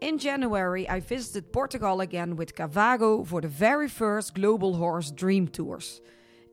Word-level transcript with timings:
In 0.00 0.18
January, 0.18 0.88
I 0.88 1.00
visited 1.00 1.52
Portugal 1.52 2.00
again 2.00 2.36
with 2.36 2.54
Cavago 2.54 3.26
for 3.26 3.40
the 3.40 3.48
very 3.48 3.88
first 3.88 4.34
Global 4.34 4.76
Horse 4.76 5.10
Dream 5.10 5.48
Tours. 5.48 6.00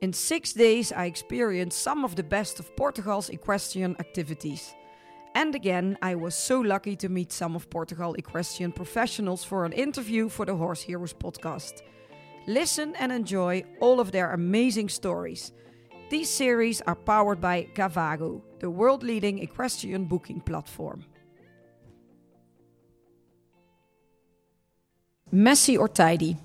In 0.02 0.14
six 0.14 0.54
days, 0.54 0.92
I 0.92 1.06
experienced 1.06 1.82
some 1.82 2.04
of 2.04 2.16
the 2.16 2.24
best 2.24 2.60
of 2.60 2.76
Portugal's 2.76 3.30
equestrian 3.30 3.96
activities. 4.00 4.74
And 5.36 5.54
again, 5.54 5.98
I 6.02 6.16
was 6.16 6.34
so 6.34 6.60
lucky 6.60 6.96
to 6.96 7.10
meet 7.10 7.32
some 7.32 7.56
of 7.56 7.70
Portugal 7.70 8.16
equestrian 8.16 8.72
professionals 8.72 9.44
for 9.44 9.66
an 9.66 9.74
interview 9.74 10.30
for 10.30 10.46
the 10.46 10.56
Horse 10.56 10.82
Heroes 10.82 11.14
podcast. 11.14 11.82
Listen 12.48 12.96
and 12.96 13.12
enjoy 13.12 13.64
all 13.80 14.00
of 14.00 14.12
their 14.12 14.32
amazing 14.32 14.90
stories. 14.90 15.52
These 16.10 16.30
series 16.30 16.82
are 16.82 16.96
powered 16.96 17.42
by 17.42 17.68
Cavago, 17.76 18.42
the 18.60 18.70
world 18.70 19.04
leading 19.04 19.40
equestrian 19.40 20.06
booking 20.06 20.40
platform. 20.42 21.06
Messy 25.32 25.78
or 25.78 25.88
tidy? 25.88 26.38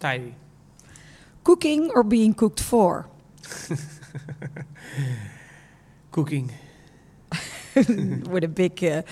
Tidy. 0.00 0.34
Cooking 1.42 1.90
or 1.94 2.02
being 2.02 2.34
cooked 2.34 2.60
for? 2.60 3.06
Cooking. 6.10 6.52
With 7.76 8.44
a 8.44 8.48
big. 8.48 8.84
Uh, 8.84 9.02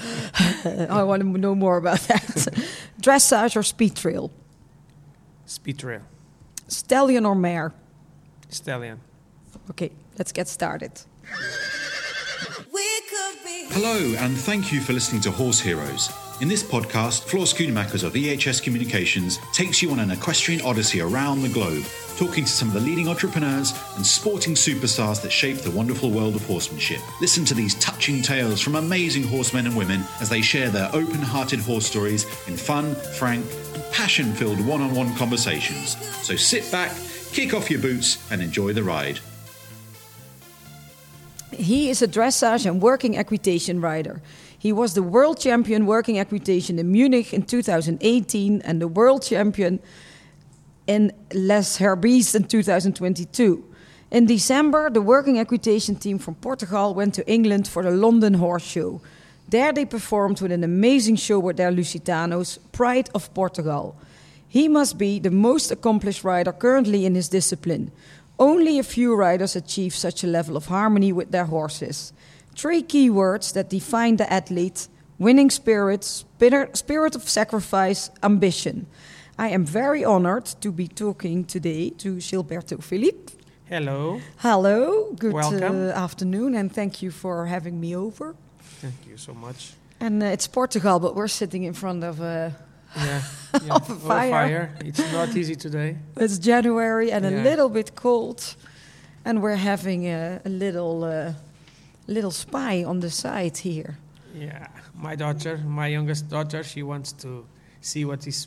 I 0.91 1.03
want 1.03 1.23
to 1.23 1.29
know 1.39 1.55
more 1.55 1.77
about 1.77 2.01
that. 2.01 2.23
Dressage 3.01 3.57
or 3.57 3.63
speed 3.63 3.97
trail? 3.97 4.31
Speed 5.47 5.79
trail. 5.79 6.03
Stallion 6.69 7.27
or 7.27 7.35
mare? 7.35 7.73
Stallion. 8.49 9.01
Okay, 9.71 9.91
let's 10.19 10.31
get 10.33 10.47
started. 10.47 10.93
Hello, 13.75 14.15
and 14.19 14.37
thank 14.37 14.71
you 14.73 14.81
for 14.81 14.93
listening 14.93 15.23
to 15.23 15.31
Horse 15.31 15.59
Heroes. 15.59 16.11
In 16.43 16.49
this 16.49 16.65
podcast, 16.65 17.23
Floor 17.23 17.45
Schoonmakers 17.45 18.03
of 18.03 18.15
EHS 18.15 18.65
Communications 18.65 19.39
takes 19.53 19.81
you 19.81 19.93
on 19.93 20.01
an 20.01 20.11
equestrian 20.11 20.61
odyssey 20.63 21.01
around 21.01 21.41
the 21.41 21.49
globe, 21.49 21.85
talking 22.17 22.45
to 22.45 22.51
some 22.51 22.67
of 22.67 22.75
the 22.75 22.81
leading 22.81 23.07
entrepreneurs 23.07 23.73
and 23.95 24.05
sporting 24.05 24.55
superstars 24.55 25.23
that 25.23 25.31
shape 25.31 25.59
the 25.59 25.71
wonderful 25.71 26.11
world 26.11 26.35
of 26.35 26.45
horsemanship. 26.45 26.99
Listen 27.21 27.45
to 27.45 27.55
these 27.55 27.77
touching 27.77 28.23
tales 28.23 28.61
from 28.61 28.75
amazing 28.75 29.23
horsemen 29.23 29.69
and 29.69 29.77
women 29.77 30.03
as 30.21 30.29
they 30.29 30.43
share 30.43 30.69
their 30.69 30.89
open 30.93 31.23
hearted 31.23 31.61
horse 31.61 31.87
stories 31.87 32.25
in 32.49 32.57
fun, 32.57 32.97
frank, 33.17 33.47
and 33.75 33.85
passion 33.93 34.33
filled 34.33 34.67
one 34.67 34.81
on 34.81 34.97
one 34.97 35.15
conversations. 35.15 35.97
So 36.27 36.35
sit 36.35 36.69
back, 36.73 36.91
kick 37.31 37.55
off 37.55 37.71
your 37.71 37.81
boots, 37.81 38.19
and 38.33 38.43
enjoy 38.43 38.73
the 38.73 38.83
ride. 38.83 39.21
He 41.53 41.89
is 41.89 42.03
a 42.03 42.09
dressage 42.09 42.67
and 42.67 42.83
working 42.83 43.17
equitation 43.17 43.81
rider. 43.81 44.21
He 44.63 44.73
was 44.73 44.95
the 44.95 45.03
world 45.03 45.41
champion 45.41 45.87
working 45.87 46.21
equitation 46.21 46.79
in 46.79 46.93
Munich 46.93 47.35
in 47.35 47.43
2018 47.43 48.63
and 48.63 48.81
the 48.81 48.87
world 48.87 49.25
champion 49.25 49.81
in 50.87 51.11
Les 51.35 51.79
Herbiers 51.79 52.37
in 52.37 52.45
2022. 52.45 53.65
In 54.13 54.27
December, 54.27 54.89
the 54.89 55.03
working 55.03 55.41
equitation 55.41 55.97
team 55.97 56.21
from 56.21 56.37
Portugal 56.37 56.95
went 56.95 57.13
to 57.15 57.29
England 57.29 57.67
for 57.67 57.83
the 57.83 57.91
London 57.91 58.35
Horse 58.35 58.63
Show. 58.63 59.01
There 59.49 59.73
they 59.73 59.85
performed 59.85 60.41
with 60.41 60.53
an 60.53 60.63
amazing 60.63 61.17
show 61.17 61.41
with 61.41 61.57
their 61.57 61.73
Lusitanos, 61.73 62.61
Pride 62.71 63.11
of 63.17 63.35
Portugal. 63.35 63.97
He 64.47 64.69
must 64.69 64.97
be 64.97 65.19
the 65.19 65.33
most 65.33 65.73
accomplished 65.73 66.23
rider 66.23 66.53
currently 66.53 67.05
in 67.05 67.17
his 67.17 67.29
discipline. 67.29 67.91
Only 68.39 68.79
a 68.79 68.85
few 68.85 69.17
riders 69.17 69.57
achieve 69.57 69.93
such 69.93 70.23
a 70.23 70.29
level 70.29 70.57
of 70.57 70.67
harmony 70.67 71.13
with 71.13 71.33
their 71.33 71.47
horses. 71.47 72.13
Three 72.55 72.83
key 72.83 73.11
words 73.11 73.53
that 73.53 73.71
define 73.71 74.17
the 74.17 74.33
athlete 74.33 74.89
winning 75.19 75.51
spirit, 75.51 76.05
spirit 76.05 77.15
of 77.15 77.29
sacrifice, 77.29 78.11
ambition. 78.23 78.87
I 79.39 79.49
am 79.49 79.65
very 79.65 80.05
honored 80.05 80.47
to 80.61 80.71
be 80.73 80.89
talking 80.89 81.45
today 81.45 81.91
to 81.91 82.17
Gilberto 82.17 82.83
Filipe. 82.83 83.31
Hello. 83.65 84.21
Hello, 84.39 85.13
good. 85.19 85.35
Uh, 85.35 85.93
afternoon, 85.95 86.55
and 86.55 86.71
thank 86.71 87.01
you 87.03 87.11
for 87.11 87.47
having 87.47 87.81
me 87.81 87.97
over. 87.97 88.35
Thank 88.81 88.95
you 89.09 89.17
so 89.17 89.33
much. 89.33 89.73
And 90.01 90.23
uh, 90.23 90.27
it's 90.27 90.47
Portugal, 90.47 90.99
but 91.01 91.15
we're 91.15 91.29
sitting 91.29 91.63
in 91.65 91.73
front 91.73 92.05
of 92.05 92.21
a. 92.21 92.55
Yeah. 92.97 93.23
yeah. 93.65 93.75
Of 93.75 93.89
a 93.89 93.95
Or 93.95 93.99
fire. 93.99 94.77
It's 94.85 95.13
not 95.13 95.35
easy 95.35 95.55
today. 95.55 95.97
It's 96.17 96.39
January 96.39 97.11
and 97.11 97.25
a 97.25 97.31
little 97.31 97.71
bit 97.71 97.95
cold, 97.95 98.57
and 99.25 99.41
we're 99.43 99.57
having 99.57 100.07
a, 100.07 100.41
a 100.45 100.49
little, 100.51 101.05
uh, 101.05 101.33
little 102.07 102.31
spy 102.31 102.85
on 102.85 103.01
the 103.01 103.11
side 103.11 103.57
here. 103.59 103.99
Yeah. 104.35 104.69
My 104.95 105.15
daughter, 105.17 105.59
my 105.59 105.89
youngest 105.89 106.29
daughter, 106.29 106.63
she 106.63 106.83
wants 106.83 107.13
to 107.13 107.45
see 107.81 108.05
what 108.05 108.27
is 108.27 108.47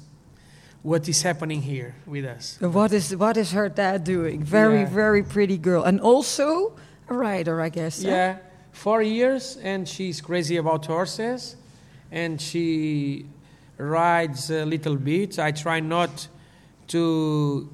what 0.83 1.09
is 1.09 1.23
happening 1.23 1.61
here 1.63 1.95
with 2.05 2.25
us. 2.25 2.57
What 2.61 2.91
is 2.93 3.15
what 3.15 3.37
is 3.37 3.51
her 3.51 3.69
dad 3.69 4.03
doing? 4.03 4.43
Very 4.43 4.81
Yeah. 4.81 4.89
very 4.89 5.23
pretty 5.23 5.57
girl, 5.57 5.83
and 5.83 5.99
also 5.99 6.73
a 7.09 7.13
rider, 7.13 7.59
I 7.61 7.69
guess. 7.69 8.03
huh? 8.03 8.09
Yeah, 8.09 8.37
four 8.71 9.01
years, 9.01 9.57
and 9.63 9.87
she's 9.87 10.21
crazy 10.21 10.57
about 10.57 10.85
horses, 10.85 11.55
and 12.11 12.39
she 12.39 13.25
rides 13.77 14.49
a 14.51 14.63
little 14.65 14.95
bit. 14.95 15.39
I 15.39 15.51
try 15.51 15.79
not 15.81 16.27
to 16.87 17.67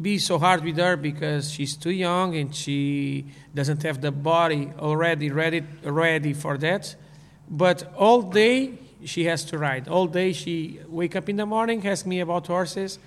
be 0.00 0.18
so 0.18 0.38
hard 0.38 0.64
with 0.64 0.76
her 0.76 0.96
because 0.96 1.50
she's 1.50 1.76
too 1.76 1.90
young 1.90 2.36
and 2.36 2.54
she 2.54 3.26
doesn't 3.54 3.82
have 3.82 4.00
the 4.00 4.10
body 4.10 4.70
already 4.78 5.30
ready 5.30 5.62
ready 5.82 6.32
for 6.32 6.58
that. 6.58 6.96
But 7.48 7.92
all 7.96 8.22
day 8.22 8.78
she 9.04 9.24
has 9.24 9.44
to 9.46 9.58
ride. 9.58 9.88
All 9.88 10.06
day 10.06 10.32
she 10.32 10.80
wake 10.88 11.14
up 11.14 11.28
in 11.28 11.36
the 11.36 11.46
morning, 11.46 11.86
ask 11.86 12.06
me 12.06 12.20
about 12.20 12.46
horses, 12.46 12.98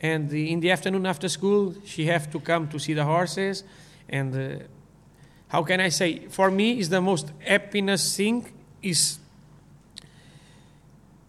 and 0.00 0.32
in 0.32 0.60
the 0.60 0.70
afternoon 0.70 1.06
after 1.06 1.28
school 1.28 1.74
she 1.84 2.06
have 2.06 2.30
to 2.32 2.40
come 2.40 2.68
to 2.68 2.78
see 2.78 2.94
the 2.94 3.04
horses, 3.04 3.64
and. 4.08 4.34
Uh, 4.34 4.64
how 5.48 5.62
can 5.62 5.80
I 5.80 5.90
say? 5.90 6.26
For 6.28 6.50
me, 6.50 6.78
is 6.78 6.88
the 6.88 7.00
most 7.00 7.32
happiness 7.40 8.16
thing 8.16 8.52
is 8.82 9.18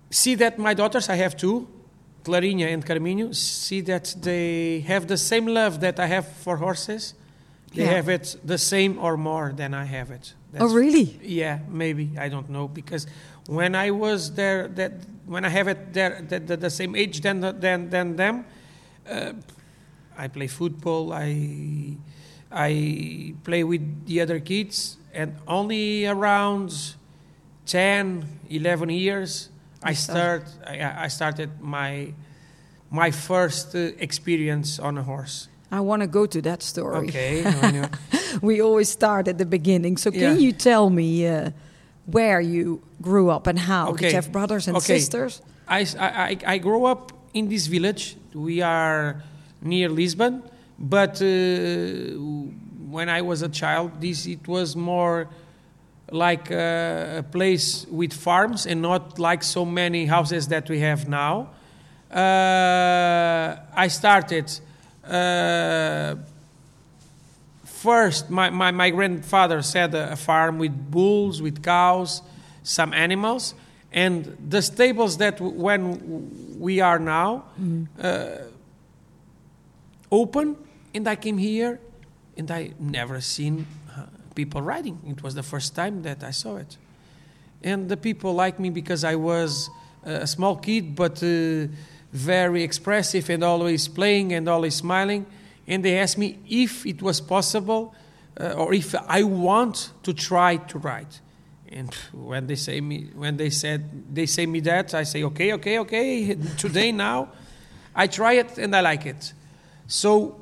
see 0.10 0.36
that 0.36 0.58
my 0.58 0.74
daughters, 0.74 1.10
I 1.10 1.16
have 1.16 1.38
two, 1.38 1.68
Clarinha 2.28 2.68
and 2.74 2.86
Carminho, 2.86 3.34
see 3.34 3.82
that 3.82 4.16
they 4.22 4.82
have 4.82 5.08
the 5.08 5.18
same 5.18 5.46
love 5.48 5.80
that 5.80 6.00
I 6.00 6.08
have 6.08 6.28
for 6.44 6.58
horses. 6.58 7.14
They 7.74 7.84
Yeah. 7.84 7.96
have 7.96 8.10
it 8.10 8.36
the 8.46 8.58
same 8.58 8.98
or 9.00 9.18
more 9.18 9.54
than 9.56 9.74
I 9.74 9.86
have 9.86 10.12
it. 10.12 10.34
Oh 10.60 10.74
really? 10.74 11.20
Yeah, 11.24 11.60
maybe 11.70 12.10
I 12.18 12.30
don't 12.30 12.50
know 12.50 12.68
because 12.68 13.08
when 13.48 13.76
I 13.76 13.92
was 13.92 14.32
there, 14.34 14.68
that 14.76 14.92
when 15.26 15.46
I 15.46 15.50
have 15.50 15.68
it 15.72 15.94
there, 15.94 16.22
the, 16.30 16.40
the, 16.40 16.58
the 16.58 16.70
same 16.70 16.96
age 16.96 17.22
than 17.22 17.42
than 17.60 17.90
than 17.90 18.16
them, 18.16 18.46
uh, 19.10 19.34
I 20.18 20.28
play 20.30 20.48
football. 20.48 21.14
I 21.14 21.98
I 22.52 23.34
play 23.44 23.64
with 23.64 24.06
the 24.06 24.22
other 24.22 24.40
kids, 24.40 24.98
and 25.14 25.36
only 25.48 26.08
around 26.08 26.72
10, 27.66 28.24
11 28.50 28.90
years, 28.90 29.50
I 29.84 29.94
start. 29.94 30.44
I, 30.66 31.06
I 31.06 31.08
started 31.10 31.50
my 31.62 32.14
my 32.90 33.12
first 33.12 33.76
uh, 33.76 33.80
experience 34.00 34.80
on 34.80 34.98
a 34.98 35.04
horse. 35.04 35.48
I 35.72 35.80
want 35.82 36.02
to 36.02 36.08
go 36.08 36.26
to 36.26 36.42
that 36.42 36.64
story. 36.64 37.10
Okay, 37.10 37.44
we 38.42 38.62
always 38.62 38.90
start 38.90 39.28
at 39.28 39.38
the 39.38 39.46
beginning. 39.46 39.98
So 39.98 40.12
can 40.12 40.22
Yeah. 40.22 40.38
you 40.38 40.54
tell 40.54 40.90
me 40.90 41.28
uh, 41.28 41.52
where 42.06 42.40
you 42.42 42.80
grew 43.02 43.30
up 43.30 43.48
and 43.48 43.60
how? 43.60 43.92
Did 43.94 44.12
you 44.12 44.16
have 44.16 44.32
brothers 44.32 44.68
and 44.68 44.78
Okay. 44.78 45.00
sisters? 45.00 45.42
I, 45.68 45.86
I, 46.00 46.38
I 46.56 46.58
grew 46.60 46.86
up 46.86 47.12
in 47.34 47.50
this 47.50 47.68
village. 47.68 48.16
We 48.34 48.62
are 48.62 49.22
near 49.62 49.90
Lisbon, 49.90 50.42
but 50.80 51.22
uh, 51.22 51.26
when 52.90 53.10
I 53.10 53.22
was 53.22 53.42
a 53.42 53.50
child, 53.50 53.92
this 54.00 54.26
it 54.26 54.48
was 54.48 54.76
more 54.76 55.28
like 56.12 56.52
a, 56.52 57.18
a 57.20 57.24
place 57.24 57.86
with 57.90 58.14
farms 58.14 58.66
and 58.66 58.82
not 58.82 59.20
like 59.20 59.44
so 59.44 59.66
many 59.66 60.06
houses 60.06 60.48
that 60.48 60.70
we 60.70 60.80
have 60.80 61.08
now. 61.08 61.50
Uh, 62.12 63.58
I 63.76 63.88
started 63.90 64.52
uh, 65.04 66.16
first. 67.66 68.30
My, 68.30 68.50
my, 68.50 68.72
my 68.72 68.90
grandfather 68.90 69.62
had 69.62 69.94
a, 69.94 70.16
farm 70.16 70.58
with 70.58 70.92
bulls, 70.92 71.42
with 71.42 71.62
cows, 71.62 72.22
some 72.64 72.94
animals, 72.94 73.54
and 73.92 74.38
the 74.50 74.62
stables 74.62 75.18
that 75.18 75.38
w- 75.38 75.60
when 75.60 76.60
we 76.60 76.80
are 76.80 77.00
now 77.00 77.46
uh, 78.02 78.30
open. 80.12 80.56
And 80.94 81.08
I 81.08 81.16
came 81.16 81.38
here, 81.38 81.80
and 82.38 82.50
I 82.50 82.72
never 82.80 83.22
seen 83.22 83.68
uh, 83.87 83.87
people 84.42 84.62
riding. 84.62 84.98
It 85.14 85.22
was 85.24 85.34
the 85.34 85.44
first 85.44 85.76
time 85.76 86.04
that 86.04 86.24
I 86.24 86.32
saw 86.32 86.54
it, 86.58 86.78
and 87.64 87.90
the 87.90 87.98
people 87.98 88.32
liked 88.34 88.60
me 88.60 88.70
because 88.70 89.04
I 89.04 89.16
was 89.16 89.70
a 90.04 90.28
small 90.28 90.56
kid, 90.56 90.96
but 90.96 91.22
uh, 91.24 91.68
very 92.14 92.64
expressive 92.64 93.30
and 93.30 93.44
always 93.44 93.88
playing 93.88 94.34
and 94.34 94.48
always 94.48 94.76
smiling. 94.76 95.26
And 95.68 95.84
they 95.84 96.00
asked 96.00 96.18
me 96.18 96.38
if 96.48 96.86
it 96.86 97.02
was 97.02 97.20
possible 97.20 97.94
uh, 98.40 98.54
or 98.54 98.74
if 98.74 98.96
I 99.08 99.24
want 99.24 99.92
to 100.04 100.14
try 100.14 100.58
to 100.58 100.80
ride. 100.80 101.14
And 101.70 101.94
when 102.14 102.48
they 102.48 102.56
say 102.56 102.80
me, 102.80 103.10
when 103.16 103.36
they 103.36 103.50
said 103.50 103.82
they 104.16 104.26
say 104.26 104.46
me 104.46 104.62
that, 104.62 104.94
I 104.94 105.04
say 105.04 105.24
okay, 105.24 105.54
okay, 105.54 105.80
okay. 105.80 106.38
Today 106.58 106.92
now, 106.92 107.30
I 107.94 108.08
try 108.08 108.34
it 108.34 108.58
and 108.58 108.74
I 108.76 108.82
like 108.82 109.06
it. 109.06 109.34
So 109.88 110.40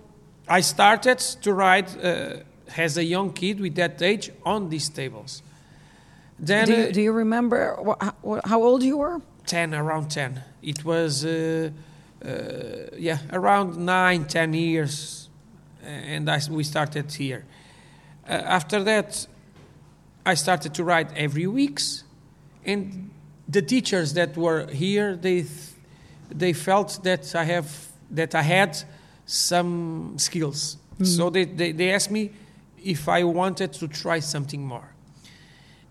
I 0.47 0.61
started 0.61 1.19
to 1.41 1.53
ride 1.53 1.89
uh, 1.97 2.43
as 2.77 2.97
a 2.97 3.03
young 3.03 3.33
kid 3.33 3.59
with 3.59 3.75
that 3.75 4.01
age 4.01 4.31
on 4.45 4.69
these 4.69 4.89
tables. 4.89 5.41
Then 6.39 6.67
do, 6.67 6.73
you, 6.73 6.83
uh, 6.83 6.91
do 6.91 7.01
you 7.01 7.11
remember 7.11 7.77
wha- 7.79 8.41
how, 8.43 8.61
old 8.61 8.83
you 8.83 8.97
were? 8.97 9.21
10 9.45 9.75
around 9.75 10.09
10 10.09 10.41
it 10.63 10.83
was 10.83 11.23
uh, 11.23 11.69
uh, 12.25 12.29
yeah 12.97 13.19
around 13.31 13.77
9 13.77 14.25
10 14.25 14.53
years 14.55 15.29
and 15.83 16.27
I, 16.27 16.39
we 16.49 16.63
started 16.63 17.11
here 17.13 17.45
uh, 18.27 18.31
after 18.31 18.83
that 18.83 19.27
i 20.25 20.33
started 20.33 20.73
to 20.73 20.83
write 20.83 21.15
every 21.15 21.45
weeks 21.45 22.03
and 22.65 23.11
the 23.47 23.61
teachers 23.61 24.13
that 24.15 24.35
were 24.35 24.65
here 24.65 25.15
they 25.15 25.41
th- 25.43 25.49
they 26.31 26.53
felt 26.53 27.03
that 27.03 27.35
i 27.35 27.43
have 27.43 27.69
that 28.09 28.33
i 28.33 28.41
had 28.41 28.75
some 29.27 30.15
skills 30.17 30.77
so 31.03 31.29
they, 31.29 31.43
they, 31.45 31.71
they 31.71 31.91
asked 31.93 32.09
me 32.09 32.31
if 32.85 33.09
i 33.09 33.23
wanted 33.23 33.73
to 33.73 33.87
try 33.87 34.19
something 34.19 34.65
more 34.65 34.95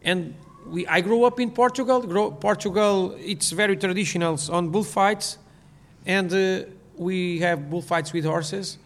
and 0.03 0.35
we, 0.67 0.87
I 0.87 1.01
grew 1.01 1.25
up 1.25 1.41
in 1.41 1.51
Portugal. 1.51 2.01
Grow, 2.01 2.31
Portugal, 2.31 3.17
it's 3.19 3.51
very 3.51 3.77
traditional 3.77 4.39
on 4.51 4.71
bullfights, 4.71 5.39
and 6.07 6.33
uh, 6.33 6.65
we 6.97 7.41
have 7.41 7.71
bullfights 7.71 8.13
with 8.13 8.25
horses, 8.25 8.79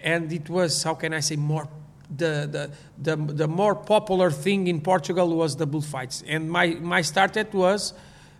and 0.00 0.32
it 0.32 0.48
was 0.48 0.82
how 0.82 0.94
can 0.94 1.14
I 1.14 1.20
say 1.20 1.36
more. 1.36 1.68
The, 2.08 2.70
the, 3.02 3.16
the, 3.16 3.16
the 3.16 3.48
more 3.48 3.74
popular 3.74 4.30
thing 4.30 4.68
in 4.68 4.80
Portugal 4.80 5.36
was 5.36 5.56
the 5.56 5.66
bullfights. 5.66 6.22
And 6.24 6.48
my, 6.48 6.68
my 6.80 7.02
started 7.02 7.52
was, 7.52 7.94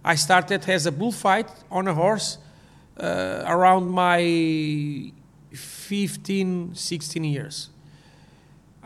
I 0.05 0.15
started 0.15 0.69
as 0.69 0.87
a 0.87 0.93
bullfight 0.93 1.51
on 1.69 1.89
a 1.89 1.95
horse 1.95 2.39
uh, 2.97 3.43
around 3.45 3.91
my 3.91 5.11
15, 5.51 6.77
16 6.77 7.25
years. 7.25 7.71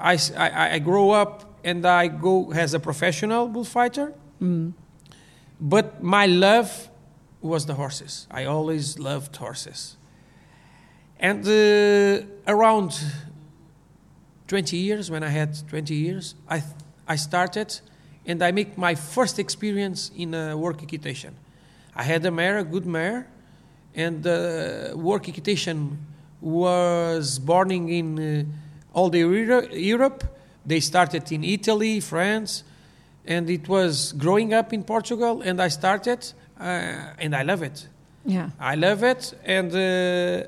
I, 0.01 0.19
I, 0.37 0.75
I- 0.75 0.79
grow 0.79 1.11
up 1.11 1.45
and 1.65 1.85
I 1.85 2.09
go 2.09 2.53
as 2.53 2.75
a 2.75 2.81
professional 2.81 3.49
bullfighter. 3.49 4.13
But 5.61 6.03
my 6.03 6.27
love 6.27 6.89
was 7.43 7.67
the 7.67 7.75
horses. 7.75 8.27
I 8.31 8.45
always 8.47 8.99
loved 8.99 9.37
horses. 9.37 9.97
And 11.19 11.47
uh, 11.47 12.27
around 12.47 12.99
20 14.49 14.77
years, 14.77 15.11
when 15.11 15.23
I 15.23 15.29
had 15.29 15.57
20 15.69 15.95
years, 15.95 16.35
I, 16.49 16.63
I 17.07 17.17
started 17.17 17.79
and 18.27 18.43
I 18.43 18.51
make 18.53 18.77
my 18.79 18.95
first 18.95 19.39
experience 19.39 20.11
in 20.17 20.35
uh, 20.35 20.57
work 20.57 20.83
equitation. 20.83 21.35
I 21.95 22.03
had 22.05 22.25
a 22.25 22.31
mare, 22.31 22.59
a 22.59 22.65
good 22.65 22.87
mare, 22.87 23.27
and 23.95 24.27
uh, 24.27 24.93
work 24.97 25.29
equitation 25.29 25.99
was 26.41 27.39
born 27.39 27.71
in 27.71 28.19
uh, 28.19 28.45
all 28.93 29.11
the 29.11 29.19
Euro- 29.19 29.69
Europe. 29.73 30.25
They 30.67 30.81
started 30.81 31.31
in 31.33 31.43
Italy, 31.45 32.01
France, 32.01 32.65
and 33.27 33.49
it 33.49 33.69
was 33.69 34.13
growing 34.13 34.53
up 34.55 34.73
in 34.73 34.83
Portugal. 34.85 35.43
And 35.43 35.61
I 35.61 35.69
started, 35.69 36.33
uh, 36.61 36.63
and 37.19 37.35
I 37.35 37.43
love 37.43 37.63
it. 37.63 37.89
Yeah. 38.27 38.51
I 38.61 38.75
love 38.75 39.03
it, 39.03 39.35
and 39.45 39.73
uh, 39.75 40.47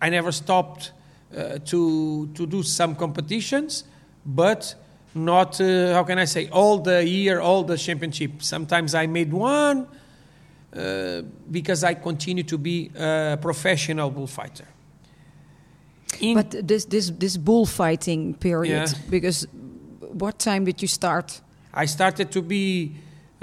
I 0.00 0.08
never 0.10 0.32
stopped 0.32 0.92
uh, 1.36 1.58
to 1.66 2.28
to 2.34 2.46
do 2.46 2.62
some 2.62 2.94
competitions, 2.96 3.84
but 4.24 4.74
not 5.14 5.60
uh, 5.60 5.92
how 5.94 6.04
can 6.04 6.18
I 6.18 6.24
say 6.26 6.48
all 6.50 6.78
the 6.78 7.06
year, 7.06 7.40
all 7.40 7.62
the 7.64 7.76
championship. 7.76 8.42
Sometimes 8.42 8.94
I 8.94 9.06
made 9.06 9.32
one 9.32 9.86
uh, 10.74 11.22
because 11.50 11.84
I 11.84 11.94
continue 11.94 12.44
to 12.44 12.58
be 12.58 12.90
a 12.96 13.38
professional 13.40 14.10
bullfighter. 14.10 14.66
In- 16.22 16.34
But 16.34 16.66
this 16.68 16.84
this 16.86 17.10
this 17.18 17.36
bullfighting 17.36 18.34
period, 18.38 18.88
Yeah. 18.88 19.10
because 19.10 19.48
what 20.18 20.38
time 20.38 20.64
did 20.64 20.80
you 20.80 20.88
start? 20.88 21.42
I 21.74 21.86
started 21.86 22.30
to 22.30 22.42
be 22.42 22.92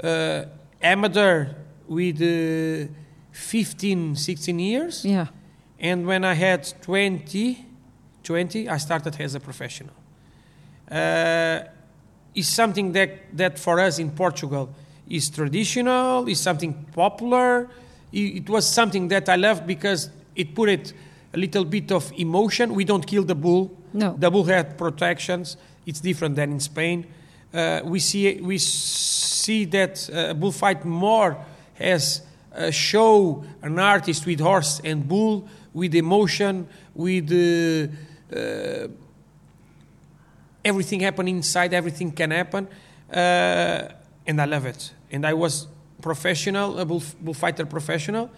uh, 0.02 0.44
amateur 0.80 1.46
with 1.88 2.20
uh, 2.22 2.86
15, 3.32 4.16
16 4.16 4.58
years. 4.58 5.04
Yeah. 5.04 5.26
And 5.78 6.06
when 6.06 6.24
I 6.24 6.34
had 6.34 6.72
20, 6.82 7.66
20 8.22 8.68
I 8.68 8.78
started 8.78 9.20
as 9.20 9.34
a 9.34 9.40
professional. 9.40 9.94
Uh, 10.90 11.60
it's 12.34 12.48
something 12.48 12.92
that, 12.92 13.10
that 13.36 13.58
for 13.58 13.80
us 13.80 13.98
in 13.98 14.10
Portugal 14.10 14.68
is 15.08 15.28
traditional, 15.30 16.28
is 16.28 16.40
something 16.40 16.72
popular. 16.94 17.68
It, 18.12 18.36
it 18.42 18.48
was 18.48 18.66
something 18.68 19.08
that 19.08 19.28
I 19.28 19.36
loved 19.36 19.66
because 19.66 20.10
it 20.36 20.54
put 20.54 20.68
it 20.68 20.92
a 21.32 21.36
little 21.36 21.64
bit 21.64 21.92
of 21.92 22.12
emotion. 22.16 22.74
We 22.74 22.84
don't 22.84 23.06
kill 23.06 23.24
the 23.24 23.34
bull. 23.34 23.76
No. 23.92 24.16
The 24.18 24.30
bull 24.30 24.44
had 24.44 24.76
protections. 24.76 25.56
It's 25.86 26.00
different 26.00 26.36
than 26.36 26.52
in 26.52 26.60
Spain. 26.60 27.06
Uh, 27.52 27.80
we 27.84 27.98
see 27.98 28.40
we 28.40 28.58
see 28.58 29.64
that 29.66 30.08
uh, 30.12 30.34
bullfight 30.34 30.84
more 30.84 31.36
as 31.78 32.22
a 32.52 32.70
show, 32.70 33.44
an 33.62 33.78
artist 33.78 34.26
with 34.26 34.40
horse 34.40 34.80
and 34.84 35.08
bull, 35.08 35.48
with 35.72 35.94
emotion, 35.94 36.68
with 36.94 37.30
uh, 37.32 38.36
uh, 38.36 38.88
everything 40.64 41.00
happen 41.00 41.26
inside. 41.26 41.74
Everything 41.74 42.12
can 42.12 42.30
happen, 42.30 42.68
uh, 43.12 43.88
and 44.26 44.40
I 44.40 44.44
love 44.44 44.66
it. 44.66 44.92
And 45.10 45.26
I 45.26 45.34
was 45.34 45.66
professional, 46.02 46.78
a 46.78 46.84
bull, 46.84 47.02
bullfighter 47.20 47.66
professional. 47.66 48.30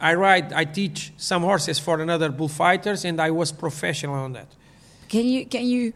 I 0.00 0.14
ride, 0.14 0.52
I 0.52 0.64
teach 0.64 1.12
some 1.16 1.42
horses 1.42 1.78
for 1.78 2.00
another 2.00 2.30
bullfighters, 2.30 3.04
and 3.04 3.20
I 3.20 3.30
was 3.30 3.52
professional 3.52 4.14
on 4.14 4.32
that. 4.32 4.48
Can 5.08 5.24
you 5.26 5.46
can 5.46 5.64
you 5.66 5.92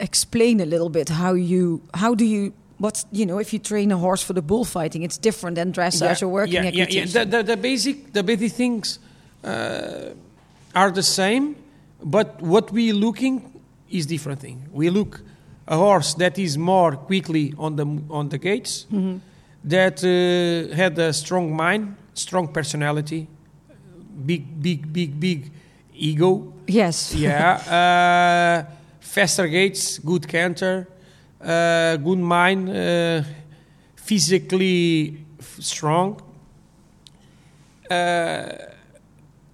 explain 0.00 0.60
a 0.60 0.64
little 0.66 0.88
bit 0.90 1.08
how 1.08 1.34
you 1.34 1.80
how 1.94 2.14
do 2.14 2.24
you 2.24 2.52
what's 2.78 3.06
you 3.12 3.24
know 3.24 3.38
if 3.40 3.52
you 3.52 3.58
train 3.60 3.92
a 3.92 3.96
horse 3.96 4.22
for 4.22 4.34
the 4.34 4.42
bullfighting, 4.42 5.02
it's 5.02 5.18
different 5.18 5.54
than 5.56 5.72
dressage 5.72 6.22
or 6.22 6.28
working 6.28 6.64
yeah, 6.64 6.70
yeah, 6.72 6.86
yeah. 6.90 7.04
The, 7.06 7.24
the, 7.24 7.42
the 7.42 7.56
basic 7.56 8.12
the 8.12 8.22
basic 8.22 8.52
things 8.52 8.98
uh, 9.44 10.10
are 10.74 10.90
the 10.90 11.02
same, 11.02 11.54
but 12.02 12.40
what 12.42 12.70
we 12.72 12.92
looking 12.92 13.60
is 13.90 14.06
different 14.06 14.40
thing. 14.40 14.68
We 14.72 14.90
look 14.90 15.20
a 15.68 15.76
horse 15.76 16.14
that 16.14 16.38
is 16.38 16.58
more 16.58 16.96
quickly 16.96 17.54
on 17.58 17.76
the 17.76 17.86
on 18.10 18.28
the 18.28 18.38
gaits, 18.38 18.86
Mm-hmm. 18.92 19.18
that 19.64 20.02
uh, 20.04 20.74
had 20.74 20.98
a 20.98 21.12
strong 21.12 21.54
mind, 21.56 21.94
strong 22.14 22.48
personality, 22.48 23.26
big 24.26 24.62
big 24.62 24.92
big 24.92 25.20
big 25.20 25.50
ego. 25.94 26.52
Yes. 26.66 27.14
Yeah, 27.18 27.56
uh, 27.68 28.72
faster 29.00 29.46
gaits, 29.48 29.98
good 29.98 30.26
canter, 30.26 30.88
uh, 31.40 31.96
good 31.96 32.18
mind, 32.18 32.68
uh, 32.70 33.22
physically 33.96 35.18
strong. 35.60 36.20
Uh, 37.90 38.48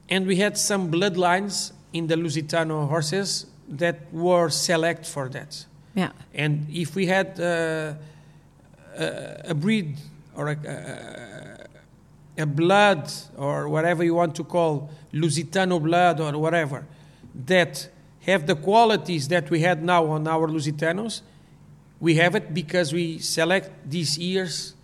and 0.09 0.27
we 0.27 0.37
had 0.37 0.57
some 0.57 0.91
bloodlines 0.91 1.73
in 1.93 2.07
the 2.07 2.15
Lusitano 2.15 2.89
horses 2.89 3.47
that 3.69 4.13
were 4.13 4.49
select 4.51 5.07
for 5.07 5.29
that. 5.29 5.65
Yeah. 5.95 6.11
And 6.35 6.67
if 6.71 6.95
we 6.95 7.07
had 7.07 7.39
uh, 7.41 7.95
a, 8.97 9.51
a 9.51 9.55
breed 9.55 9.97
or 10.37 10.49
a, 10.49 10.57
a, 12.41 12.47
blood 12.47 13.11
or 13.37 13.69
whatever 13.69 14.03
you 14.05 14.15
want 14.15 14.35
to 14.37 14.45
call 14.45 14.91
Lusitano 15.13 15.83
blood 15.83 16.21
or 16.21 16.39
whatever 16.39 16.87
that 17.47 17.89
have 18.23 18.47
the 18.47 18.55
qualities 18.55 19.29
that 19.29 19.51
we 19.51 19.61
had 19.61 19.83
now 19.83 20.07
on 20.07 20.27
our 20.29 20.49
Lusitanos, 20.49 21.23
we 22.01 22.17
have 22.17 22.35
it 22.35 22.53
because 22.53 22.93
we 22.93 23.19
select 23.19 23.71
these 23.89 24.19
years 24.19 24.75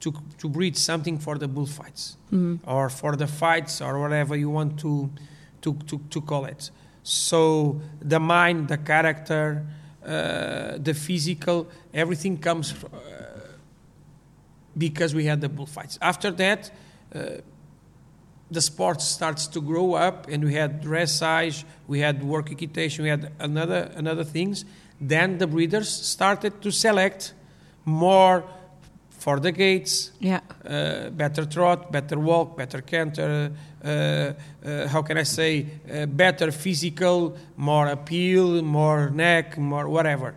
to, 0.00 0.12
to 0.38 0.48
breed 0.48 0.76
something 0.76 1.18
for 1.18 1.38
the 1.38 1.48
bullfights 1.48 2.16
or 2.66 2.90
for 2.90 3.16
the 3.16 3.26
fights 3.26 3.80
or 3.80 3.98
whatever 3.98 4.36
you 4.36 4.50
want 4.50 4.78
to, 4.80 5.10
to, 5.62 5.74
to, 5.86 5.98
to 6.10 6.20
call 6.20 6.44
it. 6.44 6.70
So 7.02 7.80
the 8.00 8.20
mind, 8.20 8.68
the 8.68 8.78
character, 8.78 9.64
uh, 10.04 10.76
the 10.78 10.94
physical, 10.94 11.68
everything 11.92 12.38
comes 12.38 12.74
uh, 12.84 12.88
because 14.76 15.14
we 15.14 15.24
had 15.24 15.40
the 15.40 15.48
bullfights. 15.48 15.98
After 16.02 16.30
that, 16.32 16.70
the 18.50 18.60
sport 18.60 19.00
starts 19.00 19.46
to 19.48 19.60
grow 19.60 19.94
up, 19.94 20.28
and 20.28 20.44
we 20.44 20.54
had 20.54 20.82
dressage, 20.82 21.64
we 21.88 22.00
had 22.00 22.22
work 22.22 22.50
equitation, 22.50 23.04
we 23.04 23.10
had 23.10 23.32
another 23.38 23.90
another 23.96 24.24
things. 24.24 24.64
Then 25.00 25.38
the 25.38 25.46
breeders 25.46 25.88
started 25.88 26.60
to 26.62 26.70
select 26.70 27.34
more 27.84 28.44
for 29.10 29.40
the 29.40 29.52
gaits, 29.52 30.10
Yeah. 30.20 30.40
uh, 30.64 31.10
better 31.10 31.46
trot, 31.46 31.90
better 31.90 32.18
walk, 32.18 32.56
better 32.56 32.82
canter. 32.82 33.50
Uh, 33.82 33.88
uh, 33.88 34.88
how 34.88 35.02
can 35.02 35.18
I 35.18 35.24
say? 35.24 35.66
Uh, 35.90 36.06
better 36.06 36.52
physical, 36.52 37.36
more 37.56 37.88
appeal, 37.88 38.62
more 38.62 39.10
neck, 39.10 39.56
more 39.58 39.88
whatever. 39.88 40.34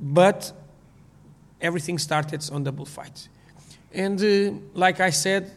But 0.00 0.52
everything 1.60 1.98
started 1.98 2.50
on 2.50 2.64
the 2.64 2.72
bullfight. 2.72 3.28
And 3.94 4.20
uh, 4.20 4.52
like 4.74 5.00
I 5.00 5.10
said, 5.10 5.50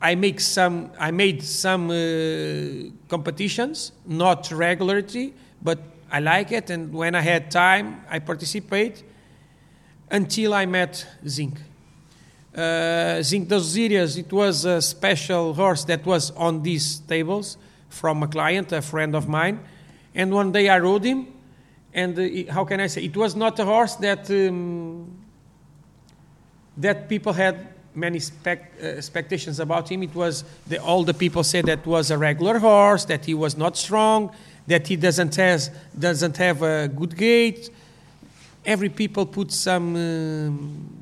I 0.00 0.14
make 0.14 0.40
some. 0.40 0.90
I 0.98 1.10
made 1.10 1.42
some 1.42 1.90
uh, 1.90 2.90
competitions, 3.08 3.92
not 4.06 4.50
regularly, 4.52 5.34
but 5.60 5.80
I 6.10 6.20
like 6.20 6.52
it. 6.52 6.70
And 6.70 6.92
when 6.92 7.14
I 7.14 7.20
had 7.20 7.50
time, 7.50 8.04
I 8.08 8.20
participate. 8.20 9.02
Until 10.10 10.54
I 10.54 10.64
met 10.64 11.06
Zinc. 11.26 11.58
Uh, 12.56 13.22
Zinc 13.22 13.46
dos 13.46 13.76
it 13.76 14.32
was 14.32 14.64
a 14.64 14.80
special 14.80 15.52
horse 15.52 15.84
that 15.84 16.06
was 16.06 16.30
on 16.30 16.62
these 16.62 17.00
tables 17.00 17.58
from 17.90 18.22
a 18.22 18.26
client, 18.26 18.72
a 18.72 18.80
friend 18.80 19.14
of 19.14 19.28
mine. 19.28 19.60
And 20.14 20.32
one 20.32 20.50
day 20.50 20.70
I 20.70 20.78
rode 20.78 21.04
him, 21.04 21.26
and 21.92 22.18
uh, 22.18 22.52
how 22.52 22.64
can 22.64 22.80
I 22.80 22.86
say? 22.86 23.04
It 23.04 23.16
was 23.16 23.36
not 23.36 23.58
a 23.58 23.64
horse 23.64 23.96
that 23.96 24.30
um, 24.30 25.12
that 26.78 27.08
people 27.08 27.32
had 27.32 27.68
many 27.98 28.20
spec, 28.20 28.72
uh, 28.82 28.86
expectations 28.86 29.60
about 29.60 29.90
him. 29.90 30.02
It 30.02 30.14
was 30.14 30.44
the, 30.66 30.78
all 30.78 31.04
the 31.04 31.14
people 31.14 31.42
said 31.42 31.66
that 31.66 31.86
was 31.86 32.10
a 32.10 32.18
regular 32.18 32.58
horse, 32.58 33.04
that 33.06 33.24
he 33.24 33.34
was 33.34 33.56
not 33.56 33.76
strong, 33.76 34.30
that 34.66 34.86
he 34.86 34.96
doesn't 34.96 35.34
has 35.36 35.70
doesn't 35.98 36.36
have 36.36 36.62
a 36.62 36.88
good 36.88 37.16
gait. 37.16 37.70
Every 38.64 38.88
people 38.88 39.26
put 39.26 39.50
some 39.52 39.96
um, 39.96 40.98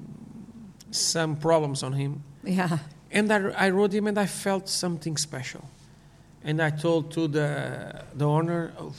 some 0.90 1.36
problems 1.36 1.82
on 1.82 1.92
him. 1.92 2.22
Yeah. 2.44 2.78
And 3.10 3.32
I, 3.32 3.66
I 3.66 3.70
rode 3.70 3.92
him, 3.92 4.06
and 4.06 4.18
I 4.18 4.26
felt 4.26 4.68
something 4.68 5.16
special. 5.16 5.64
And 6.44 6.60
I 6.60 6.70
told 6.70 7.12
to 7.12 7.28
the 7.28 8.04
the 8.14 8.24
owner, 8.24 8.72
oh, 8.78 8.92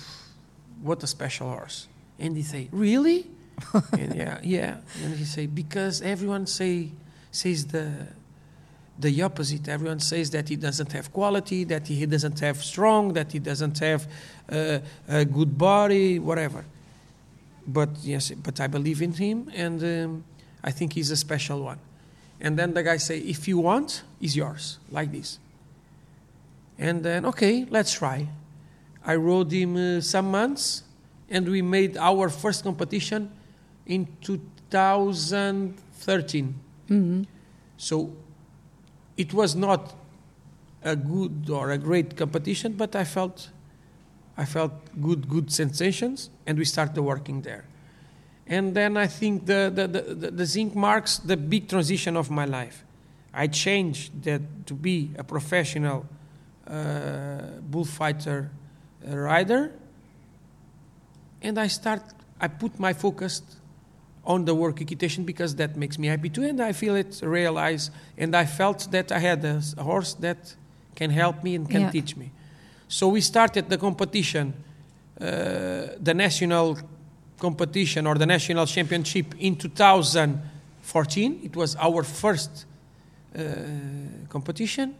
"What 0.81 1.03
a 1.03 1.07
special 1.07 1.49
horse!" 1.49 1.87
And 2.19 2.35
he 2.35 2.43
say, 2.43 2.67
"Really?" 2.71 3.25
and 3.93 4.15
yeah, 4.15 4.39
yeah. 4.43 4.77
And 5.03 5.15
he 5.15 5.25
say, 5.25 5.47
"Because 5.47 6.01
everyone 6.01 6.45
say 6.45 6.91
says 7.37 7.67
the 7.67 8.07
the 8.99 9.21
opposite. 9.21 9.67
Everyone 9.67 9.99
says 9.99 10.31
that 10.31 10.49
he 10.49 10.55
doesn't 10.55 10.91
have 10.91 11.13
quality, 11.13 11.63
that 11.65 11.87
he 11.87 12.05
doesn't 12.05 12.39
have 12.39 12.63
strong, 12.63 13.13
that 13.13 13.31
he 13.31 13.39
doesn't 13.39 13.79
have 13.79 14.07
uh, 14.51 14.79
a 15.07 15.25
good 15.25 15.57
body, 15.57 16.19
whatever. 16.19 16.65
But 17.67 17.89
yes, 18.01 18.31
but 18.31 18.59
I 18.59 18.67
believe 18.67 19.01
in 19.01 19.13
him, 19.13 19.49
and 19.53 19.83
um, 19.83 20.23
I 20.63 20.71
think 20.71 20.93
he's 20.93 21.11
a 21.11 21.17
special 21.17 21.63
one. 21.63 21.79
And 22.39 22.57
then 22.57 22.73
the 22.73 22.83
guy 22.83 22.97
say, 22.97 23.19
if 23.19 23.47
you 23.47 23.59
want, 23.59 24.03
it's 24.21 24.35
yours, 24.35 24.79
like 24.91 25.11
this. 25.11 25.39
And 26.79 27.03
then 27.03 27.25
okay, 27.25 27.65
let's 27.69 27.93
try. 27.93 28.27
I 29.05 29.15
rode 29.15 29.51
him 29.51 29.75
uh, 29.75 30.01
some 30.01 30.31
months, 30.31 30.83
and 31.29 31.47
we 31.47 31.61
made 31.61 31.97
our 31.97 32.29
first 32.29 32.63
competition 32.63 33.31
in 33.85 34.07
2013. 34.21 36.55
So 37.77 38.13
it 39.17 39.33
was 39.33 39.55
not 39.55 39.95
a 40.83 40.95
good 40.95 41.49
or 41.49 41.71
a 41.71 41.77
great 41.77 42.15
competition, 42.15 42.73
but 42.73 42.95
I 42.95 43.03
felt 43.03 43.49
I 44.37 44.45
felt 44.45 44.71
good 45.01 45.27
good 45.27 45.51
sensations, 45.51 46.29
and 46.45 46.57
we 46.57 46.65
started 46.65 47.01
working 47.01 47.41
there. 47.41 47.65
And 48.45 48.73
then 48.73 48.95
I 48.95 49.07
think 49.07 49.45
the 49.45 49.71
the, 49.73 49.87
the, 49.87 50.01
the, 50.15 50.31
the 50.31 50.45
zinc 50.45 50.75
marks 50.75 51.17
the 51.17 51.35
big 51.35 51.67
transition 51.67 52.15
of 52.15 52.29
my 52.29 52.45
life. 52.45 52.83
I 53.33 53.47
changed 53.47 54.23
that 54.23 54.41
to 54.65 54.73
be 54.73 55.11
a 55.17 55.23
professional 55.23 56.05
uh, 56.67 57.59
bullfighter 57.61 58.49
uh, 59.07 59.15
rider, 59.15 59.71
and 61.41 61.57
I 61.59 61.67
start 61.67 62.01
I 62.39 62.47
put 62.47 62.79
my 62.79 62.93
focus 62.93 63.41
on 64.27 64.45
the 64.45 64.53
work 64.53 64.81
equitation 64.81 65.23
because 65.23 65.55
that 65.55 65.75
makes 65.77 65.97
me 65.97 66.07
happy 66.07 66.29
too, 66.29 66.43
and 66.43 66.61
I 66.61 66.73
feel 66.73 66.95
it, 66.95 67.21
realize, 67.23 67.89
and 68.17 68.35
I 68.35 68.45
felt 68.45 68.91
that 68.91 69.11
I 69.11 69.19
had 69.19 69.43
a, 69.45 69.61
a 69.77 69.83
horse 69.83 70.13
that 70.19 70.55
can 70.95 71.09
help 71.11 71.43
me 71.43 71.55
and 71.55 71.67
can 71.69 71.81
Yeah. 71.81 71.91
teach 71.91 72.15
me. 72.17 72.31
So 72.89 73.07
we 73.07 73.21
started 73.21 73.69
the 73.69 73.77
competition, 73.77 74.53
uh, 75.19 75.23
the 76.03 76.13
national 76.13 76.77
competition 77.39 78.05
or 78.07 78.15
the 78.15 78.25
national 78.25 78.65
championship 78.65 79.33
in 79.39 79.55
2014. 79.55 81.39
It 81.43 81.55
was 81.55 81.75
our 81.77 82.03
first 82.03 82.65
uh, 83.37 83.41
competition, 84.29 84.93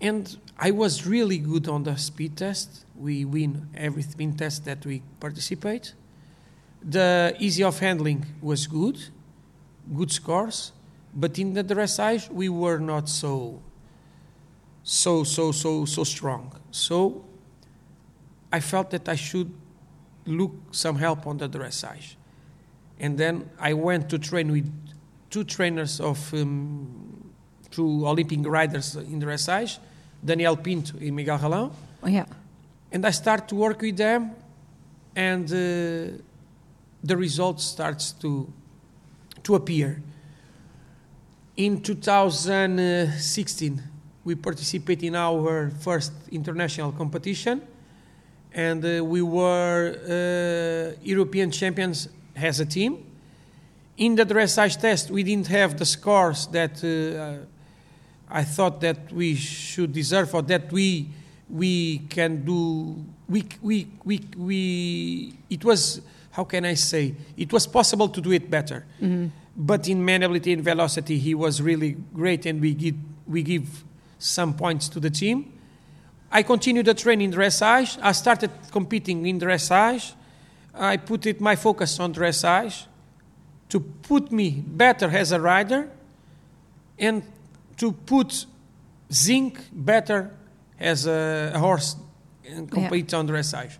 and 0.00 0.36
I 0.58 0.70
was 0.72 1.06
really 1.06 1.38
good 1.38 1.68
on 1.68 1.84
the 1.84 1.96
speed 1.96 2.36
test. 2.36 2.84
We 2.96 3.24
win 3.24 3.68
every 3.76 4.02
speed 4.02 4.38
test 4.38 4.64
that 4.64 4.84
we 4.84 5.02
participate. 5.20 5.94
The 6.82 7.34
easy 7.38 7.62
of 7.64 7.78
handling 7.80 8.24
was 8.40 8.66
good, 8.66 8.98
good 9.94 10.10
scores, 10.12 10.72
but 11.14 11.38
in 11.38 11.52
the 11.54 11.64
dressage 11.64 12.30
we 12.30 12.48
were 12.48 12.78
not 12.78 13.08
so, 13.08 13.60
so, 14.82 15.24
so, 15.24 15.52
so, 15.52 15.84
so 15.84 16.04
strong. 16.04 16.52
So 16.70 17.24
I 18.52 18.60
felt 18.60 18.90
that 18.90 19.08
I 19.08 19.16
should 19.16 19.52
look 20.24 20.52
some 20.70 20.96
help 20.96 21.26
on 21.26 21.38
the 21.38 21.48
dressage, 21.48 22.14
and 23.00 23.18
then 23.18 23.50
I 23.58 23.72
went 23.74 24.08
to 24.10 24.18
train 24.18 24.52
with 24.52 24.70
two 25.30 25.44
trainers 25.44 26.00
of 26.00 26.32
um, 26.34 27.30
two 27.70 28.06
Olympic 28.06 28.38
riders 28.46 28.96
in 28.96 29.18
the 29.18 29.26
dressage, 29.26 29.78
Daniel 30.24 30.56
Pinto 30.56 30.96
and 30.98 31.14
Miguel 31.16 31.38
Ralão 31.38 31.70
Oh, 32.02 32.08
yeah. 32.08 32.24
and 32.92 33.04
I 33.04 33.10
start 33.10 33.48
to 33.48 33.54
work 33.56 33.80
with 33.82 33.96
them, 33.96 34.30
and 35.16 35.52
uh, 35.52 36.22
the 37.02 37.16
results 37.16 37.64
starts 37.64 38.12
to 38.12 38.52
to 39.42 39.54
appear. 39.54 40.02
In 41.56 41.80
2016, 41.80 43.82
we 44.24 44.34
participate 44.34 45.02
in 45.02 45.16
our 45.16 45.70
first 45.80 46.12
international 46.30 46.92
competition, 46.92 47.62
and 48.52 48.84
uh, 48.84 49.02
we 49.04 49.22
were 49.22 49.96
uh, 49.96 50.92
European 51.02 51.50
champions 51.50 52.08
as 52.36 52.60
a 52.60 52.66
team. 52.66 53.06
In 53.96 54.14
the 54.14 54.24
dressage 54.24 54.80
test, 54.80 55.10
we 55.10 55.22
didn't 55.22 55.48
have 55.48 55.78
the 55.78 55.86
scores 55.86 56.46
that 56.48 56.84
uh, 56.84 57.38
I 58.30 58.44
thought 58.44 58.80
that 58.82 59.10
we 59.12 59.34
should 59.34 59.92
deserve 59.92 60.34
or 60.34 60.42
that 60.42 60.70
we 60.70 61.08
we 61.50 61.98
can 62.10 62.44
do 62.44 63.04
we 63.28 63.44
we 63.62 63.88
we 64.04 64.20
we 64.36 65.34
it 65.48 65.64
was 65.64 66.02
how 66.30 66.44
can 66.44 66.64
I 66.64 66.74
say? 66.74 67.14
It 67.36 67.52
was 67.52 67.66
possible 67.66 68.08
to 68.08 68.20
do 68.20 68.32
it 68.32 68.50
better. 68.50 68.84
Mm-hmm. 69.00 69.26
But 69.56 69.88
in 69.88 70.04
manability 70.04 70.52
and 70.52 70.62
velocity 70.62 71.18
he 71.18 71.34
was 71.34 71.60
really 71.60 71.96
great 72.14 72.46
and 72.46 72.60
we 72.60 72.74
give 72.74 72.94
we 73.26 73.42
give 73.42 73.84
some 74.18 74.54
points 74.54 74.88
to 74.90 75.00
the 75.00 75.10
team. 75.10 75.52
I 76.30 76.42
continued 76.42 76.86
the 76.86 76.94
training 76.94 77.32
in 77.32 77.38
dressage. 77.38 77.98
I 78.02 78.12
started 78.12 78.50
competing 78.70 79.26
in 79.26 79.40
dressage. 79.40 80.14
I 80.74 80.96
put 80.96 81.26
it 81.26 81.40
my 81.40 81.56
focus 81.56 81.98
on 81.98 82.14
dressage 82.14 82.86
to 83.70 83.80
put 83.80 84.30
me 84.30 84.50
better 84.50 85.08
as 85.10 85.32
a 85.32 85.40
rider 85.40 85.90
and 86.98 87.22
to 87.76 87.92
put 87.92 88.46
zinc 89.12 89.58
better 89.72 90.30
as 90.78 91.06
a, 91.06 91.52
a 91.54 91.58
horse 91.58 91.96
and 92.46 92.70
compete 92.70 93.12
on 93.14 93.26
dressage. 93.28 93.78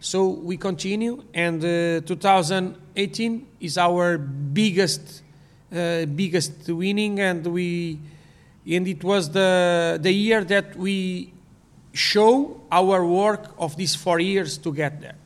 So 0.00 0.28
we 0.28 0.56
continue, 0.56 1.24
and 1.34 1.62
uh, 1.62 2.06
2018 2.06 3.46
is 3.60 3.76
our 3.76 4.16
biggest, 4.16 5.22
uh, 5.72 6.06
biggest 6.06 6.68
winning, 6.68 7.18
and 7.18 7.44
we, 7.46 7.98
and 8.70 8.86
it 8.86 9.02
was 9.02 9.30
the 9.30 9.98
the 10.00 10.12
year 10.12 10.44
that 10.44 10.76
we 10.76 11.32
show 11.92 12.60
our 12.70 13.04
work 13.04 13.52
of 13.58 13.76
these 13.76 13.96
four 13.96 14.20
years 14.20 14.56
to 14.58 14.72
get 14.72 15.00
there. 15.00 15.16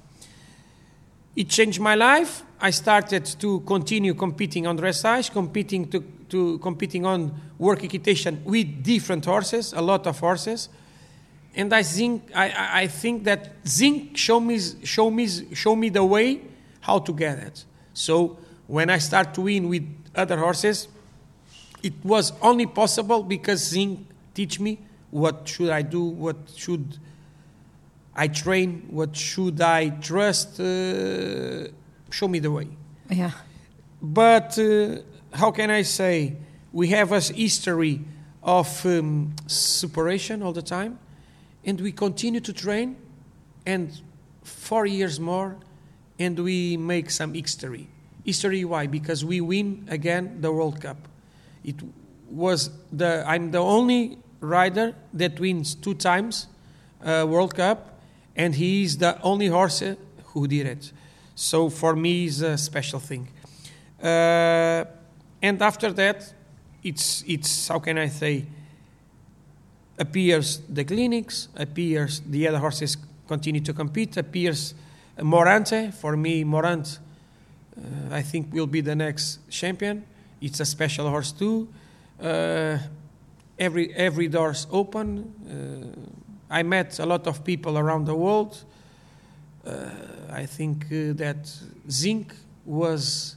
It 1.37 1.49
changed 1.49 1.81
my 1.81 1.95
life. 1.95 2.43
I 2.61 2.71
started 2.71 3.27
to 3.41 3.61
continue 3.61 4.15
competing 4.15 4.67
on 4.67 4.79
dressage, 4.79 5.33
competing 5.33 5.89
to, 5.91 6.01
to 6.29 6.59
competing 6.59 7.05
on 7.05 7.35
work 7.59 7.85
equitation 7.85 8.41
with 8.45 8.83
different 8.83 9.25
horses, 9.25 9.73
a 9.73 9.83
lot 9.83 10.07
of 10.07 10.19
horses, 10.19 10.69
and 11.55 11.73
I 11.73 11.83
think 11.83 12.31
I, 12.35 12.83
I- 12.83 12.87
think 12.89 13.25
that 13.25 13.53
zinc 13.67 14.17
show 14.17 14.41
me 14.41 14.59
show 14.85 15.11
me 15.11 15.27
show 15.55 15.77
me 15.77 15.89
the 15.91 16.05
way 16.05 16.41
how 16.81 16.99
to 17.01 17.13
get 17.13 17.39
it. 17.39 17.65
So 17.95 18.39
when 18.67 18.89
I 18.91 18.99
start 18.99 19.35
to 19.35 19.43
win 19.43 19.69
with 19.69 19.85
other 20.15 20.39
horses, 20.39 20.89
it 21.83 21.95
was 22.03 22.33
only 22.41 22.67
possible 22.67 23.23
because 23.23 23.61
zinc 23.69 24.01
teach 24.35 24.59
me 24.61 24.79
what 25.11 25.47
should 25.49 25.71
I 25.71 25.83
do, 25.83 26.03
what 26.03 26.37
should 26.57 26.99
I 28.15 28.29
train, 28.29 28.87
what 28.91 29.15
should 29.17 29.61
I 29.61 29.91
trust, 29.91 30.61
uh, 30.61 31.69
show 32.11 32.29
me 32.29 32.39
the 32.41 32.51
way. 32.51 32.69
Yeah. 33.11 33.31
But 34.01 34.59
uh, 34.59 34.99
how 35.37 35.51
can 35.51 35.71
I 35.71 35.83
say? 35.83 36.37
We 36.73 36.89
have 36.89 37.13
a 37.13 37.21
history 37.21 38.01
of 38.43 38.85
um, 38.87 39.35
separation 39.47 40.43
all 40.43 40.53
the 40.53 40.63
time, 40.63 40.99
and 41.65 41.81
we 41.81 41.93
continue 41.93 42.41
to 42.41 42.53
train, 42.53 42.97
and 43.67 44.01
four 44.43 44.87
years 44.87 45.21
more, 45.21 45.57
and 46.19 46.39
we 46.39 46.77
make 46.77 47.11
some 47.11 47.35
history. 47.35 47.89
history. 48.25 48.65
Why? 48.65 48.87
Because 48.87 49.25
we 49.25 49.41
win 49.41 49.87
again 49.89 50.41
the 50.41 50.53
World 50.53 50.81
Cup. 50.81 50.97
It 51.65 51.77
was 52.31 52.71
the 52.93 53.25
I'm 53.27 53.51
the 53.51 53.59
only 53.59 54.19
rider 54.41 54.95
that 55.15 55.39
wins 55.39 55.75
two 55.75 55.95
times 55.95 56.49
uh, 57.05 57.27
World 57.29 57.55
Cup, 57.55 58.01
and 58.37 58.55
he 58.55 58.83
is 58.83 58.99
the 58.99 59.21
only 59.23 59.49
horse 59.49 59.83
who 60.27 60.47
did 60.47 60.67
it. 60.67 60.93
So 61.35 61.71
for 61.71 61.95
me, 61.95 62.27
it's 62.27 62.41
a 62.41 62.59
special 62.59 63.01
thing. 63.01 63.29
Uh, 64.03 64.85
and 65.41 65.61
after 65.63 65.93
that, 65.93 66.33
it's 66.83 67.25
it's 67.27 67.69
how 67.69 67.79
can 67.79 67.99
I 67.99 68.09
say? 68.09 68.47
Appears 70.03 70.61
the 70.69 70.85
clinics, 70.85 71.49
appears 71.55 72.23
the 72.27 72.49
other 72.49 72.59
horses 72.59 72.97
continue 73.29 73.61
to 73.61 73.73
compete, 73.73 74.17
appears 74.17 74.75
Morante. 75.19 75.95
For 75.95 76.17
me, 76.17 76.43
Morant, 76.43 76.99
uh, 77.77 78.15
I 78.17 78.23
think 78.23 78.53
will 78.53 78.67
be 78.67 78.81
the 78.81 78.97
next 78.97 79.39
champion. 79.49 80.05
It's 80.41 80.59
a 80.59 80.65
special 80.65 81.09
horse 81.09 81.31
too. 81.31 81.69
Uh, 82.21 82.79
every 83.59 83.95
every 83.95 84.27
door's 84.27 84.67
open. 84.73 85.07
Uh, 85.47 86.59
I 86.59 86.65
met 86.65 86.99
a 86.99 87.07
lot 87.07 87.27
of 87.29 87.45
people 87.45 87.79
around 87.79 88.07
the 88.07 88.17
world. 88.17 88.65
Uh, 89.65 89.89
I 90.33 90.47
think 90.47 90.87
uh, 90.87 91.15
that 91.15 91.49
Zinc 91.89 92.35
was, 92.67 93.37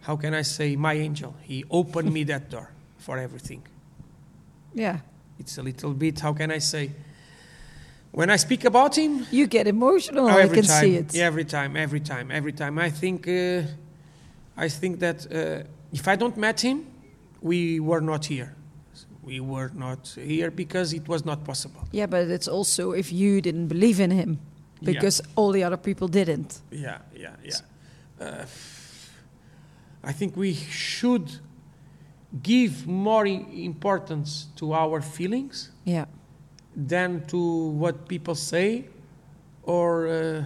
how 0.00 0.16
can 0.16 0.32
I 0.32 0.42
say, 0.42 0.74
my 0.74 0.94
angel. 0.94 1.34
He 1.42 1.64
opened 1.70 2.10
me 2.12 2.24
that 2.32 2.48
door 2.48 2.70
for 2.96 3.18
everything. 3.18 3.62
Yeah. 4.74 5.00
It's 5.42 5.58
a 5.58 5.62
little 5.62 5.92
bit, 5.92 6.20
how 6.20 6.32
can 6.32 6.52
I 6.52 6.58
say, 6.58 6.90
when 8.12 8.30
I 8.30 8.36
speak 8.36 8.64
about 8.64 8.96
him, 8.96 9.26
You 9.32 9.48
get 9.48 9.66
emotional. 9.66 10.28
I 10.28 10.46
can 10.46 10.62
time. 10.62 10.80
see 10.80 10.94
it. 10.96 11.14
Yeah, 11.14 11.26
every 11.26 11.44
time, 11.44 11.76
every 11.76 12.00
time, 12.00 12.30
every 12.30 12.52
time. 12.52 12.78
I 12.78 12.90
think, 12.90 13.26
uh, 13.26 13.62
I 14.56 14.68
think 14.68 15.00
that 15.00 15.26
uh, 15.26 15.66
if 15.92 16.06
I 16.06 16.14
don't 16.16 16.36
met 16.36 16.60
him, 16.60 16.86
we 17.40 17.80
were 17.80 18.00
not 18.00 18.26
here. 18.26 18.54
We 19.24 19.40
were 19.40 19.70
not 19.74 20.14
here 20.16 20.50
because 20.52 20.92
it 20.92 21.08
was 21.08 21.24
not 21.24 21.44
possible. 21.44 21.80
Yeah, 21.90 22.06
but 22.06 22.28
it's 22.28 22.46
also 22.48 22.92
if 22.92 23.12
you 23.12 23.40
didn't 23.40 23.66
believe 23.68 23.98
in 23.98 24.10
him 24.10 24.38
Yeah. 24.80 24.92
because 24.92 25.22
all 25.34 25.52
the 25.52 25.64
other 25.64 25.76
people 25.78 26.06
didn't. 26.08 26.60
Yeah, 26.70 26.98
yeah, 27.16 27.30
yeah. 27.44 27.60
Uh, 28.20 28.44
I 30.04 30.12
think 30.12 30.36
we 30.36 30.54
should 30.54 31.40
give 32.42 32.86
more 32.86 33.26
importance 33.26 34.46
to 34.56 34.72
our 34.72 35.00
feelings 35.02 35.70
Yeah. 35.84 36.06
than 36.74 37.26
to 37.26 37.38
what 37.78 38.08
people 38.08 38.34
say 38.34 38.84
or 39.64 40.06
uh, 40.08 40.44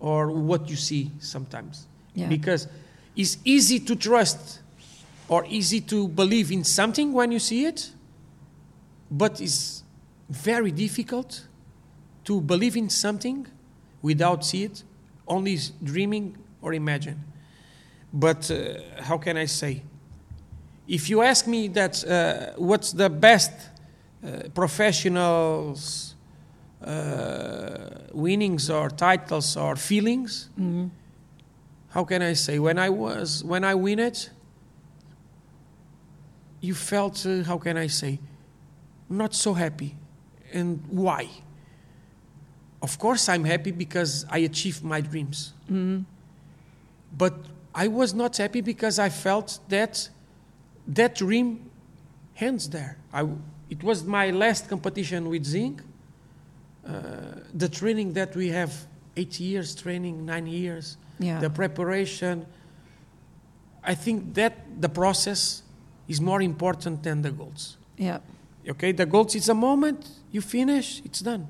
or 0.00 0.30
what 0.32 0.68
you 0.68 0.76
see 0.76 1.10
sometimes 1.20 1.86
Yeah. 2.14 2.28
because 2.28 2.66
it's 3.16 3.38
easy 3.44 3.78
to 3.80 3.94
trust 3.94 4.60
or 5.28 5.44
easy 5.48 5.80
to 5.80 6.08
believe 6.08 6.50
in 6.50 6.64
something 6.64 7.12
when 7.12 7.30
you 7.32 7.38
see 7.38 7.64
it 7.66 7.92
but 9.10 9.40
it's 9.40 9.84
very 10.28 10.70
difficult 10.72 11.46
to 12.24 12.40
believe 12.40 12.76
in 12.76 12.88
something 12.90 13.46
without 14.02 14.44
see 14.44 14.64
it 14.64 14.82
only 15.28 15.58
dreaming 15.84 16.36
or 16.60 16.74
imagine 16.74 17.18
but 18.12 18.50
uh, 18.50 18.80
how 19.02 19.16
can 19.18 19.36
i 19.36 19.46
say 19.46 19.82
if 20.88 21.08
you 21.08 21.22
ask 21.22 21.46
me 21.46 21.68
that 21.68 22.04
uh, 22.04 22.52
what's 22.56 22.92
the 22.92 23.08
best 23.08 23.52
uh, 24.24 24.48
professionals 24.54 26.14
uh, 26.84 27.88
winnings 28.12 28.68
or 28.70 28.90
titles 28.90 29.56
or 29.56 29.76
feelings 29.76 30.48
Mhm. 30.58 30.90
how 31.90 32.04
can 32.04 32.22
i 32.22 32.34
say? 32.34 32.58
When 32.58 32.78
i 32.78 32.88
was 32.90 33.44
when 33.44 33.64
i 33.64 33.74
win 33.74 33.98
it 33.98 34.30
you 36.60 36.74
felt 36.74 37.24
uh, 37.26 37.42
how 37.44 37.58
can 37.58 37.76
i 37.76 37.88
say? 37.88 38.18
Not 39.08 39.34
so 39.34 39.52
happy. 39.52 39.94
And 40.52 40.80
why? 40.88 41.28
Of 42.82 42.98
course 42.98 43.28
i'm 43.28 43.44
happy 43.44 43.70
because 43.72 44.24
i 44.30 44.38
achieved 44.38 44.82
my 44.82 45.00
dreams. 45.00 45.52
Mhm. 45.70 46.04
but 47.16 47.34
i 47.74 47.86
was 47.88 48.14
not 48.14 48.36
happy 48.38 48.60
because 48.62 48.98
i 48.98 49.08
felt 49.10 49.58
that 49.68 50.08
that 50.86 51.14
dream 51.16 51.70
ends 52.38 52.68
there 52.70 52.96
I, 53.12 53.26
it 53.70 53.82
was 53.82 54.04
my 54.04 54.30
last 54.30 54.68
competition 54.68 55.28
with 55.28 55.44
zinc 55.44 55.82
uh, 56.86 56.92
the 57.54 57.68
training 57.68 58.12
that 58.14 58.34
we 58.34 58.48
have 58.48 58.72
eight 59.16 59.38
years 59.40 59.74
training 59.74 60.24
nine 60.26 60.46
years 60.46 60.96
Yeah. 61.18 61.38
the 61.40 61.50
preparation 61.50 62.46
i 63.84 63.94
think 63.94 64.34
that 64.34 64.52
the 64.80 64.88
process 64.88 65.62
is 66.08 66.20
more 66.20 66.42
important 66.42 67.02
than 67.02 67.22
the 67.22 67.30
goals 67.30 67.76
yeah. 67.96 68.18
okay 68.68 68.92
the 68.92 69.06
goals 69.06 69.34
is 69.34 69.48
a 69.48 69.54
moment 69.54 70.08
you 70.32 70.40
finish 70.40 71.00
it's 71.04 71.20
done 71.20 71.46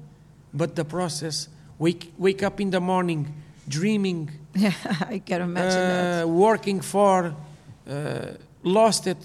but 0.52 0.74
the 0.76 0.84
process 0.84 1.48
wake 1.78 2.12
wake 2.18 2.42
up 2.42 2.60
in 2.60 2.70
the 2.70 2.80
morning 2.80 3.26
dreaming 3.68 4.30
Yeah, 4.54 4.74
I 5.08 5.18
can 5.24 5.40
imagine 5.42 5.88
that. 5.88 6.24
uh, 6.24 6.28
working 6.28 6.82
for 6.82 7.34
uh, 7.88 8.26
lost 8.62 9.06
it. 9.06 9.18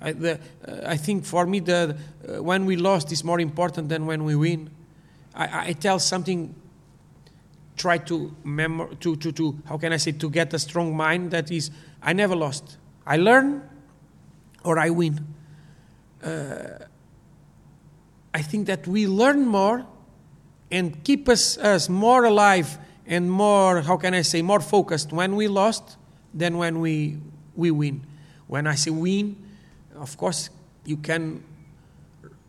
I, 0.00 0.12
the, 0.12 0.40
uh, 0.66 0.80
I 0.86 0.96
think 0.96 1.24
for 1.24 1.46
me 1.46 1.60
the 1.60 1.96
uh, 2.28 2.42
when 2.42 2.66
we 2.66 2.76
lost 2.76 3.12
is 3.12 3.24
more 3.24 3.40
important 3.40 3.88
than 3.88 4.06
when 4.06 4.24
we 4.24 4.36
win. 4.36 4.70
I, 5.34 5.68
I 5.68 5.72
tell 5.72 5.98
something 5.98 6.54
try 7.76 7.98
to 7.98 8.34
memor 8.42 8.94
to, 8.96 9.16
to, 9.16 9.32
to 9.32 9.58
how 9.66 9.78
can 9.78 9.92
I 9.92 9.98
say 9.98 10.12
to 10.12 10.30
get 10.30 10.52
a 10.54 10.58
strong 10.58 10.96
mind 10.96 11.30
that 11.30 11.50
is 11.50 11.70
I 12.02 12.12
never 12.12 12.34
lost. 12.34 12.78
I 13.06 13.16
learn 13.16 13.62
or 14.64 14.78
I 14.78 14.90
win. 14.90 15.26
Uh, 16.22 16.84
I 18.34 18.42
think 18.42 18.66
that 18.66 18.86
we 18.86 19.06
learn 19.06 19.46
more 19.46 19.86
and 20.70 21.02
keep 21.04 21.28
us, 21.28 21.56
us 21.58 21.88
more 21.88 22.24
alive 22.24 22.78
and 23.06 23.30
more, 23.30 23.82
how 23.82 23.96
can 23.96 24.14
I 24.14 24.22
say, 24.22 24.42
more 24.42 24.60
focused 24.60 25.12
when 25.12 25.36
we 25.36 25.48
lost 25.48 25.96
than 26.34 26.58
when 26.58 26.80
we, 26.80 27.18
we 27.54 27.70
win. 27.70 28.04
When 28.48 28.66
I 28.66 28.74
say 28.76 28.90
win, 28.90 29.36
of 29.96 30.16
course, 30.16 30.50
you 30.84 30.96
can 30.98 31.42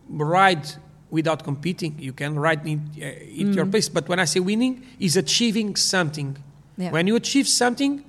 ride 0.10 0.68
without 1.10 1.44
competing. 1.44 1.96
You 2.00 2.14
can 2.14 2.38
ride 2.38 2.66
in, 2.68 2.90
uh, 3.02 3.06
at 3.06 3.54
your 3.56 3.66
pace. 3.66 3.90
But 3.90 4.08
when 4.08 4.20
I 4.20 4.26
say 4.26 4.40
winning, 4.40 4.84
is 5.00 5.18
achieving 5.18 5.76
something. 5.76 6.38
Yeah. 6.78 6.92
When 6.92 7.08
you 7.08 7.16
achieve 7.16 7.48
something, 7.48 8.04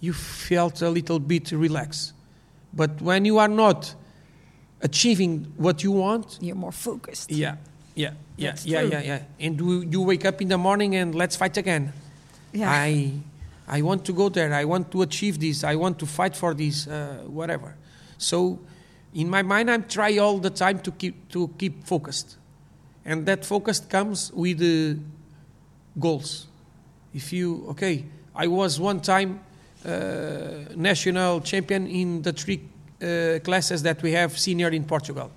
you 0.00 0.12
felt 0.12 0.82
a 0.82 0.88
little 0.90 1.18
bit 1.18 1.52
relaxed. 1.52 2.12
But 2.72 3.00
when 3.02 3.24
you 3.24 3.38
are 3.38 3.48
not 3.48 3.94
achieving 4.80 5.52
what 5.56 5.82
you 5.84 5.92
want, 5.92 6.38
You're 6.40 6.56
more 6.56 6.72
focused. 6.72 7.30
yeah, 7.30 7.56
yeah, 7.94 8.12
yeah, 8.36 8.50
That's 8.50 8.64
yeah, 8.66 8.80
true. 8.80 8.90
yeah, 8.90 9.00
yeah. 9.02 9.22
And 9.46 9.60
you 9.92 10.00
wake 10.02 10.24
up 10.24 10.40
in 10.40 10.48
the 10.48 10.56
morning 10.58 10.96
and 10.96 11.14
let's 11.14 11.36
fight 11.36 11.56
again. 11.56 11.92
Yeah. 12.52 12.70
I, 12.70 13.12
I 13.70 13.82
want 13.82 14.04
to 14.06 14.12
go 14.12 14.28
there. 14.28 14.52
I 14.52 14.64
want 14.64 14.90
to 14.90 15.02
achieve 15.02 15.38
this. 15.38 15.62
I 15.62 15.76
want 15.76 16.00
to 16.00 16.06
fight 16.06 16.34
for 16.34 16.54
this. 16.54 16.88
Uh, 16.88 17.22
whatever. 17.26 17.76
So, 18.18 18.58
in 19.14 19.30
my 19.30 19.42
mind, 19.42 19.70
I'm 19.70 19.84
try 19.84 20.18
all 20.18 20.38
the 20.38 20.50
time 20.50 20.80
to 20.80 20.90
keep 20.90 21.28
to 21.30 21.48
keep 21.56 21.86
focused, 21.86 22.36
and 23.04 23.24
that 23.26 23.44
focus 23.44 23.78
comes 23.78 24.32
with 24.32 24.58
the 24.58 24.98
goals. 26.00 26.48
If 27.14 27.32
you 27.32 27.64
okay, 27.68 28.06
I 28.34 28.48
was 28.48 28.80
one 28.80 29.00
time 29.00 29.38
uh, 29.86 30.74
national 30.74 31.40
champion 31.40 31.86
in 31.86 32.22
the 32.22 32.32
three 32.32 32.60
uh, 33.00 33.38
classes 33.44 33.84
that 33.84 34.02
we 34.02 34.10
have 34.12 34.36
senior 34.36 34.70
in 34.70 34.84
Portugal. 34.84 35.30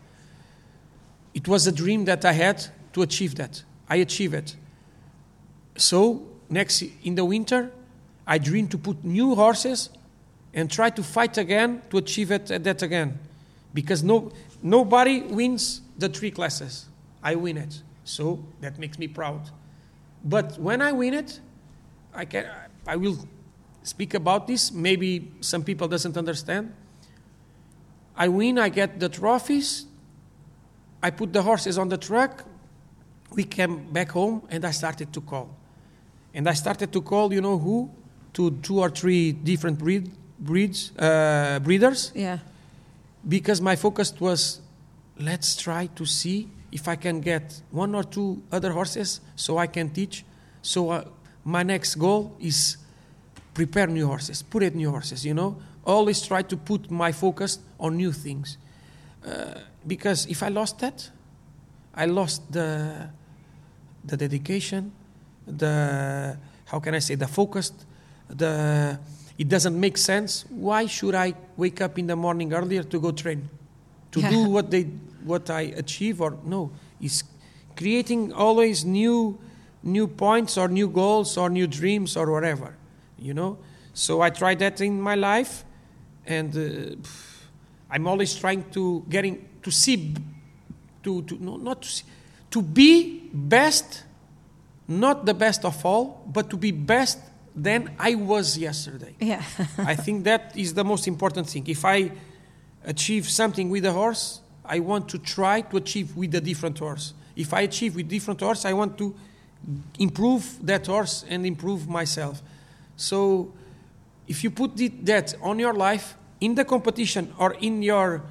It 1.36 1.48
was 1.48 1.68
a 1.68 1.72
dream 1.72 2.06
that 2.06 2.26
I 2.26 2.34
had 2.34 2.66
to 2.94 3.04
achieve 3.04 3.36
that. 3.36 3.64
I 3.88 3.98
achieved 3.98 4.34
it. 4.34 4.56
So 5.78 6.24
next 6.50 6.84
in 7.04 7.14
the 7.14 7.26
winter, 7.26 7.72
I 8.26 8.38
dream 8.38 8.68
to 8.70 8.78
put 8.78 9.04
new 9.04 9.36
horses 9.36 9.90
and 10.54 10.70
try 10.70 10.90
to 10.92 11.04
fight 11.04 11.38
again 11.38 11.82
to 11.90 11.98
achieve 11.98 12.32
it 12.32 12.52
uh, 12.52 12.58
that 12.60 12.82
again, 12.82 13.20
because 13.74 14.04
no 14.04 14.32
nobody 14.62 15.22
wins 15.22 15.82
the 15.98 16.10
three 16.10 16.32
classes. 16.32 16.86
I 17.22 17.36
win 17.36 17.58
it, 17.58 17.82
so 18.04 18.44
that 18.62 18.80
makes 18.80 19.00
me 19.00 19.08
proud. 19.08 19.50
But 20.24 20.58
when 20.60 20.82
I 20.82 20.92
win 20.92 21.14
it, 21.14 21.40
I 22.14 22.26
can 22.26 22.48
I 22.88 22.96
will 22.96 23.18
speak 23.84 24.14
about 24.14 24.48
this. 24.48 24.72
Maybe 24.72 25.32
some 25.42 25.64
people 25.64 25.88
doesn't 25.88 26.18
understand. 26.18 26.74
I 28.16 28.28
win, 28.28 28.60
I 28.60 28.70
get 28.70 29.00
the 29.00 29.10
trophies. 29.10 29.86
I 31.02 31.10
put 31.10 31.34
the 31.34 31.42
horses 31.42 31.78
on 31.78 31.90
the 31.90 31.98
truck. 31.98 32.46
We 33.32 33.44
came 33.44 33.92
back 33.92 34.12
home, 34.12 34.44
and 34.50 34.64
I 34.64 34.72
started 34.72 35.12
to 35.14 35.22
call. 35.22 35.50
And 36.34 36.48
I 36.48 36.54
started 36.54 36.94
to 36.94 37.02
call, 37.02 37.34
you 37.34 37.42
know 37.42 37.58
who, 37.58 37.90
to 38.34 38.52
two 38.62 38.80
or 38.80 38.90
three 38.90 39.32
different 39.32 39.78
breed, 39.80 40.12
breeds, 40.40 40.92
uh, 40.98 41.60
breeders, 41.64 42.12
Yeah. 42.16 42.40
because 43.28 43.62
my 43.62 43.76
focus 43.76 44.14
was, 44.20 44.62
let's 45.20 45.56
try 45.56 45.88
to 45.96 46.06
see 46.06 46.50
if 46.72 46.88
I 46.88 46.96
can 46.96 47.22
get 47.22 47.62
one 47.72 47.94
or 47.96 48.04
two 48.04 48.42
other 48.52 48.72
horses, 48.72 49.22
so 49.36 49.58
I 49.58 49.68
can 49.68 49.90
teach. 49.90 50.26
So 50.62 50.90
uh, 50.90 51.04
my 51.46 51.64
next 51.64 51.96
goal 51.96 52.36
is 52.40 52.78
prepare 53.54 53.88
new 53.88 54.08
horses, 54.08 54.42
put 54.42 54.64
it 54.64 54.76
new 54.76 54.90
horses, 54.90 55.24
you 55.26 55.34
know. 55.34 55.58
Always 55.86 56.22
try 56.26 56.42
to 56.42 56.58
put 56.58 56.90
my 56.90 57.12
focus 57.12 57.60
on 57.80 57.98
new 57.98 58.12
things. 58.12 58.58
Uh, 59.26 59.60
because 59.86 60.26
if 60.26 60.42
I 60.42 60.48
lost 60.48 60.80
that, 60.80 61.10
I 61.94 62.06
lost 62.08 62.52
the, 62.52 63.10
the 64.04 64.18
dedication, 64.18 64.92
the, 65.46 66.38
how 66.66 66.80
can 66.80 66.96
I 66.96 67.00
say, 67.00 67.16
the 67.16 67.28
focus, 67.28 67.72
the, 68.36 69.00
it 69.38 69.50
doesn't 69.50 69.80
make 69.80 69.98
sense. 69.98 70.46
Why 70.50 70.86
should 70.86 71.16
I 71.16 71.34
wake 71.58 71.82
up 71.82 71.98
in 72.00 72.08
the 72.08 72.16
morning 72.16 72.54
earlier 72.54 72.84
to 72.84 73.00
go 73.00 73.12
train? 73.12 73.50
To 74.12 74.20
Yeah. 74.20 74.30
do 74.30 74.44
what 74.50 74.70
they, 74.70 74.84
what 75.24 75.50
I 75.50 75.74
achieve 75.76 76.22
or 76.22 76.38
no. 76.46 76.72
It's 77.02 77.24
creating 77.76 78.32
always 78.34 78.86
new, 78.86 79.40
new 79.82 80.08
points 80.08 80.58
or 80.58 80.68
new 80.68 80.88
goals 80.88 81.38
or 81.38 81.50
new 81.50 81.68
dreams 81.68 82.16
or 82.16 82.32
whatever, 82.32 82.76
you 83.18 83.34
know. 83.34 83.58
So 83.94 84.22
I 84.22 84.30
try 84.30 84.56
that 84.56 84.82
in 84.82 85.02
my 85.02 85.16
life, 85.16 85.64
and 86.26 86.56
uh, 86.56 86.96
I'm 87.90 88.08
always 88.08 88.36
trying 88.36 88.64
to 88.72 89.04
getting 89.10 89.48
to 89.62 89.72
see, 89.72 90.16
to 91.04 91.22
to 91.24 91.38
no, 91.40 91.58
not 91.58 91.82
to 91.82 91.88
see, 91.90 92.04
to 92.52 92.62
be 92.62 93.30
best, 93.34 94.04
not 94.88 95.26
the 95.26 95.34
best 95.34 95.66
of 95.66 95.86
all, 95.86 96.24
but 96.28 96.50
to 96.50 96.58
be 96.58 96.72
best 96.72 97.20
than 97.56 97.92
I 98.00 98.16
was 98.16 98.58
yesterday. 98.58 99.16
Yeah. 99.20 99.44
I 99.78 99.96
think 99.96 100.24
that 100.24 100.54
is 100.56 100.74
the 100.74 100.84
most 100.84 101.08
important 101.08 101.50
thing. 101.50 101.66
If 101.68 101.86
I 101.86 102.12
achieve 102.84 103.30
something 103.30 103.70
with 103.70 103.86
a 103.86 103.92
horse, 103.92 104.42
I 104.66 104.80
want 104.80 105.10
to 105.10 105.18
try 105.18 105.62
to 105.62 105.78
achieve 105.78 106.16
with 106.16 106.34
a 106.36 106.42
different 106.42 106.80
horse. 106.80 107.14
If 107.36 107.54
I 107.54 107.62
achieve 107.62 107.96
with 107.96 108.08
different 108.08 108.40
horse, 108.40 108.66
I 108.66 108.74
want 108.74 108.98
to 108.98 109.14
improve 110.00 110.66
that 110.66 110.88
horse 110.88 111.26
and 111.30 111.46
improve 111.46 111.88
myself. 111.88 112.42
So, 112.96 113.52
if 114.28 114.44
you 114.44 114.52
put 114.52 114.80
it, 114.80 115.06
that 115.06 115.36
on 115.42 115.60
your 115.60 115.74
life, 115.74 116.16
in 116.40 116.56
the 116.56 116.66
competition 116.66 117.34
or 117.38 117.54
in 117.56 117.82
your 117.82 118.22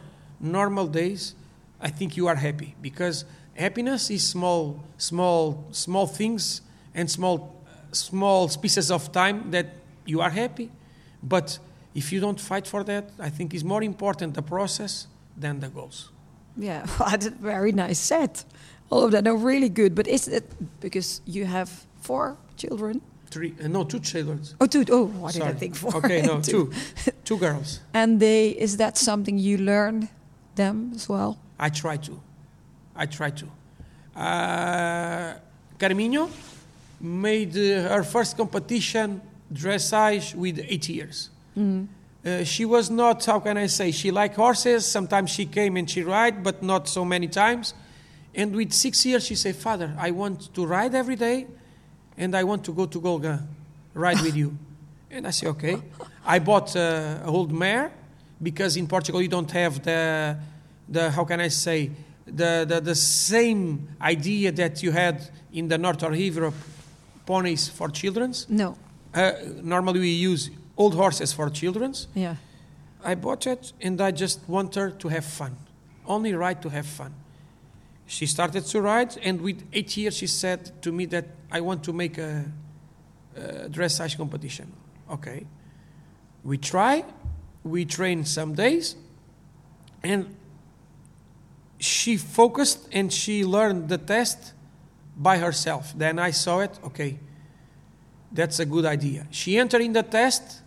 normal 0.40 0.86
days, 0.86 1.34
I 1.80 1.88
think 1.88 2.16
you 2.16 2.28
are 2.28 2.34
happy 2.34 2.74
because 2.80 3.24
happiness 3.54 4.10
is 4.10 4.26
small, 4.26 4.82
small, 4.98 5.64
small 5.72 6.06
things 6.06 6.60
and 6.94 7.10
small, 7.10 7.61
small 7.92 8.48
pieces 8.48 8.90
of 8.90 9.12
time 9.12 9.50
that 9.50 9.66
you 10.06 10.20
are 10.20 10.30
happy. 10.30 10.70
But 11.22 11.58
if 11.94 12.12
you 12.12 12.20
don't 12.20 12.40
fight 12.40 12.66
for 12.66 12.84
that, 12.84 13.10
I 13.18 13.30
think 13.30 13.54
it's 13.54 13.64
more 13.64 13.82
important 13.82 14.34
the 14.34 14.42
process 14.42 15.06
than 15.36 15.60
the 15.60 15.68
goals. 15.68 16.10
Yeah, 16.56 16.86
that's 16.98 17.26
very 17.26 17.72
nice 17.72 17.98
set. 17.98 18.44
All 18.90 19.04
of 19.04 19.12
that 19.12 19.26
are 19.26 19.36
really 19.36 19.68
good. 19.68 19.94
But 19.94 20.06
is 20.06 20.28
it 20.28 20.44
because 20.80 21.20
you 21.24 21.46
have 21.46 21.86
four 22.00 22.36
children? 22.56 23.00
Three, 23.30 23.54
uh, 23.64 23.68
no, 23.68 23.84
two 23.84 24.00
children. 24.00 24.42
Oh, 24.60 24.66
two. 24.66 24.84
Oh, 24.90 25.06
what 25.06 25.32
did 25.32 25.42
I 25.42 25.52
think 25.52 25.74
four? 25.74 25.96
Okay, 25.96 26.20
no, 26.22 26.40
two, 26.52 26.70
two 27.24 27.38
girls. 27.38 27.80
And 27.94 28.20
they 28.20 28.50
is 28.50 28.76
that 28.76 28.98
something 28.98 29.38
you 29.38 29.56
learn 29.56 30.08
them 30.54 30.92
as 30.94 31.08
well? 31.08 31.38
I 31.58 31.70
try 31.70 31.96
to. 31.98 32.20
I 32.94 33.06
try 33.06 33.30
to. 33.30 33.46
Uh, 34.14 35.34
Carminho 35.78 36.28
made 37.02 37.56
uh, 37.56 37.88
her 37.88 38.04
first 38.04 38.36
competition 38.36 39.20
dressage 39.52 40.34
with 40.34 40.64
eight 40.68 40.88
years. 40.88 41.30
Uh, 42.24 42.44
she 42.44 42.64
was 42.64 42.88
not, 42.88 43.24
how 43.24 43.40
can 43.40 43.58
I 43.58 43.66
say, 43.66 43.90
she 43.90 44.12
liked 44.12 44.36
horses. 44.36 44.86
Sometimes 44.86 45.30
she 45.30 45.44
came 45.44 45.76
and 45.76 45.90
she 45.90 46.02
ride, 46.02 46.44
but 46.44 46.62
not 46.62 46.88
so 46.88 47.04
many 47.04 47.26
times. 47.26 47.74
And 48.34 48.54
with 48.54 48.72
six 48.72 49.04
years, 49.04 49.26
she 49.26 49.34
said, 49.34 49.56
Father, 49.56 49.92
I 49.98 50.12
want 50.12 50.54
to 50.54 50.64
ride 50.64 50.94
every 50.94 51.16
day 51.16 51.48
and 52.16 52.36
I 52.36 52.44
want 52.44 52.64
to 52.64 52.72
go 52.72 52.86
to 52.86 53.00
Golegã, 53.00 53.42
ride 53.94 54.20
with 54.20 54.36
you. 54.36 54.56
And 55.14 55.26
I 55.26 55.30
said, 55.30 55.50
okay. 55.50 55.76
I 56.24 56.38
bought 56.38 56.74
uh, 56.74 57.18
a 57.22 57.26
old 57.26 57.52
mare 57.52 57.92
because 58.42 58.78
in 58.78 58.86
Portugal 58.86 59.20
you 59.20 59.28
don't 59.28 59.50
have 59.50 59.82
the, 59.82 60.38
the 60.88 61.10
how 61.10 61.26
can 61.26 61.38
I 61.38 61.48
say, 61.48 61.90
the, 62.24 62.64
the, 62.66 62.80
the 62.80 62.94
same 62.94 63.88
idea 64.00 64.52
that 64.52 64.82
you 64.82 64.90
had 64.90 65.28
in 65.52 65.68
the 65.68 65.76
north 65.76 66.02
of 66.02 66.16
Europe, 66.16 66.54
ponies 67.26 67.68
for 67.68 67.88
children's. 67.88 68.48
No. 68.48 68.76
Uh, 69.14 69.32
normally 69.62 70.00
we 70.00 70.10
use 70.10 70.50
old 70.76 70.94
horses 70.94 71.32
for 71.32 71.50
children's. 71.50 72.08
Yeah. 72.14 72.36
I 73.04 73.14
bought 73.14 73.46
it 73.46 73.72
and 73.80 74.00
I 74.00 74.10
just 74.10 74.40
want 74.48 74.74
her 74.74 74.90
to 74.90 75.08
have 75.08 75.24
fun. 75.24 75.56
Only 76.06 76.34
ride 76.34 76.62
to 76.62 76.68
have 76.68 76.86
fun. 76.86 77.14
She 78.06 78.26
started 78.26 78.66
to 78.66 78.80
ride, 78.82 79.16
and 79.22 79.40
with 79.40 79.64
eight 79.72 79.96
years, 79.96 80.16
she 80.16 80.26
said 80.26 80.82
to 80.82 80.92
me 80.92 81.06
that 81.06 81.28
I 81.50 81.60
want 81.60 81.82
to 81.84 81.92
make 81.92 82.18
a, 82.18 82.44
a 83.36 83.68
dressage 83.70 84.16
competition. 84.18 84.70
Okay. 85.10 85.46
We 86.44 86.58
try, 86.58 87.04
we 87.64 87.84
train 87.84 88.24
some 88.24 88.54
days, 88.54 88.96
and 90.02 90.36
she 91.78 92.16
focused 92.16 92.88
and 92.92 93.12
she 93.12 93.44
learned 93.44 93.88
the 93.88 93.98
test 93.98 94.52
by 95.16 95.38
herself. 95.38 95.92
Then 95.96 96.18
I 96.18 96.30
saw 96.30 96.60
it, 96.60 96.78
okay, 96.84 97.18
that's 98.30 98.58
a 98.60 98.64
good 98.64 98.84
idea. 98.84 99.26
She 99.30 99.58
entered 99.58 99.82
in 99.82 99.92
the 99.92 100.02
test, 100.02 100.62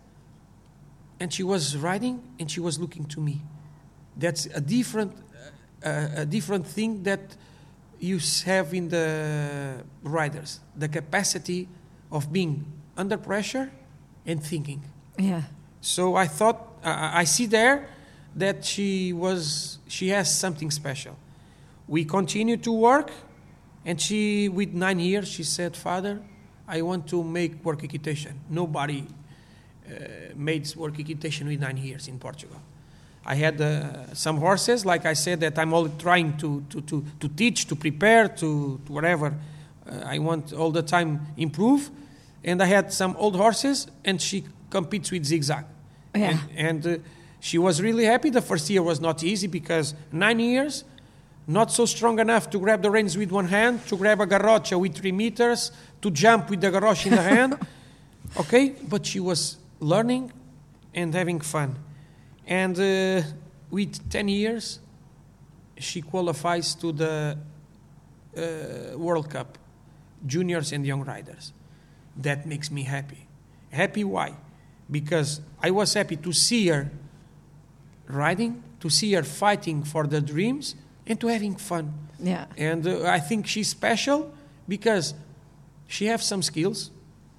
and 1.19 1.34
she 1.34 1.43
was 1.43 1.77
riding 1.77 2.21
and 2.39 2.51
she 2.51 2.60
was 2.60 2.77
looking 2.79 3.05
to 3.05 3.21
me. 3.21 3.41
That's 4.17 4.47
a 4.47 4.62
different, 4.62 5.13
uh, 5.84 6.08
a 6.17 6.25
different 6.25 6.67
thing 6.67 7.03
that 7.03 7.36
you 7.99 8.19
have 8.45 8.73
in 8.73 8.89
the 8.89 9.84
riders 10.03 10.60
the 10.75 10.89
capacity 10.89 11.67
of 12.12 12.31
being 12.31 12.65
under 12.97 13.17
pressure 13.17 13.71
and 14.25 14.43
thinking. 14.43 14.84
Yeah. 15.17 15.43
So 15.81 16.15
I 16.15 16.27
thought, 16.27 16.67
I 16.84 17.21
I 17.21 17.23
see 17.23 17.45
there 17.45 17.88
that 18.36 18.65
she 18.65 19.13
was, 19.13 19.79
she 19.88 20.10
has 20.10 20.38
something 20.38 20.69
special. 20.71 21.15
We 21.88 22.03
continued 22.03 22.63
to 22.63 22.73
work, 22.73 23.12
and 23.86 24.02
she, 24.02 24.50
with 24.50 24.74
nine 24.74 25.00
years, 25.00 25.28
she 25.28 25.43
said, 25.43 25.78
Father, 25.78 26.19
I 26.67 26.82
want 26.82 27.08
to 27.10 27.24
make 27.24 27.63
work 27.63 27.84
equitation. 27.84 28.39
Nobody 28.50 29.06
uh, 29.88 29.93
made 30.36 30.76
work 30.76 31.00
equitation 31.00 31.48
with 31.48 31.60
nine 31.60 31.78
years 31.78 32.08
in 32.08 32.17
Portugal. 32.17 32.60
I 33.26 33.36
had 33.36 33.62
uh, 33.62 34.13
some 34.13 34.38
horses, 34.38 34.86
like 34.86 35.06
I 35.06 35.13
said, 35.13 35.39
that 35.41 35.58
I'm 35.58 35.74
all 35.74 35.88
trying 35.89 36.38
to, 36.38 36.63
to, 36.69 36.82
to, 36.82 37.06
to 37.19 37.28
teach, 37.30 37.67
to 37.67 37.76
prepare, 37.76 38.28
to, 38.28 38.80
to 38.86 38.91
whatever. 38.91 39.34
Uh, 39.88 40.02
I 40.06 40.19
want 40.19 40.54
all 40.54 40.71
the 40.71 40.84
time 40.84 41.28
improve. 41.38 41.89
And 42.43 42.62
I 42.62 42.65
had 42.65 42.93
some 42.93 43.15
old 43.17 43.36
horses, 43.36 43.88
and 44.04 44.21
she 44.21 44.45
competes 44.69 45.12
with 45.12 45.26
zigzag. 45.26 45.65
Yeah. 46.13 46.38
And, 46.56 46.84
and 46.86 46.88
uh, 46.88 47.04
she 47.39 47.58
was 47.58 47.82
really 47.82 48.06
happy. 48.06 48.30
The 48.30 48.41
first 48.41 48.69
year 48.69 48.84
was 48.84 49.00
not 49.00 49.24
easy 49.24 49.48
because 49.48 49.95
nine 50.12 50.39
years, 50.39 50.84
not 51.47 51.71
so 51.71 51.86
strong 51.86 52.19
enough 52.19 52.49
to 52.49 52.60
grab 52.60 52.81
the 52.81 52.89
reins 52.89 53.17
with 53.17 53.31
one 53.31 53.47
hand, 53.47 53.86
to 53.88 53.97
grab 53.97 54.19
a 54.19 54.25
garrocha 54.25 54.79
with 54.79 54.95
three 54.95 55.12
meters, 55.12 55.71
to 56.01 56.10
jump 56.10 56.49
with 56.49 56.62
the 56.62 56.71
garrocha 56.71 57.08
in 57.08 57.15
the 57.15 57.21
hand. 57.21 57.58
Okay, 58.38 58.75
but 58.89 59.05
she 59.05 59.21
was 59.21 59.58
learning 59.79 60.34
and 60.93 61.13
having 61.13 61.39
fun. 61.39 61.77
And 62.45 62.77
uh, 62.77 63.21
with 63.69 64.10
10 64.10 64.27
years, 64.27 64.79
she 65.77 66.01
qualifies 66.01 66.75
to 66.75 66.91
the 66.91 67.38
uh, 68.36 68.97
World 68.97 69.29
Cup, 69.29 69.58
juniors 70.25 70.71
and 70.73 70.86
young 70.86 71.05
riders. 71.05 71.53
That 72.17 72.45
makes 72.45 72.69
me 72.71 72.84
happy. 72.84 73.27
Happy 73.71 74.03
why? 74.03 74.34
Because 74.89 75.39
I 75.62 75.71
was 75.71 75.93
happy 75.93 76.17
to 76.17 76.34
see 76.34 76.67
her 76.67 76.91
riding, 78.08 78.63
to 78.79 78.89
see 78.89 79.13
her 79.13 79.23
fighting 79.23 79.84
for 79.84 80.08
the 80.08 80.19
dreams, 80.19 80.75
and 81.08 81.20
to 81.20 81.28
having 81.28 81.56
fun. 81.56 81.94
Yeah. 82.20 82.46
And 82.58 82.86
uh, 82.88 83.04
I 83.04 83.20
think 83.20 83.48
she's 83.48 83.70
special 83.70 84.34
because 84.68 85.13
she 85.88 86.06
has 86.08 86.26
some 86.26 86.41
skills, 86.41 86.91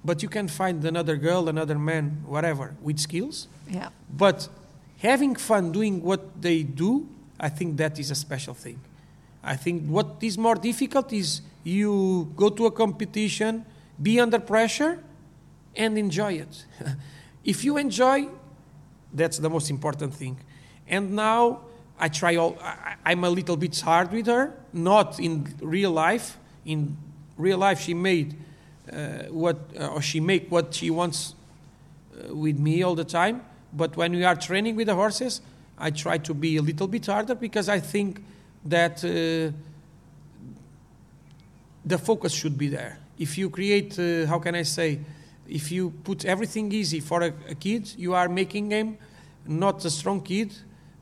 but 0.03 0.23
you 0.23 0.29
can 0.29 0.47
find 0.47 0.83
another 0.85 1.17
girl, 1.17 1.49
another 1.49 1.77
man, 1.77 2.23
whatever, 2.25 2.75
with 2.81 2.99
skills. 2.99 3.47
Yeah. 3.69 3.89
But 4.09 4.47
having 4.99 5.35
fun 5.35 5.71
doing 5.71 6.01
what 6.01 6.41
they 6.41 6.63
do, 6.63 7.07
I 7.39 7.49
think 7.49 7.77
that 7.77 7.99
is 7.99 8.11
a 8.11 8.15
special 8.15 8.53
thing. 8.53 8.79
I 9.43 9.55
think 9.55 9.85
what 9.87 10.17
is 10.21 10.37
more 10.37 10.55
difficult 10.55 11.13
is 11.13 11.41
you 11.63 12.31
go 12.35 12.49
to 12.49 12.65
a 12.65 12.71
competition, 12.71 13.65
be 14.01 14.19
under 14.19 14.39
pressure, 14.39 15.03
and 15.75 15.97
enjoy 15.97 16.33
it. 16.33 16.65
if 17.43 17.63
you 17.63 17.77
enjoy, 17.77 18.27
that's 19.13 19.37
the 19.37 19.49
most 19.49 19.69
important 19.69 20.13
thing. 20.13 20.37
And 20.87 21.15
now 21.15 21.61
I 21.99 22.09
try 22.09 22.35
all. 22.35 22.57
I, 22.61 22.95
I'm 23.05 23.23
a 23.23 23.29
little 23.29 23.57
bit 23.57 23.79
hard 23.79 24.11
with 24.11 24.27
her, 24.27 24.53
not 24.73 25.19
in 25.19 25.53
real 25.61 25.91
life. 25.91 26.37
In 26.65 26.97
real 27.37 27.57
life, 27.57 27.81
she 27.81 27.93
made 27.93 28.35
uh, 28.91 29.23
what, 29.29 29.57
uh, 29.79 29.87
or 29.87 30.01
she 30.01 30.19
make 30.19 30.51
what 30.51 30.73
she 30.73 30.89
wants 30.89 31.33
uh, 32.13 32.35
with 32.35 32.59
me 32.59 32.83
all 32.83 32.95
the 32.95 33.05
time. 33.05 33.43
But 33.73 33.97
when 33.97 34.13
we 34.13 34.23
are 34.23 34.35
training 34.35 34.75
with 34.75 34.87
the 34.87 34.95
horses, 34.95 35.41
I 35.77 35.91
try 35.91 36.17
to 36.19 36.33
be 36.33 36.57
a 36.57 36.61
little 36.61 36.87
bit 36.87 37.05
harder 37.05 37.35
because 37.35 37.69
I 37.69 37.79
think 37.79 38.23
that 38.65 39.03
uh, 39.03 39.53
the 41.85 41.97
focus 41.97 42.33
should 42.33 42.57
be 42.57 42.67
there. 42.67 42.99
If 43.17 43.37
you 43.37 43.49
create, 43.49 43.97
uh, 43.97 44.25
how 44.27 44.39
can 44.39 44.55
I 44.55 44.63
say, 44.63 44.99
if 45.47 45.71
you 45.71 45.91
put 46.03 46.25
everything 46.25 46.71
easy 46.71 46.99
for 46.99 47.21
a, 47.21 47.33
a 47.49 47.55
kid, 47.55 47.93
you 47.97 48.13
are 48.13 48.27
making 48.27 48.71
him 48.71 48.97
not 49.45 49.83
a 49.85 49.89
strong 49.89 50.21
kid, 50.21 50.53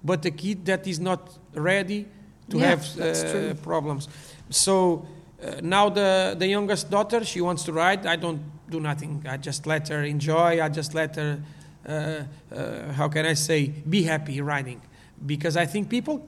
but 0.05 0.25
a 0.25 0.31
kid 0.31 0.65
that 0.65 0.87
is 0.87 0.99
not 0.99 1.37
ready 1.53 2.05
to 2.49 2.57
Yeah, 2.57 2.69
have 2.69 2.83
uh, 2.99 3.53
problems. 3.63 4.07
So 4.49 5.07
uh, 5.41 5.61
now 5.61 5.89
the 5.89 6.35
the 6.37 6.47
youngest 6.47 6.89
daughter, 6.89 7.25
she 7.25 7.41
wants 7.41 7.63
to 7.63 7.73
ride. 7.73 8.05
I 8.05 8.15
don't 8.15 8.41
do 8.69 8.79
nothing. 8.79 9.25
I 9.27 9.37
just 9.37 9.65
let 9.65 9.89
her 9.89 10.03
enjoy. 10.03 10.61
I 10.65 10.69
just 10.69 10.93
let 10.93 11.15
her, 11.15 11.39
uh, 11.87 11.91
uh, 11.91 12.93
how 12.93 13.09
can 13.09 13.25
I 13.25 13.35
say, 13.35 13.73
be 13.89 14.03
happy 14.03 14.41
riding, 14.41 14.81
because 15.25 15.57
I 15.57 15.65
think 15.65 15.89
people 15.89 16.19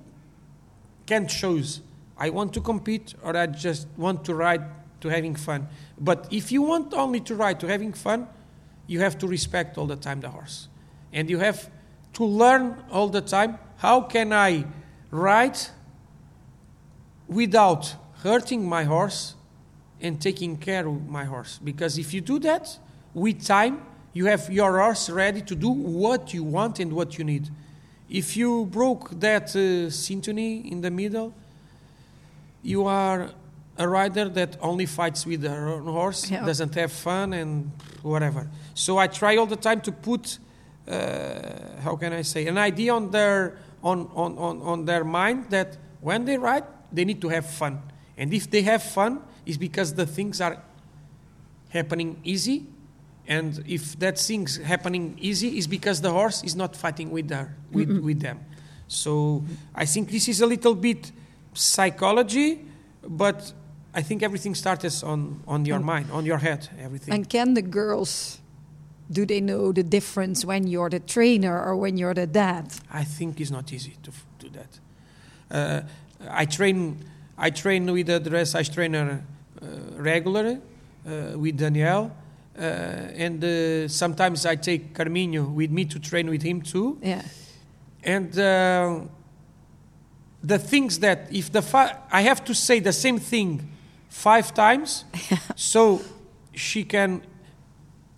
can 1.06 1.28
choose. 1.28 1.82
I 2.18 2.32
want 2.32 2.54
to 2.54 2.62
compete 2.62 3.14
or 3.24 3.38
I 3.38 3.46
just 3.46 3.88
want 3.96 4.26
to 4.26 4.34
ride 4.34 4.64
to 5.02 5.10
having 5.10 5.36
fun. 5.36 5.68
But 6.00 6.28
if 6.32 6.52
you 6.52 6.64
want 6.64 6.94
only 6.94 7.20
to 7.20 7.36
ride 7.36 7.60
to 7.60 7.68
having 7.68 7.94
fun, 7.94 8.28
you 8.88 9.02
have 9.02 9.18
to 9.20 9.28
respect 9.28 9.78
all 9.78 9.86
the 9.86 9.96
time 9.96 10.22
the 10.22 10.30
horse. 10.30 10.68
And 11.14 11.30
you 11.30 11.40
have 11.40 11.70
to 12.14 12.26
learn 12.26 12.84
all 12.92 13.10
the 13.10 13.22
time 13.22 13.60
how 13.78 14.02
can 14.02 14.34
I 14.34 14.66
ride 15.12 15.58
without 17.28 17.96
hurting 18.24 18.68
my 18.68 18.84
horse 18.84 19.36
and 20.02 20.22
taking 20.22 20.58
care 20.58 20.88
of 20.88 21.08
my 21.08 21.26
horse. 21.26 21.60
Because 21.64 21.98
if 21.98 22.14
you 22.14 22.22
do 22.22 22.40
that, 22.40 22.78
with 23.14 23.44
time, 23.46 23.82
you 24.14 24.26
have 24.28 24.50
your 24.52 24.80
horse 24.80 25.10
ready 25.10 25.42
to 25.42 25.56
do 25.56 25.70
what 25.70 26.34
you 26.34 26.44
want 26.44 26.80
and 26.80 26.94
what 26.94 27.18
you 27.18 27.24
need. 27.24 27.50
If 28.10 28.38
you 28.38 28.66
broke 28.68 29.20
that 29.20 29.56
uh, 29.56 29.90
symphony 29.90 30.72
in 30.72 30.82
the 30.82 30.92
middle, 30.92 31.34
you 32.64 32.86
are 32.86 33.32
a 33.78 33.88
rider 33.88 34.30
that 34.30 34.58
only 34.62 34.86
fights 34.86 35.26
with 35.26 35.44
her 35.44 35.70
own 35.70 35.86
horse, 35.86 36.30
Yeah. 36.32 36.46
doesn't 36.46 36.74
have 36.76 36.92
fun 36.92 37.34
and 37.34 37.72
whatever. 38.02 38.48
So 38.74 38.98
I 38.98 39.08
try 39.08 39.38
all 39.38 39.46
the 39.46 39.56
time 39.56 39.82
to 39.82 39.92
put, 39.92 40.40
uh, 40.88 41.82
how 41.84 41.96
can 41.96 42.14
I 42.14 42.24
say, 42.24 42.48
an 42.48 42.58
idea 42.58 42.94
on 42.94 43.12
their 43.12 43.58
on, 43.84 44.10
on, 44.16 44.38
on, 44.38 44.62
on 44.62 44.86
their 44.86 45.04
mind 45.04 45.50
that 45.50 45.78
when 46.02 46.26
they 46.26 46.38
ride, 46.38 46.64
they 46.92 47.06
need 47.06 47.22
to 47.22 47.30
have 47.30 47.46
fun. 47.50 47.82
And 48.18 48.34
if 48.34 48.50
they 48.50 48.62
have 48.64 48.84
fun, 48.84 49.22
it's 49.46 49.58
because 49.58 49.94
the 49.94 50.06
things 50.06 50.42
are 50.42 50.62
happening 51.70 52.20
easy. 52.24 52.66
And 53.28 53.64
if 53.68 54.00
that 54.00 54.18
thing's 54.18 54.58
happening 54.58 55.18
easy, 55.20 55.58
is 55.58 55.68
because 55.68 56.02
the 56.02 56.12
horse 56.12 56.44
is 56.44 56.56
not 56.56 56.76
fighting 56.76 57.12
with 57.12 57.30
her, 57.30 57.54
with, 57.72 57.90
with 58.00 58.22
them. 58.22 58.40
So 58.88 59.44
I 59.76 59.86
think 59.86 60.10
this 60.10 60.30
is 60.30 60.40
a 60.42 60.46
little 60.46 60.76
bit 60.76 61.12
psychology, 61.54 62.66
but 63.06 63.52
I 63.94 64.02
think 64.02 64.24
everything 64.24 64.56
starts 64.56 65.04
on, 65.04 65.42
on 65.48 65.66
your 65.66 65.80
mm. 65.80 65.84
mind, 65.84 66.12
on 66.12 66.26
your 66.26 66.38
head, 66.38 66.70
everything. 66.80 67.14
And 67.14 67.30
can 67.30 67.54
the 67.54 67.62
girls, 67.62 68.40
do 69.12 69.26
they 69.26 69.42
know 69.42 69.72
the 69.72 69.84
difference 69.84 70.46
when 70.46 70.68
you're 70.68 70.90
the 70.90 71.00
trainer 71.00 71.64
or 71.64 71.76
when 71.76 71.98
you're 71.98 72.14
the 72.14 72.28
dad? 72.28 72.74
I 72.92 73.04
think 73.04 73.40
it's 73.40 73.52
not 73.52 73.72
easy 73.72 73.96
to 74.04 74.12
f- 74.12 74.26
do 74.40 74.50
that. 74.50 74.80
Uh, 75.50 75.82
I 76.30 76.46
train, 76.46 76.98
I 77.38 77.50
train 77.50 77.92
with 77.92 78.10
a 78.10 78.20
dressage 78.20 78.74
trainer 78.74 79.24
uh, 79.62 79.66
regularly 79.96 80.60
uh, 81.08 81.38
with 81.38 81.58
Daniel, 81.58 82.12
uh, 82.58 82.62
and 82.62 83.44
uh, 83.44 83.88
sometimes 83.88 84.46
I 84.46 84.56
take 84.56 84.94
Carminho 84.94 85.46
with 85.54 85.72
me 85.72 85.86
to 85.86 86.00
train 86.00 86.30
with 86.30 86.42
him 86.42 86.62
too. 86.62 86.98
Yeah. 87.02 87.22
And 88.04 88.38
uh, 88.38 89.02
the 90.44 90.60
things 90.60 91.00
that 91.00 91.28
if 91.32 91.52
the 91.52 91.62
fi- 91.62 91.96
I 92.12 92.22
have 92.22 92.44
to 92.46 92.54
say 92.54 92.80
the 92.80 92.94
same 92.94 93.20
thing 93.20 93.70
five 94.10 94.54
times, 94.54 95.06
so 95.56 96.02
she 96.54 96.84
can, 96.84 97.22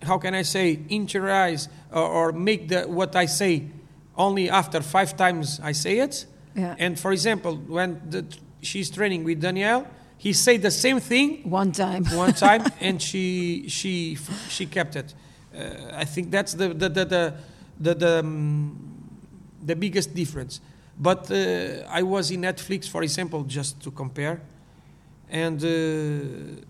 how 0.02 0.18
can 0.18 0.34
I 0.34 0.42
say, 0.42 0.76
interiorize 0.88 1.68
or, 1.92 2.02
or 2.02 2.32
make 2.32 2.68
the 2.68 2.82
what 2.82 3.14
I 3.16 3.26
say 3.26 3.66
only 4.16 4.50
after 4.50 4.80
five 4.82 5.16
times 5.16 5.60
I 5.62 5.72
say 5.72 5.98
it. 5.98 6.26
Yeah. 6.54 6.74
And 6.78 6.98
for 6.98 7.12
example, 7.12 7.56
when 7.56 8.00
the, 8.08 8.24
she's 8.62 8.90
training 8.90 9.24
with 9.24 9.40
Daniel, 9.40 9.86
he 10.16 10.32
said 10.32 10.62
the 10.62 10.70
same 10.70 11.00
thing 11.00 11.48
One 11.48 11.72
time. 11.72 12.04
one 12.12 12.32
time, 12.34 12.64
and 12.80 13.00
she 13.00 13.64
she 13.68 14.18
she 14.48 14.66
kept 14.66 14.96
it. 14.96 15.14
Uh, 15.54 15.92
I 15.92 16.04
think 16.04 16.30
that's 16.30 16.54
the 16.54 16.68
the 16.68 16.88
the 16.88 17.04
the 17.04 17.34
the, 17.80 17.94
the, 17.94 18.18
um, 18.20 18.76
the 19.64 19.74
biggest 19.74 20.14
difference. 20.14 20.60
But 20.98 21.30
uh, 21.30 21.86
I 21.88 22.02
was 22.02 22.30
in 22.30 22.42
Netflix, 22.42 22.88
for 22.88 23.02
example, 23.02 23.44
just 23.44 23.80
to 23.82 23.90
compare, 23.90 24.42
and 25.30 25.64
uh, 25.64 26.60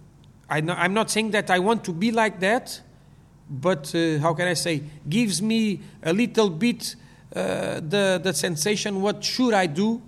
I 0.48 0.60
no, 0.60 0.74
I'm 0.74 0.94
not 0.94 1.10
saying 1.10 1.32
that 1.32 1.50
I 1.50 1.58
want 1.58 1.82
to 1.84 1.92
be 1.92 2.12
like 2.12 2.38
that, 2.40 2.80
but 3.50 3.92
uh, 3.94 4.18
how 4.20 4.32
can 4.34 4.46
I 4.48 4.54
say? 4.54 4.82
Gives 5.08 5.42
me 5.42 5.80
a 6.02 6.12
little 6.12 6.48
bit 6.48 6.94
uh, 7.34 7.80
the 7.80 8.20
the 8.22 8.32
sensation. 8.32 9.02
What 9.02 9.24
should 9.24 9.52
I 9.52 9.66
do 9.66 10.00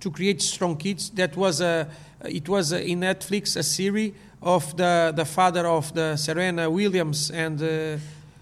to 0.00 0.10
create 0.10 0.40
strong 0.42 0.76
kids? 0.76 1.10
That 1.10 1.36
was 1.36 1.60
a 1.60 1.88
it 2.24 2.48
was 2.48 2.72
a, 2.72 2.82
in 2.82 3.00
Netflix 3.00 3.56
a 3.56 3.62
series 3.62 4.14
of 4.42 4.76
the 4.76 5.12
the 5.14 5.24
father 5.24 5.66
of 5.66 5.92
the 5.94 6.16
Serena 6.16 6.70
Williams 6.70 7.30
and. 7.30 7.62
Uh, 7.62 7.98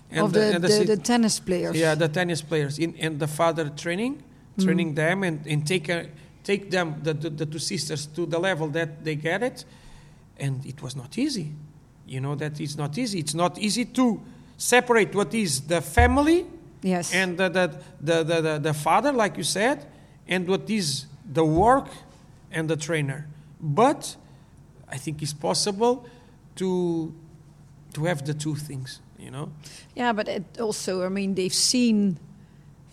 and 0.09 0.21
of 0.21 0.33
the, 0.33 0.55
and 0.55 0.63
the, 0.63 0.85
the 0.85 0.97
tennis 0.97 1.41
players. 1.41 1.77
yeah, 1.77 1.97
the 1.97 2.09
tennis 2.09 2.41
players 2.41 2.79
in, 2.79 2.95
and 3.01 3.19
the 3.19 3.27
father 3.27 3.69
training, 3.71 4.23
training 4.57 4.95
them 4.95 5.25
and, 5.25 5.45
and 5.49 5.67
take 5.67 5.89
a, 5.89 6.07
take 6.45 6.71
them 6.71 7.01
the, 7.03 7.13
the, 7.13 7.29
the 7.29 7.45
two 7.45 7.59
sisters 7.59 8.07
to 8.07 8.25
the 8.25 8.39
level 8.39 8.69
that 8.69 9.05
they 9.05 9.17
get 9.17 9.43
it, 9.43 9.65
and 10.39 10.65
it 10.65 10.81
was 10.81 10.95
not 10.95 11.19
easy. 11.19 11.53
You 12.07 12.21
know 12.21 12.37
that 12.37 12.61
it's 12.61 12.77
not 12.77 12.97
easy. 12.97 13.19
It's 13.19 13.35
not 13.35 13.59
easy 13.59 13.85
to 13.85 14.21
separate 14.57 15.15
what 15.15 15.35
is 15.35 15.61
the 15.63 15.81
family 15.81 16.47
Yes. 16.83 17.13
and 17.13 17.37
the 17.37 17.49
the, 17.49 17.67
the, 18.01 18.25
the, 18.25 18.41
the 18.41 18.59
the 18.59 18.75
father, 18.75 19.13
like 19.13 19.37
you 19.37 19.45
said, 19.45 19.87
and 20.29 20.47
what 20.47 20.71
is 20.71 21.07
the 21.33 21.45
work 21.45 21.89
and 22.53 22.69
the 22.69 22.77
trainer. 22.77 23.27
But 23.61 24.17
I 24.89 24.97
think 24.97 25.23
it's 25.23 25.33
possible 25.35 26.07
to 26.57 27.13
to 27.95 28.05
have 28.05 28.25
the 28.25 28.35
two 28.35 28.55
things. 28.55 29.01
You 29.19 29.31
know. 29.31 29.51
Yeah, 29.95 30.13
but 30.13 30.29
it 30.29 30.45
also, 30.61 31.05
I 31.05 31.09
mean, 31.09 31.35
they've 31.35 31.55
seen 31.55 32.19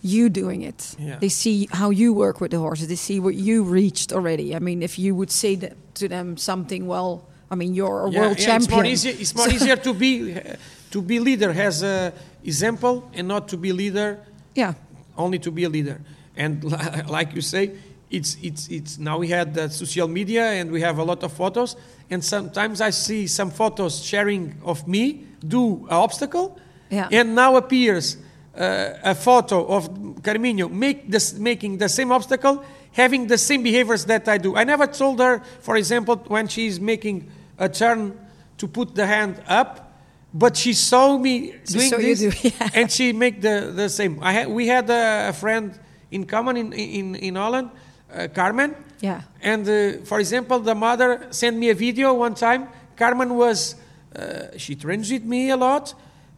you 0.02 0.30
doing 0.30 0.62
it. 0.62 0.96
Yeah. 0.98 1.20
They 1.20 1.30
see 1.30 1.68
how 1.72 1.90
you 1.90 2.14
work 2.14 2.42
with 2.42 2.52
the 2.52 2.60
horses. 2.60 2.88
They 2.88 2.96
see 2.96 3.20
what 3.20 3.36
you 3.36 3.64
reached 3.64 4.12
already. 4.12 4.56
I 4.56 4.60
mean, 4.60 4.82
if 4.82 4.98
you 4.98 5.16
would 5.16 5.32
say 5.32 5.56
that 5.56 5.74
to 5.96 6.08
them 6.08 6.38
something, 6.38 6.88
well, 6.88 7.28
I 7.52 7.56
mean, 7.56 7.74
you're 7.74 8.02
a 8.02 8.10
world 8.10 8.40
yeah, 8.40 8.46
champion. 8.46 8.62
It's 8.62 8.72
more 8.72 8.86
easier. 8.86 9.16
It's 9.20 9.36
more 9.36 9.50
easier 9.56 9.76
to 9.76 9.94
be 9.94 10.34
uh, 10.34 10.56
to 10.94 11.02
be 11.02 11.20
leader 11.20 11.52
has 11.54 11.84
a 11.84 12.12
example 12.46 13.04
and 13.18 13.28
not 13.28 13.48
to 13.50 13.58
be 13.58 13.72
leader 13.74 14.18
Yeah, 14.56 14.74
only 15.18 15.40
to 15.40 15.52
be 15.52 15.64
a 15.66 15.70
leader. 15.70 15.98
And 16.38 16.64
like 17.18 17.36
you 17.36 17.42
say, 17.42 17.72
it's 18.10 18.38
it's 18.42 18.68
it's 18.70 18.98
now 19.00 19.18
we 19.20 19.28
had 19.34 19.54
the 19.54 19.70
social 19.70 20.08
media 20.08 20.44
and 20.62 20.72
we 20.72 20.82
have 20.82 21.02
a 21.02 21.04
lot 21.04 21.24
of 21.24 21.32
photos. 21.34 21.76
And 22.12 22.24
sometimes 22.24 22.80
I 22.82 22.92
see 22.92 23.28
some 23.28 23.52
photos 23.52 24.04
sharing 24.06 24.54
of 24.64 24.88
me 24.88 25.26
do 25.48 25.88
an 25.90 25.98
obstacle, 26.04 26.48
Yeah. 26.92 27.20
and 27.20 27.34
now 27.36 27.56
appears 27.58 28.18
uh, 28.58 29.12
a 29.12 29.16
photo 29.16 29.66
of 29.66 29.90
Carminho 30.22 30.70
make 30.70 31.10
this, 31.12 31.34
making 31.40 31.80
the 31.80 31.88
same 31.90 32.12
obstacle, 32.14 32.64
having 32.92 33.28
the 33.28 33.38
same 33.38 33.64
behaviors 33.64 34.06
that 34.06 34.28
I 34.28 34.38
do. 34.38 34.56
I 34.56 34.64
never 34.64 34.88
told 34.88 35.20
her, 35.20 35.42
for 35.62 35.76
example, 35.78 36.16
when 36.30 36.48
she's 36.48 36.80
making 36.80 37.24
a 37.58 37.68
turn 37.68 38.12
to 38.58 38.68
put 38.68 38.94
the 38.96 39.06
hand 39.08 39.36
up, 39.48 39.93
but 40.34 40.58
she 40.58 40.74
saw 40.74 41.18
me 41.18 41.52
She 41.66 41.74
doing 41.78 41.90
saw 41.90 41.98
this, 41.98 42.20
do- 42.20 42.32
yeah. 42.50 42.70
and 42.74 42.92
she 42.92 43.14
make 43.14 43.42
the, 43.42 43.72
the 43.76 43.90
same. 43.90 44.20
I 44.22 44.32
had, 44.34 44.48
we 44.48 44.68
had 44.68 44.90
a, 44.90 45.30
a 45.30 45.34
friend 45.34 45.72
in 46.12 46.26
common 46.26 46.58
in 46.58 46.74
in 46.74 47.16
in 47.16 47.36
Holland, 47.36 47.70
uh, 48.14 48.28
Carmen. 48.34 48.76
yeah. 49.02 49.22
And 49.42 49.68
uh, 49.68 50.06
for 50.06 50.20
example, 50.20 50.60
the 50.60 50.76
mother 50.76 51.28
sent 51.32 51.58
me 51.58 51.70
a 51.70 51.76
video 51.76 52.14
one 52.14 52.34
time. 52.36 52.68
Carmen 52.96 53.36
was, 53.36 53.76
uh, 54.16 54.58
she 54.58 54.76
trains 54.76 55.12
with 55.12 55.24
me 55.24 55.50
a 55.52 55.58
lot 55.58 55.94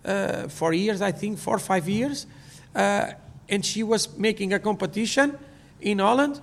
uh, 0.05 0.47
for 0.47 0.73
years, 0.73 1.01
I 1.01 1.11
think, 1.11 1.37
four 1.37 1.55
or 1.55 1.59
five 1.59 1.87
years. 1.89 2.25
Uh, 2.73 3.11
and 3.49 3.63
she 3.65 3.83
was 3.83 4.09
making 4.17 4.53
a 4.53 4.59
competition 4.59 5.37
in 5.81 5.99
Holland. 5.99 6.39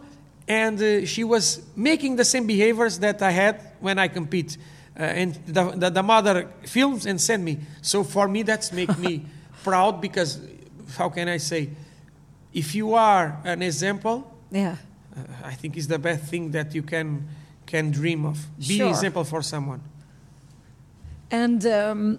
And 0.49 0.81
uh, 0.81 1.07
she 1.07 1.25
was 1.25 1.62
making 1.77 2.17
the 2.17 2.25
same 2.25 2.47
behaviors 2.47 2.99
that 2.99 3.23
I 3.23 3.31
had 3.31 3.57
when 3.81 3.99
I 3.99 4.09
compete. 4.09 4.59
Uh, 4.99 5.03
and 5.05 5.35
the, 5.47 5.71
the, 5.77 5.91
the 5.91 6.03
mother 6.03 6.49
films 6.67 7.07
and 7.07 7.19
send 7.21 7.45
me. 7.45 7.59
So 7.81 8.05
for 8.05 8.29
me, 8.29 8.43
that's 8.43 8.73
make 8.73 8.99
me 8.99 9.25
proud 9.65 10.01
because, 10.01 10.39
how 10.99 11.09
can 11.09 11.29
I 11.29 11.39
say, 11.39 11.71
if 12.53 12.75
you 12.75 12.95
are 12.95 13.39
an 13.45 13.63
example, 13.63 14.31
Yeah. 14.51 14.77
uh, 15.17 15.21
I 15.49 15.55
think 15.55 15.77
is 15.77 15.87
the 15.89 15.99
best 15.99 16.25
thing 16.25 16.51
that 16.53 16.75
you 16.75 16.83
can 16.83 17.29
can 17.67 17.91
dream 17.91 18.27
of. 18.27 18.37
Be 18.59 18.77
Sure. 18.77 18.87
an 18.87 18.91
example 18.93 19.25
for 19.25 19.43
someone. 19.43 19.81
And 21.31 21.65
um, 21.65 22.19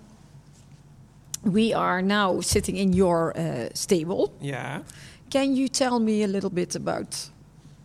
we 1.44 1.74
are 1.74 2.02
now 2.02 2.42
sitting 2.42 2.78
in 2.78 2.94
your 2.94 3.38
uh, 3.38 3.70
stable. 3.76 4.34
Yeah. 4.42 4.82
Can 5.30 5.56
you 5.56 5.68
tell 5.68 6.00
me 6.00 6.24
a 6.24 6.28
little 6.28 6.50
bit 6.50 6.76
about 6.76 7.30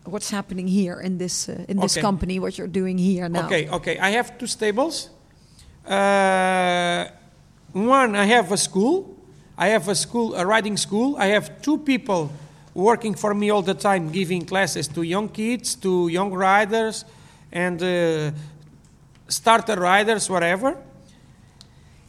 what's 0.09 0.29
happening 0.29 0.67
here 0.67 0.99
in 0.99 1.17
this 1.17 1.47
uh, 1.49 1.65
in 1.67 1.77
this 1.77 1.93
Okay. 1.97 2.01
company? 2.01 2.39
What 2.39 2.57
you're 2.57 2.67
doing 2.71 2.97
here 2.97 3.29
now? 3.29 3.45
Okay. 3.45 3.69
Okay. 3.69 3.97
I 3.99 4.09
have 4.11 4.37
two 4.37 4.47
stables. 4.47 5.09
Uh, 5.85 7.05
one, 7.73 8.15
I 8.15 8.25
have 8.25 8.51
a 8.51 8.57
school. 8.57 9.15
I 9.57 9.67
have 9.69 9.87
a 9.89 9.95
school, 9.95 10.35
a 10.35 10.45
riding 10.45 10.77
school. 10.77 11.15
I 11.17 11.27
have 11.27 11.61
two 11.61 11.77
people 11.77 12.29
working 12.73 13.15
for 13.15 13.33
me 13.33 13.49
all 13.49 13.61
the 13.61 13.73
time, 13.73 14.09
giving 14.09 14.45
classes 14.45 14.87
to 14.87 15.01
young 15.01 15.29
kids, 15.29 15.75
to 15.75 16.07
young 16.07 16.31
riders, 16.31 17.05
and 17.51 17.81
uh, 17.81 18.31
starter 19.27 19.75
riders, 19.75 20.29
whatever. 20.29 20.77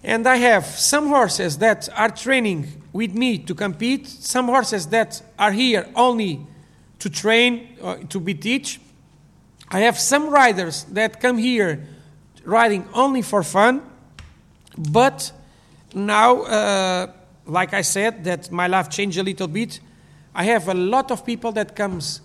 And 0.05 0.27
I 0.27 0.37
have 0.37 0.65
some 0.65 1.09
horses 1.09 1.59
that 1.59 1.89
are 1.97 2.11
training 2.11 2.67
with 2.93 3.15
me 3.15 3.39
to 3.39 3.55
compete, 3.55 4.07
some 4.07 4.47
horses 4.47 4.87
that 4.87 5.23
are 5.39 5.53
here 5.53 5.87
only 5.95 6.41
to 7.01 7.11
train, 7.11 7.77
uh, 7.83 7.97
to 8.09 8.21
be 8.21 8.35
teach. 8.35 8.81
I 9.69 9.81
have 9.81 9.99
some 9.99 10.31
riders 10.31 10.85
that 10.93 11.21
come 11.21 11.39
here 11.39 11.87
riding 12.45 12.89
only 12.95 13.23
for 13.23 13.43
fun, 13.43 13.83
but 14.77 15.33
now, 15.95 16.43
uh, 16.43 17.13
like 17.47 17.75
I 17.75 17.83
said, 17.83 18.25
that 18.25 18.51
my 18.51 18.67
life 18.67 18.89
changed 18.91 19.19
a 19.19 19.23
little 19.23 19.49
bit. 19.49 19.81
I 20.35 20.45
have 20.45 20.69
a 20.69 20.75
lot 20.75 21.11
of 21.11 21.27
people 21.27 21.53
that 21.53 21.75
comes 21.75 22.21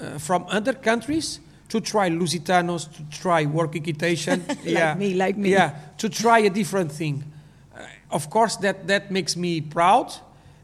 uh, 0.00 0.18
from 0.18 0.46
other 0.48 0.72
countries 0.72 1.40
to 1.68 1.80
try 1.80 2.08
Lusitanos, 2.08 2.90
to 2.96 3.02
try 3.10 3.44
work 3.44 3.76
equitation. 3.76 4.44
like 4.48 4.64
yeah. 4.64 4.94
me, 4.94 5.14
like 5.14 5.36
me. 5.36 5.50
Yeah, 5.50 5.74
to 5.98 6.08
try 6.08 6.38
a 6.40 6.50
different 6.50 6.92
thing. 6.92 7.24
Uh, 7.74 7.82
of 8.10 8.30
course, 8.30 8.56
that, 8.56 8.86
that 8.86 9.10
makes 9.10 9.36
me 9.36 9.60
proud, 9.60 10.12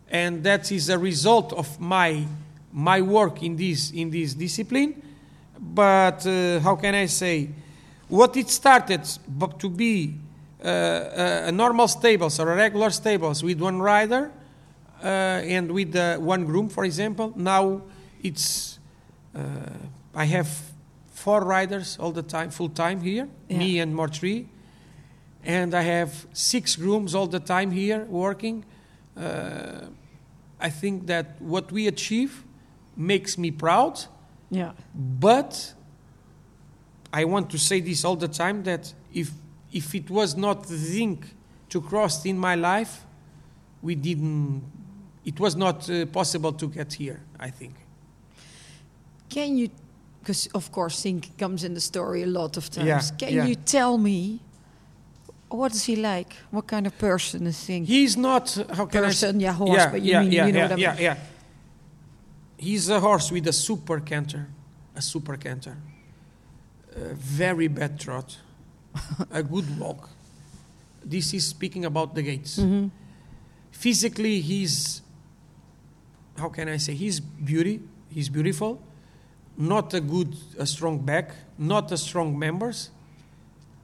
and 0.08 0.42
that 0.44 0.72
is 0.72 0.88
a 0.88 0.98
result 0.98 1.52
of 1.52 1.78
my, 1.80 2.24
my 2.74 3.00
work 3.00 3.42
in 3.42 3.56
this, 3.56 3.92
in 3.92 4.10
this 4.10 4.34
discipline. 4.34 5.00
But 5.58 6.26
uh, 6.26 6.60
how 6.60 6.76
can 6.76 6.94
I 6.94 7.06
say? 7.06 7.48
What 8.08 8.36
it 8.36 8.50
started 8.50 9.02
to 9.58 9.70
be 9.70 10.14
uh, 10.62 10.66
uh, 10.66 11.42
a 11.46 11.52
normal 11.52 11.88
stables 11.88 12.38
or 12.40 12.52
a 12.52 12.56
regular 12.56 12.90
stables 12.90 13.42
with 13.42 13.60
one 13.60 13.80
rider 13.80 14.30
uh, 15.02 15.06
and 15.06 15.70
with 15.70 15.94
uh, 15.94 16.16
one 16.16 16.44
groom, 16.44 16.68
for 16.68 16.84
example, 16.84 17.32
now 17.36 17.82
it's 18.22 18.78
uh, 19.34 19.40
I 20.14 20.24
have 20.24 20.48
four 21.12 21.42
riders 21.42 21.98
all 21.98 22.12
the 22.12 22.22
time, 22.22 22.50
full 22.50 22.68
time 22.68 23.00
here, 23.00 23.28
yeah. 23.48 23.58
me 23.58 23.78
and 23.78 23.94
more 23.94 24.08
three, 24.08 24.48
and 25.44 25.74
I 25.74 25.82
have 25.82 26.26
six 26.32 26.76
grooms 26.76 27.14
all 27.14 27.26
the 27.26 27.40
time 27.40 27.70
here 27.70 28.04
working. 28.04 28.64
Uh, 29.16 29.86
I 30.60 30.70
think 30.70 31.06
that 31.06 31.40
what 31.40 31.70
we 31.72 31.86
achieve 31.88 32.42
makes 32.96 33.38
me 33.38 33.50
proud. 33.50 34.04
Yeah. 34.50 34.72
But 34.94 35.74
I 37.12 37.24
want 37.24 37.50
to 37.50 37.58
say 37.58 37.80
this 37.80 38.04
all 38.04 38.16
the 38.16 38.28
time 38.28 38.62
that 38.64 38.92
if 39.12 39.30
if 39.72 39.94
it 39.94 40.10
was 40.10 40.36
not 40.36 40.66
the 40.68 40.76
thing 40.76 41.24
to 41.68 41.80
cross 41.80 42.24
in 42.24 42.38
my 42.38 42.54
life, 42.54 43.04
we 43.82 43.94
didn't. 43.94 44.62
It 45.24 45.40
was 45.40 45.56
not 45.56 45.88
uh, 45.90 46.06
possible 46.06 46.52
to 46.52 46.68
get 46.68 46.92
here. 46.92 47.20
I 47.40 47.50
think. 47.50 47.74
Can 49.28 49.56
you 49.56 49.70
because 50.24 50.46
of 50.54 50.72
course 50.72 51.00
Zink 51.00 51.36
comes 51.36 51.64
in 51.64 51.74
the 51.74 51.80
story 51.80 52.22
a 52.22 52.26
lot 52.26 52.56
of 52.56 52.70
times. 52.70 52.86
Yeah, 52.86 53.16
Can 53.18 53.34
yeah. 53.34 53.46
you 53.46 53.56
tell 53.56 53.98
me 53.98 54.40
what 55.50 55.72
is 55.72 55.84
he 55.84 55.96
like? 55.96 56.34
What 56.50 56.66
kind 56.66 56.86
of 56.86 56.98
person 56.98 57.46
is 57.46 57.56
Zink? 57.56 57.86
He's 57.86 58.16
not 58.16 58.50
how 58.72 58.86
can 58.86 59.04
person, 59.04 59.36
I 59.36 59.38
say? 59.38 59.44
yeah, 59.44 59.52
horse, 59.52 59.76
yeah, 59.76 59.90
but 59.90 60.02
you 60.02 60.12
yeah, 60.12 60.20
mean 60.22 60.32
yeah, 60.32 60.46
you 60.46 60.52
know 60.52 60.58
yeah, 60.58 60.68
what 60.68 60.72
I 60.72 60.80
yeah, 60.80 60.92
mean. 60.94 61.02
yeah. 61.02 61.16
He's 62.56 62.88
a 62.88 63.00
horse 63.00 63.30
with 63.30 63.46
a 63.46 63.52
super 63.52 64.00
canter, 64.00 64.48
a 64.94 65.02
super 65.02 65.36
canter, 65.36 65.76
a 66.94 67.14
very 67.14 67.68
bad 67.68 67.98
trot, 68.00 68.38
a 69.30 69.42
good 69.42 69.78
walk. 69.78 70.10
This 71.04 71.34
is 71.34 71.46
speaking 71.46 71.84
about 71.84 72.14
the 72.14 72.22
gaits. 72.22 72.58
Mhm. 72.58 72.90
Physically, 73.70 74.40
he's 74.40 75.02
how 76.36 76.48
can 76.48 76.68
I 76.68 76.78
say? 76.78 76.94
He's 76.94 77.20
beauty. 77.20 77.80
He's 78.10 78.28
beautiful 78.28 78.80
not 79.56 79.94
a 79.94 80.00
good, 80.00 80.36
a 80.58 80.66
strong 80.66 80.98
back, 80.98 81.34
not 81.58 81.90
a 81.92 81.96
strong 81.96 82.38
members, 82.38 82.90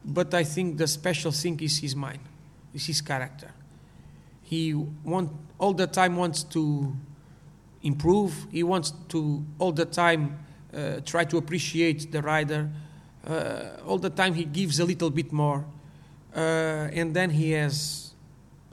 but 0.05 0.35
I 0.35 0.45
think 0.45 0.79
the 0.79 0.87
special 0.87 1.33
thing 1.33 1.61
is 1.61 1.79
his 1.79 1.95
mind, 1.95 2.21
is 2.75 2.87
his 2.87 3.01
character. 3.01 3.53
He 4.43 4.75
want 4.75 5.31
all 5.59 5.73
the 5.73 5.87
time 5.87 6.17
wants 6.17 6.43
to 6.45 6.97
improve. 7.83 8.47
He 8.51 8.63
wants 8.63 8.93
to 9.09 9.45
all 9.59 9.73
the 9.73 9.85
time 9.85 10.39
uh, 10.75 11.01
try 11.05 11.25
to 11.25 11.39
appreciate 11.39 12.13
the 12.13 12.23
rider. 12.23 12.69
Uh, 13.27 13.77
all 13.87 13.99
the 13.99 14.11
time 14.11 14.35
he 14.35 14.45
gives 14.45 14.81
a 14.81 14.85
little 14.85 15.11
bit 15.11 15.31
more, 15.31 15.65
uh, 16.35 16.39
and 16.39 17.15
then 17.15 17.29
he 17.31 17.51
has, 17.51 18.15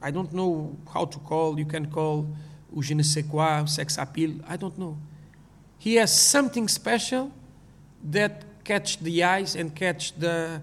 I 0.02 0.10
don't 0.12 0.32
know 0.32 0.78
how 0.94 1.06
to 1.06 1.20
call. 1.20 1.60
You 1.60 1.66
can 1.66 1.92
call 1.92 2.28
o 2.76 2.82
je 2.82 2.94
ne 2.94 3.04
sais 3.04 3.24
quoi, 3.24 3.66
sex 3.66 3.98
appeal. 3.98 4.32
I 4.48 4.56
don't 4.56 4.78
know 4.78 4.98
he 5.78 5.96
has 5.96 6.12
something 6.12 6.68
special 6.68 7.32
that 8.12 8.44
catch 8.64 9.00
the 9.00 9.24
eyes 9.24 9.56
and 9.56 9.76
catch 9.76 10.14
the 10.20 10.62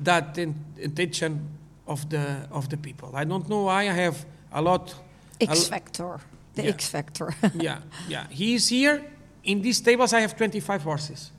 that 0.00 0.38
attention 0.82 1.48
of 1.86 2.08
the 2.08 2.46
of 2.50 2.68
the 2.68 2.76
people. 2.76 3.10
I 3.14 3.24
don't 3.24 3.48
know 3.48 3.62
why 3.64 3.82
I 3.82 3.92
have 3.92 4.24
a 4.52 4.62
lot. 4.62 4.94
X 5.40 5.68
factor, 5.68 6.20
the 6.58 6.64
Yeah. 6.64 6.74
X 6.74 6.88
factor. 6.88 7.34
yeah, 7.54 7.78
yeah. 8.08 8.26
He 8.30 8.54
is 8.54 8.68
here 8.68 9.02
in 9.44 9.62
these 9.62 9.80
tables. 9.80 10.12
I 10.12 10.20
have 10.20 10.36
25 10.36 10.82
horses. 10.82 11.30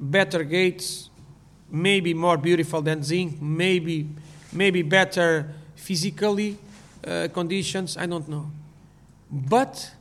Better 0.00 0.42
gaits, 0.44 1.10
maybe 1.70 2.14
more 2.14 2.36
beautiful 2.36 2.82
than 2.82 3.02
Zinc, 3.02 3.40
maybe 3.40 4.06
maybe 4.52 4.82
better 4.82 5.54
physically 5.76 6.56
uh, 7.06 7.28
conditions. 7.32 7.96
I 7.96 8.06
don't 8.06 8.28
know, 8.28 8.50
but 9.30 9.92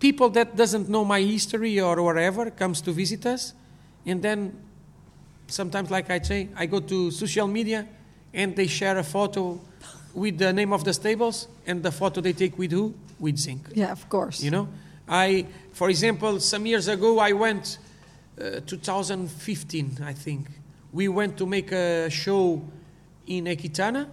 people 0.00 0.28
that 0.30 0.56
doesn't 0.56 0.88
know 0.88 1.04
my 1.04 1.20
history 1.20 1.80
or 1.80 2.02
whatever 2.02 2.50
comes 2.50 2.80
to 2.82 2.92
visit 2.92 3.24
us 3.24 3.54
and 4.04 4.20
then 4.20 4.52
sometimes 5.46 5.90
like 5.92 6.10
i 6.10 6.18
say 6.20 6.48
i 6.56 6.66
go 6.66 6.80
to 6.80 7.08
social 7.12 7.46
media 7.46 7.86
and 8.34 8.56
they 8.56 8.66
share 8.66 8.98
a 8.98 9.04
photo 9.04 9.60
with 10.14 10.38
the 10.38 10.52
name 10.52 10.72
of 10.72 10.84
the 10.84 10.92
stables 10.92 11.48
and 11.66 11.82
the 11.82 11.90
photo 11.92 12.20
they 12.20 12.32
take 12.32 12.58
with 12.58 12.72
who? 12.72 12.94
With 13.18 13.38
zinc. 13.38 13.68
Yeah, 13.74 13.92
of 13.92 14.08
course. 14.08 14.42
you 14.42 14.50
know? 14.50 14.68
I 15.08 15.46
for 15.72 15.90
example 15.90 16.38
some 16.40 16.64
years 16.66 16.88
ago 16.88 17.18
i 17.18 17.32
went 17.32 17.78
uh, 18.40 18.60
2015 18.66 19.98
i 20.04 20.12
think. 20.12 20.46
We 20.92 21.08
went 21.08 21.36
to 21.38 21.46
make 21.46 21.72
a 21.72 22.10
show 22.10 22.62
in 23.26 23.44
equitana 23.46 24.06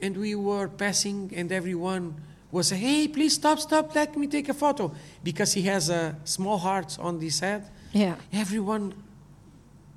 and 0.00 0.16
we 0.16 0.34
were 0.34 0.68
passing 0.68 1.32
and 1.34 1.50
everyone 1.52 2.14
was 2.50 2.68
saying 2.68 2.82
hey 2.82 3.08
please 3.08 3.34
stop 3.34 3.58
stop 3.60 3.94
let 3.94 4.16
me 4.16 4.26
take 4.26 4.48
a 4.48 4.54
photo. 4.54 4.92
Because 5.22 5.52
he 5.54 5.62
has 5.62 5.88
a 5.90 6.16
small 6.24 6.58
heart 6.58 6.98
on 7.00 7.20
his 7.20 7.40
head. 7.40 7.68
Yeah. 7.92 8.16
everyone 8.32 8.92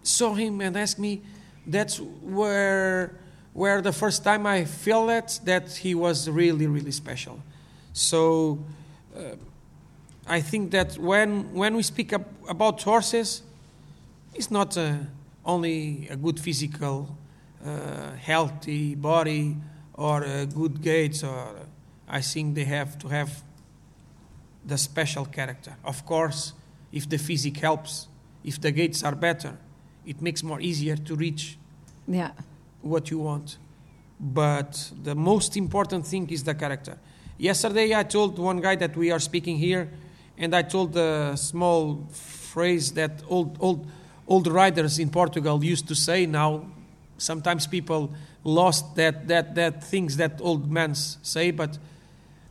saw 0.04 0.34
him 0.34 0.62
and 0.62 0.78
asked 0.78 0.98
me 1.00 1.22
that's 1.68 2.00
where 2.00 3.16
where 3.54 3.82
the 3.82 3.92
first 3.92 4.24
time 4.24 4.46
i 4.46 4.66
felt 4.66 5.08
that 5.08 5.40
that 5.44 5.72
he 5.84 5.96
was 5.96 6.30
really 6.30 6.68
really 6.68 6.92
special 6.92 7.40
so 7.94 8.58
uh, 9.16 9.36
i 10.28 10.42
think 10.42 10.72
that 10.72 10.98
when 10.98 11.54
when 11.54 11.76
we 11.76 11.84
speak 11.84 12.14
ab- 12.14 12.26
about 12.48 12.82
horses 12.82 13.44
it's 14.34 14.50
not 14.52 14.78
uh, 14.78 14.94
only 15.46 16.08
a 16.10 16.16
good 16.16 16.40
physical 16.40 17.16
uh, 17.66 18.12
healthy 18.18 18.96
body 18.96 19.56
or 19.94 20.24
uh, 20.24 20.46
good 20.46 20.82
gaits 20.82 21.24
or 21.24 21.56
i 22.08 22.22
think 22.22 22.56
they 22.56 22.66
have 22.66 22.98
to 22.98 23.08
have 23.08 23.44
the 24.66 24.78
special 24.78 25.26
character. 25.26 25.76
Of 25.84 26.06
course, 26.06 26.54
if 26.92 27.10
the 27.10 27.18
physique 27.18 27.58
helps, 27.58 28.08
if 28.44 28.60
the 28.62 28.72
gaits 28.72 29.04
are 29.04 29.16
better, 29.16 29.58
it 30.06 30.22
makes 30.22 30.44
more 30.44 30.60
easier 30.62 30.96
to 30.98 31.16
reach 31.16 31.58
Yeah. 32.08 32.32
What 32.82 33.10
you 33.10 33.20
want. 33.20 33.58
But 34.20 34.92
the 35.04 35.16
most 35.16 35.58
important 35.58 36.06
thing 36.06 36.30
is 36.30 36.44
the 36.44 36.54
character. 36.54 36.98
Yesterday, 37.38 37.96
I 37.96 38.04
told 38.04 38.38
one 38.38 38.62
guy 38.62 38.76
that 38.76 38.96
we 38.96 39.12
are 39.12 39.20
speaking 39.20 39.58
here, 39.58 39.90
and 40.38 40.56
I 40.56 40.62
told 40.62 40.96
a 40.96 41.36
small 41.36 42.08
phrase 42.12 42.92
that 42.94 43.24
old, 43.28 43.58
old, 43.60 43.88
old 44.28 44.48
riders 44.48 45.00
in 45.00 45.10
Portugal 45.10 45.64
used 45.64 45.88
to 45.88 45.96
say. 45.96 46.26
Now, 46.26 46.68
sometimes 47.18 47.66
people 47.66 48.12
lost 48.44 48.96
that, 48.96 49.28
that, 49.28 49.56
that 49.56 49.84
things 49.84 50.18
that 50.18 50.40
old 50.42 50.72
men 50.72 50.96
say, 50.96 51.52
but 51.52 51.78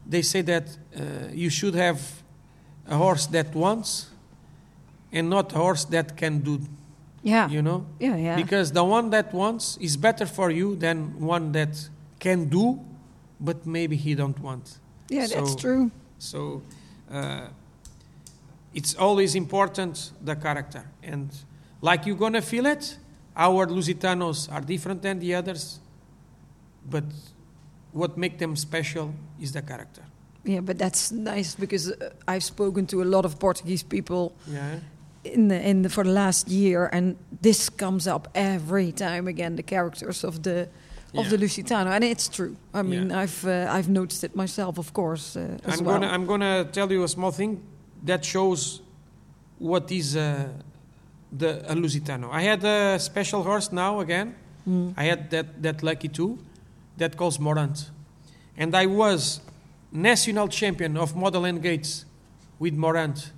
they 0.07 0.23
say 0.23 0.43
that 0.43 0.77
uh, 0.97 1.29
you 1.33 1.51
should 1.51 1.75
have 1.75 2.23
a 2.89 2.97
horse 2.97 3.27
that 3.27 3.55
wants 3.55 4.11
and 5.13 5.31
not 5.31 5.53
a 5.53 5.57
horse 5.57 5.85
that 5.87 6.17
can 6.17 6.41
do, 6.41 6.61
Yeah. 7.23 7.49
you 7.51 7.63
know? 7.63 7.85
yeah, 7.99 8.17
yeah. 8.17 8.37
Because 8.37 8.73
the 8.73 8.83
one 8.85 9.11
that 9.11 9.33
wants 9.35 9.77
is 9.81 9.97
better 9.97 10.27
for 10.27 10.51
you 10.51 10.77
than 10.77 11.21
one 11.21 11.53
that 11.53 11.89
can 12.19 12.49
do, 12.49 12.81
but 13.39 13.67
maybe 13.67 13.97
he 13.97 14.15
don't 14.15 14.39
want. 14.41 14.79
yeah, 15.09 15.27
that's 15.27 15.55
true. 15.55 15.91
So 16.19 16.63
uh, 17.11 17.49
it's 18.75 18.95
always 18.95 19.35
important 19.35 20.13
the 20.25 20.37
character, 20.37 20.85
and 21.03 21.31
like 21.81 22.07
you're 22.07 22.17
gonna 22.19 22.43
feel 22.43 22.67
it. 22.67 22.99
Our 23.37 23.67
Lusitanos 23.67 24.51
are 24.53 24.61
different 24.61 25.03
than 25.03 25.19
the 25.19 25.35
others. 25.35 25.81
but 26.91 27.05
what 27.93 28.17
make 28.17 28.39
them 28.39 28.57
special 28.57 29.13
is 29.41 29.53
the 29.53 29.63
character. 29.63 30.03
Yeah, 30.45 30.61
but 30.61 30.79
that's 30.79 31.13
nice 31.13 31.55
because 31.55 31.91
uh, 31.93 32.11
I've 32.27 32.43
spoken 32.45 32.87
to 32.87 33.03
a 33.03 33.05
lot 33.05 33.25
of 33.25 33.39
Portuguese 33.39 33.83
people 33.83 34.33
Yeah. 34.47 34.79
In 35.23 35.49
the, 35.49 35.69
in 35.69 35.83
the, 35.83 35.89
for 35.91 36.03
the 36.05 36.11
last 36.13 36.49
year, 36.49 36.89
and 36.93 37.17
this 37.43 37.69
comes 37.69 38.07
up 38.07 38.29
every 38.35 38.91
time 38.93 39.29
again. 39.29 39.57
The 39.57 39.63
characters 39.63 40.25
of 40.25 40.43
the 40.43 40.69
of 41.15 41.25
Yeah. 41.25 41.31
the 41.31 41.37
Lusitano, 41.39 41.91
and 41.91 42.05
it's 42.05 42.29
true. 42.29 42.57
I 42.73 42.83
mean, 42.83 43.11
Yeah. 43.11 43.19
I've 43.23 43.45
uh, 43.45 43.79
I've 43.79 43.91
noticed 43.91 44.25
it 44.25 44.35
myself, 44.35 44.79
of 44.79 44.93
course, 44.93 45.37
uh, 45.37 45.59
I'm 45.67 45.85
well. 45.85 45.99
gonna 45.99 46.07
I'm 46.15 46.27
gonna 46.27 46.65
tell 46.73 46.91
you 46.91 47.03
a 47.05 47.09
small 47.09 47.33
thing 47.33 47.61
that 48.07 48.25
shows 48.25 48.81
what 49.59 49.91
is 49.93 50.15
uh, 50.17 50.49
the 51.39 51.71
a 51.71 51.75
Lusitano. 51.75 52.31
I 52.33 52.43
had 52.43 52.65
a 52.65 52.99
special 52.99 53.43
horse 53.43 53.73
now 53.73 54.01
again. 54.01 54.35
Mm. 54.67 54.95
I 54.97 55.05
had 55.05 55.29
that 55.31 55.47
that 55.63 55.83
lucky 55.83 56.09
too, 56.09 56.39
that 56.97 57.17
calls 57.17 57.39
Morant, 57.39 57.91
and 58.57 58.75
I 58.75 58.87
was 58.87 59.41
national 59.93 60.49
champion 60.49 60.97
of 60.97 61.15
Model 61.15 61.45
N 61.45 61.61
Gaits 61.61 62.05
with 62.59 62.75
Morant, 62.75 63.33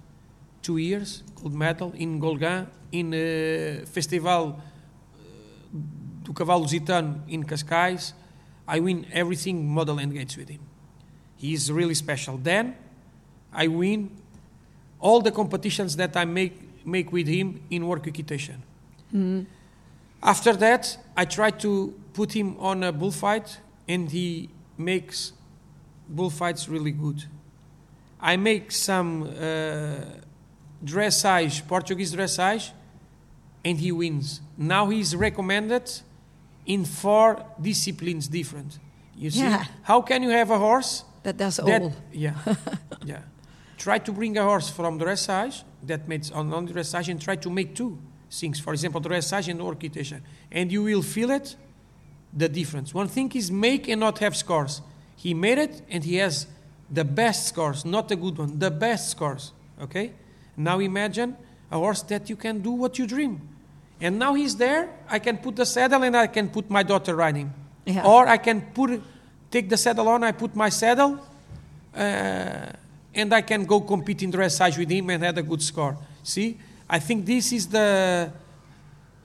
two 0.62 0.76
years 0.78 1.22
gold 1.42 1.54
medal 1.54 1.92
in 1.96 2.20
Golegã 2.20 2.66
in 2.92 3.12
uh, 3.12 3.86
Festival 3.86 4.56
uh, 4.56 5.18
do 6.22 6.32
Cavalo 6.32 6.64
Lusitano 6.64 7.20
in 7.28 7.44
Cascais. 7.44 8.12
I 8.66 8.80
win 8.80 9.06
everything 9.12 9.68
Model 9.68 9.98
N 9.98 10.10
Gaits 10.10 10.36
with 10.36 10.48
him. 10.48 10.60
He 11.36 11.52
is 11.52 11.70
really 11.70 11.94
special. 11.94 12.38
Then 12.38 12.76
I 13.52 13.66
win 13.66 14.10
all 15.00 15.20
the 15.20 15.32
competitions 15.32 15.96
that 15.96 16.16
I 16.16 16.24
make 16.24 16.86
make 16.86 17.12
with 17.12 17.26
him 17.26 17.60
in 17.70 17.86
work 17.86 18.06
equitation. 18.06 18.62
Mm. 19.12 19.46
After 20.22 20.52
that, 20.56 20.96
I 21.16 21.24
try 21.24 21.50
to 21.50 21.94
put 22.12 22.32
him 22.32 22.56
on 22.58 22.84
a 22.84 22.92
bullfight, 22.92 23.58
and 23.88 24.10
he 24.10 24.48
makes 24.78 25.32
bullfights 26.08 26.68
really 26.68 26.92
good. 26.92 27.24
I 28.20 28.36
make 28.36 28.70
some 28.70 29.24
uh, 29.24 30.04
dressage, 30.84 31.66
Portuguese 31.66 32.14
dressage, 32.14 32.70
and 33.64 33.78
he 33.78 33.92
wins. 33.92 34.40
Now 34.56 34.88
he's 34.90 35.14
recommended 35.14 35.90
in 36.66 36.84
four 36.84 37.44
disciplines 37.60 38.28
different. 38.28 38.78
You 39.16 39.30
see, 39.30 39.40
Yeah. 39.40 39.64
how 39.82 40.02
can 40.02 40.22
you 40.22 40.30
have 40.30 40.50
a 40.50 40.58
horse 40.58 41.04
That 41.22 41.36
does 41.36 41.56
that, 41.56 41.82
all. 41.82 41.92
yeah, 42.12 42.34
yeah. 43.04 43.20
Try 43.76 43.98
to 43.98 44.12
bring 44.12 44.36
a 44.38 44.42
horse 44.42 44.68
from 44.70 44.98
dressage 44.98 45.62
that 45.84 46.08
makes 46.08 46.30
on, 46.30 46.52
on 46.52 46.68
dressage 46.68 47.08
and 47.08 47.20
try 47.20 47.36
to 47.36 47.50
make 47.50 47.74
two 47.74 47.98
things. 48.30 48.58
For 48.60 48.72
example, 48.72 49.00
dressage 49.00 49.48
and 49.48 49.60
equitation, 49.60 50.22
and 50.50 50.70
you 50.72 50.82
will 50.84 51.02
feel 51.02 51.30
it, 51.30 51.56
the 52.32 52.48
difference. 52.48 52.94
One 52.94 53.08
thing 53.08 53.30
is 53.34 53.50
make 53.50 53.88
and 53.88 54.00
not 54.00 54.18
have 54.20 54.36
scores. 54.36 54.80
He 55.16 55.34
made 55.34 55.58
it, 55.58 55.82
and 55.90 56.02
he 56.02 56.16
has 56.16 56.46
the 56.90 57.04
best 57.04 57.48
scores, 57.48 57.84
not 57.84 58.08
the 58.08 58.16
good 58.16 58.38
one, 58.38 58.58
the 58.58 58.70
best 58.70 59.10
scores. 59.10 59.52
Okay. 59.80 60.12
Now 60.56 60.80
imagine 60.80 61.36
a 61.70 61.78
horse 61.78 62.02
that 62.02 62.28
you 62.28 62.36
can 62.36 62.60
do 62.60 62.72
what 62.72 62.98
you 62.98 63.06
dream, 63.06 63.40
and 64.00 64.18
now 64.18 64.34
he's 64.34 64.56
there. 64.56 64.90
I 65.08 65.18
can 65.18 65.38
put 65.38 65.56
the 65.56 65.66
saddle 65.66 66.02
and 66.02 66.16
I 66.16 66.26
can 66.26 66.48
put 66.48 66.68
my 66.68 66.82
daughter 66.82 67.16
riding. 67.16 67.52
Yeah. 67.84 68.06
Or 68.06 68.28
I 68.28 68.36
can 68.36 68.60
put, 68.60 69.02
take 69.50 69.68
the 69.68 69.76
saddle 69.76 70.08
on, 70.08 70.22
I 70.22 70.32
put 70.32 70.54
my 70.54 70.68
saddle, 70.68 71.18
uh, 71.94 72.66
and 73.14 73.34
I 73.34 73.42
can 73.42 73.64
go 73.64 73.80
compete 73.80 74.22
in 74.22 74.32
dressage 74.32 74.78
with 74.78 74.90
him 74.90 75.10
and 75.10 75.22
have 75.22 75.38
a 75.38 75.42
good 75.42 75.62
score. 75.62 75.96
See, 76.22 76.58
I 76.88 76.98
think 76.98 77.26
this 77.26 77.52
is 77.52 77.66
the 77.68 78.30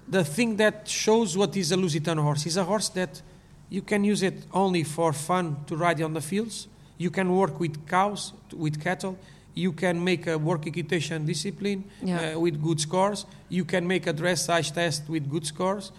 the 0.07 0.23
thing 0.23 0.55
that 0.55 0.87
shows 0.87 1.35
what 1.35 1.55
is 1.57 1.71
a 1.71 1.75
Lusitano 1.75 2.21
horse. 2.21 2.45
It's 2.45 2.55
a 2.55 2.63
horse 2.63 2.89
that 2.89 3.21
you 3.69 3.81
can 3.81 4.05
use 4.05 4.23
it 4.23 4.45
only 4.53 4.83
for 4.83 5.11
fun 5.11 5.57
to 5.67 5.75
ride 5.75 6.01
on 6.01 6.13
the 6.13 6.21
fields. 6.21 6.67
You 6.97 7.11
can 7.11 7.35
work 7.35 7.59
with 7.59 7.85
cows, 7.87 8.31
with 8.55 8.81
cattle. 8.81 9.17
You 9.57 9.73
can 9.73 10.03
make 10.03 10.27
a 10.27 10.37
work 10.37 10.67
equitation 10.67 11.25
discipline 11.25 11.83
Yeah. 12.03 12.35
uh, 12.35 12.39
with 12.39 12.61
good 12.61 12.79
scores. 12.79 13.25
You 13.49 13.65
can 13.65 13.87
make 13.87 14.05
a 14.07 14.13
dressage 14.13 14.71
test 14.73 15.09
with 15.09 15.27
good 15.29 15.45
scores. 15.47 15.91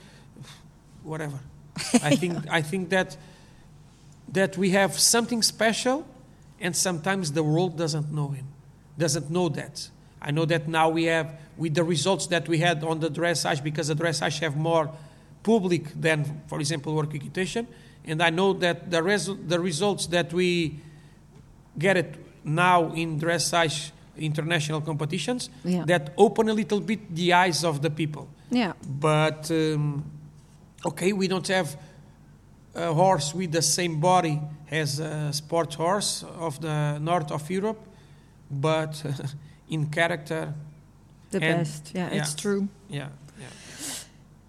Whatever. 1.03 1.41
I 2.03 2.15
think 2.17 2.37
I 2.51 2.63
think 2.63 2.89
that 2.91 3.17
that 4.33 4.57
we 4.57 4.71
have 4.71 4.93
something 4.99 5.43
special, 5.43 6.05
and 6.61 6.77
sometimes 6.77 7.33
the 7.33 7.43
world 7.43 7.77
doesn't 7.77 8.13
know 8.13 8.29
him, 8.29 8.47
doesn't 8.97 9.29
know 9.31 9.49
that. 9.49 9.91
I 10.23 10.31
know 10.31 10.45
that 10.47 10.69
now 10.69 10.89
we 10.91 11.05
have 11.05 11.27
with 11.57 11.75
the 11.75 11.83
results 11.85 12.27
that 12.29 12.49
we 12.49 12.59
had 12.59 12.85
on 12.85 13.01
the 13.01 13.09
dressage 13.11 13.63
because 13.63 13.89
the 13.89 13.95
dressage 14.05 14.39
have 14.41 14.57
more 14.57 14.91
public 15.43 15.85
than, 16.01 16.43
for 16.47 16.61
example, 16.61 16.95
work 16.95 17.15
equitation, 17.15 17.67
and 18.05 18.23
I 18.23 18.31
know 18.31 18.53
that 18.55 18.91
the 18.91 19.03
res- 19.03 19.31
the 19.49 19.59
results 19.59 20.07
that 20.09 20.33
we 20.33 20.79
get 21.79 21.97
it 21.97 22.15
now 22.49 22.93
in 22.95 23.19
dressage 23.21 23.91
international 24.17 24.81
competitions 24.81 25.51
Yeah. 25.65 25.85
that 25.87 26.13
open 26.17 26.49
a 26.49 26.53
little 26.53 26.81
bit 26.81 27.15
the 27.15 27.33
eyes 27.33 27.65
of 27.65 27.81
the 27.81 27.91
people. 27.91 28.27
Yeah. 28.51 28.73
But 29.01 29.51
um, 29.51 30.03
okay, 30.85 31.13
we 31.13 31.29
don't 31.29 31.47
have 31.49 31.77
a 32.75 32.93
horse 32.93 33.35
with 33.35 33.53
the 33.53 33.63
same 33.63 34.01
body 34.01 34.41
as 34.71 34.99
a 35.01 35.33
sport 35.33 35.75
horse 35.75 36.25
of 36.39 36.59
the 36.61 36.99
north 37.01 37.31
of 37.31 37.49
Europe, 37.51 37.79
but 38.51 39.03
in 39.71 39.87
character, 39.91 40.53
The 41.31 41.43
And- 41.43 41.59
best. 41.59 41.93
Yeah, 41.95 42.11
yeah. 42.13 42.23
it's 42.23 42.35
true. 42.35 42.69
yeah, 42.91 43.09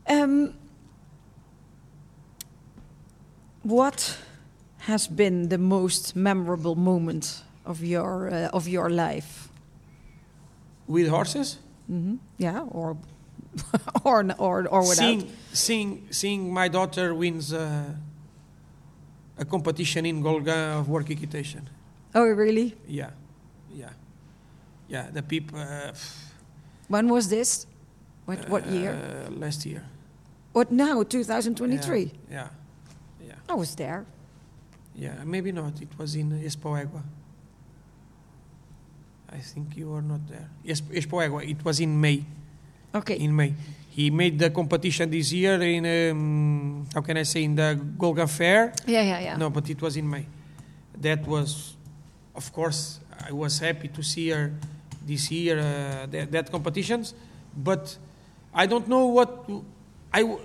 yeah. 0.07 0.23
Um, 0.23 0.53
what 3.63 4.17
has 4.87 5.07
been 5.07 5.49
the 5.49 5.57
most 5.57 6.15
memorable 6.15 6.75
moment 6.75 7.43
of 7.66 7.84
your 7.84 8.30
uh, 8.32 8.49
of 8.57 8.68
your 8.68 8.89
life? 8.89 9.49
With 10.88 11.07
horses, 11.07 11.57
hmm 11.88 12.16
Yeah, 12.38 12.66
or 12.72 12.97
or 14.03 14.26
or 14.38 14.68
or 14.68 14.82
without. 14.82 14.95
seeing, 14.95 15.32
seeing, 15.53 16.07
seeing 16.12 16.53
my 16.53 16.68
daughter 16.68 17.14
wins 17.14 17.53
uh, 17.53 17.93
a 19.38 19.45
competition 19.45 20.05
in 20.05 20.22
Golegã 20.24 20.80
of 20.80 20.89
work 20.89 21.10
equitation. 21.12 21.70
Oh, 22.16 22.26
really? 22.26 22.76
Yeah, 22.88 23.12
yeah, 23.72 23.89
yeah. 24.88 25.12
The 25.14 25.22
people. 25.22 25.60
Uh, 25.60 25.93
When 26.88 27.07
was 27.07 27.28
this? 27.28 27.68
What 28.26 28.49
what 28.49 28.66
year? 28.68 28.91
Uh, 28.93 29.30
last 29.39 29.66
year. 29.66 29.84
What 30.53 30.72
now? 30.72 31.03
2023. 31.03 32.01
Yeah, 32.01 32.12
yeah, 32.32 32.47
yeah. 33.28 33.34
I 33.47 33.53
was 33.55 33.76
there. 33.76 34.05
Yeah, 34.95 35.24
maybe 35.24 35.51
not. 35.51 35.80
It 35.82 35.89
was 35.99 36.16
in 36.16 36.32
Expoégua. 36.43 37.03
I 39.32 39.38
think 39.39 39.77
you 39.77 39.89
were 39.89 40.01
not 40.01 40.27
there. 40.27 40.49
Yes, 40.63 40.82
Expoégua. 40.82 41.47
It 41.49 41.63
was 41.63 41.80
in 41.80 41.99
May. 41.99 42.23
Okay. 42.93 43.15
In 43.19 43.36
May, 43.36 43.53
he 43.89 44.09
made 44.09 44.39
the 44.39 44.49
competition 44.49 45.09
this 45.09 45.32
year 45.32 45.61
in 45.61 45.86
um, 46.11 46.86
how 46.93 47.01
can 47.01 47.17
I 47.17 47.23
say 47.23 47.43
in 47.43 47.55
the 47.55 47.80
Golegã 47.97 48.27
Fair. 48.30 48.73
yeah, 48.88 49.01
yeah, 49.03 49.19
yeah. 49.19 49.38
No, 49.38 49.49
but 49.49 49.69
it 49.69 49.82
was 49.82 49.95
in 49.97 50.09
May. 50.09 50.25
That 50.99 51.25
was, 51.27 51.75
of 52.36 52.51
course, 52.51 52.99
I 53.27 53.32
was 53.32 53.59
happy 53.59 53.88
to 53.89 54.01
see 54.03 54.30
her 54.30 54.51
this 55.05 55.30
year 55.32 55.59
uh, 55.59 56.05
that, 56.07 56.32
that 56.32 56.51
competitions, 56.51 57.13
but 57.55 57.95
I 58.53 58.65
don't 58.65 58.88
know 58.88 59.05
what 59.07 59.47
I, 60.11 60.21
w- 60.21 60.39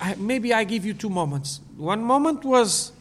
I- 0.00 0.16
maybe 0.16 0.52
I 0.52 0.64
give 0.64 0.84
you 0.84 0.94
two 0.94 1.08
moments. 1.10 1.60
One 1.76 2.02
moment 2.02 2.44
was 2.44 2.92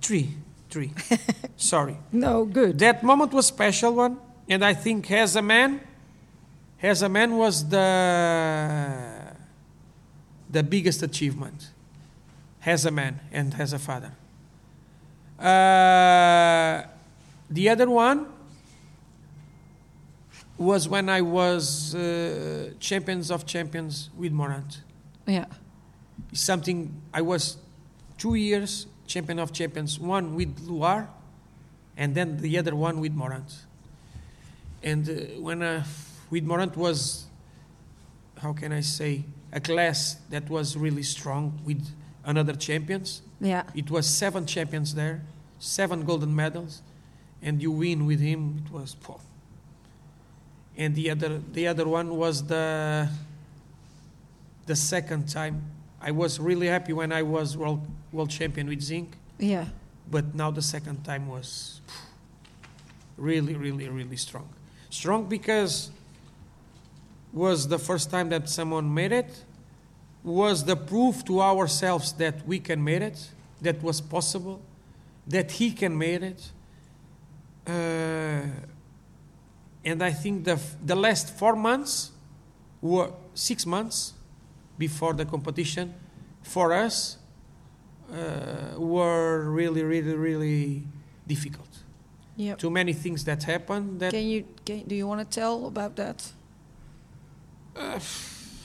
three, 0.00 0.34
three. 0.70 0.92
Sorry. 1.56 1.96
No, 2.10 2.44
good. 2.44 2.78
That 2.80 3.02
moment 3.04 3.32
was 3.32 3.46
special 3.46 3.94
one, 3.94 4.18
and 4.48 4.64
I 4.64 4.74
think 4.74 5.10
as 5.10 5.36
a 5.36 5.42
man, 5.42 5.80
as 6.82 7.02
a 7.02 7.08
man 7.08 7.36
was 7.36 7.68
the 7.68 9.32
the 10.50 10.62
biggest 10.62 11.02
achievement. 11.02 11.70
As 12.64 12.86
a 12.86 12.90
man 12.90 13.18
and 13.32 13.54
as 13.58 13.72
a 13.72 13.78
father. 13.78 14.12
Uh, 15.38 16.86
the 17.50 17.68
other 17.68 17.90
one 17.90 18.26
was 20.56 20.88
when 20.88 21.08
I 21.08 21.22
was 21.22 21.94
uh, 21.94 22.72
champions 22.78 23.32
of 23.32 23.46
champions 23.46 24.10
with 24.16 24.30
Morant. 24.30 24.82
Yeah. 25.26 25.46
Something 26.32 27.02
I 27.12 27.22
was 27.22 27.56
two 28.16 28.34
years 28.34 28.86
champion 29.06 29.38
of 29.38 29.52
champions, 29.52 29.98
one 29.98 30.34
with 30.34 30.60
Loire, 30.60 31.08
and 31.96 32.14
then 32.14 32.38
the 32.38 32.56
other 32.58 32.74
one 32.74 33.00
with 33.00 33.12
Morant. 33.12 33.66
And 34.82 35.08
uh, 35.08 35.12
when 35.40 35.62
uh, 35.62 35.84
with 36.30 36.44
Morant 36.44 36.76
was, 36.76 37.26
how 38.38 38.52
can 38.52 38.72
I 38.72 38.80
say, 38.80 39.24
a 39.52 39.60
class 39.60 40.16
that 40.30 40.48
was 40.48 40.76
really 40.76 41.02
strong 41.02 41.60
with 41.64 41.86
another 42.24 42.54
champions. 42.54 43.22
Yeah. 43.40 43.64
It 43.74 43.90
was 43.90 44.06
seven 44.08 44.46
champions 44.46 44.94
there, 44.94 45.22
seven 45.58 46.04
golden 46.04 46.34
medals, 46.34 46.82
and 47.42 47.60
you 47.62 47.70
win 47.70 48.06
with 48.06 48.20
him. 48.20 48.64
It 48.66 48.72
was, 48.72 48.94
phew. 48.94 49.18
and 50.76 50.94
the 50.94 51.10
other 51.10 51.40
the 51.52 51.66
other 51.66 51.86
one 51.86 52.16
was 52.16 52.46
the 52.46 53.08
the 54.66 54.76
second 54.76 55.28
time 55.28 55.60
I 56.00 56.12
was 56.12 56.40
really 56.40 56.66
happy 56.68 56.92
when 56.94 57.12
I 57.12 57.22
was 57.22 57.56
world 57.56 57.86
world 58.12 58.30
champion 58.30 58.68
with 58.68 58.80
zinc, 58.80 59.16
Yeah. 59.38 59.66
but 60.10 60.34
now 60.34 60.50
the 60.50 60.62
second 60.62 61.04
time 61.04 61.28
was 61.28 61.80
really, 63.16 63.54
really, 63.54 63.88
really 63.88 64.16
strong. 64.16 64.48
Strong 64.92 65.24
because 65.24 65.90
was 67.32 67.66
the 67.66 67.78
first 67.78 68.10
time 68.10 68.28
that 68.28 68.46
someone 68.46 68.92
made 68.92 69.10
it, 69.10 69.44
was 70.22 70.66
the 70.66 70.76
proof 70.76 71.24
to 71.24 71.40
ourselves 71.40 72.12
that 72.12 72.46
we 72.46 72.60
can 72.60 72.84
make 72.84 73.00
it, 73.00 73.30
that 73.62 73.82
was 73.82 74.02
possible, 74.02 74.60
that 75.26 75.52
he 75.52 75.70
can 75.72 75.96
make 75.96 76.20
it. 76.20 76.50
Uh, 77.66 78.42
and 79.82 80.02
I 80.02 80.10
think 80.10 80.44
the, 80.44 80.60
the 80.84 80.94
last 80.94 81.38
four 81.38 81.56
months 81.56 82.10
were 82.82 83.12
six 83.32 83.64
months 83.64 84.12
before 84.76 85.14
the 85.14 85.24
competition 85.24 85.94
for 86.42 86.74
us 86.74 87.16
uh, 88.12 88.78
were 88.78 89.48
really, 89.48 89.82
really, 89.84 90.14
really 90.14 90.82
difficult. 91.26 91.71
Yep. 92.36 92.58
Too 92.58 92.70
many 92.70 92.92
things 92.94 93.24
that 93.24 93.42
happen. 93.42 93.98
that 93.98 94.12
Can 94.12 94.26
you 94.26 94.44
can, 94.64 94.84
do 94.86 94.94
you 94.94 95.06
want 95.06 95.20
to 95.20 95.40
tell 95.40 95.66
about 95.66 95.96
that? 95.96 96.32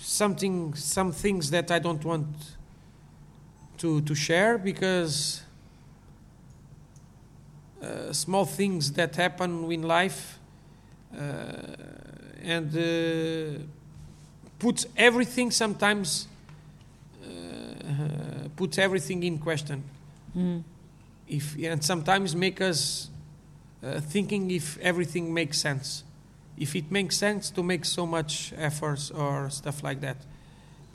something 0.02 0.74
some 0.74 1.12
things 1.12 1.50
that 1.52 1.70
I 1.72 1.80
don't 1.80 2.04
want 2.04 2.28
to 3.78 4.02
to 4.02 4.16
share 4.16 4.58
because 4.58 5.42
uh, 7.82 8.12
small 8.14 8.46
things 8.46 8.92
that 8.94 9.16
happen 9.16 9.72
in 9.72 9.84
life 9.84 10.40
uh, 11.14 11.22
and 12.44 12.76
uh, 12.76 13.60
puts 14.60 14.86
everything 14.98 15.52
sometimes 15.52 16.28
uh, 17.24 18.48
puts 18.56 18.78
everything 18.78 19.24
in 19.24 19.38
question 19.38 19.84
Mm. 20.36 20.64
if 21.28 21.56
and 21.64 21.84
sometimes 21.84 22.36
make 22.36 22.62
us 22.62 23.10
uh, 23.84 24.00
thinking 24.00 24.52
if 24.52 24.78
everything 24.80 25.34
makes 25.34 25.58
sense. 25.58 26.04
If 26.58 26.76
it 26.76 26.92
makes 26.92 27.18
sense 27.18 27.52
to 27.52 27.64
make 27.64 27.86
so 27.86 28.06
much 28.06 28.54
efforts 28.58 29.12
or 29.12 29.50
stuff 29.50 29.84
like 29.84 30.02
that. 30.02 30.18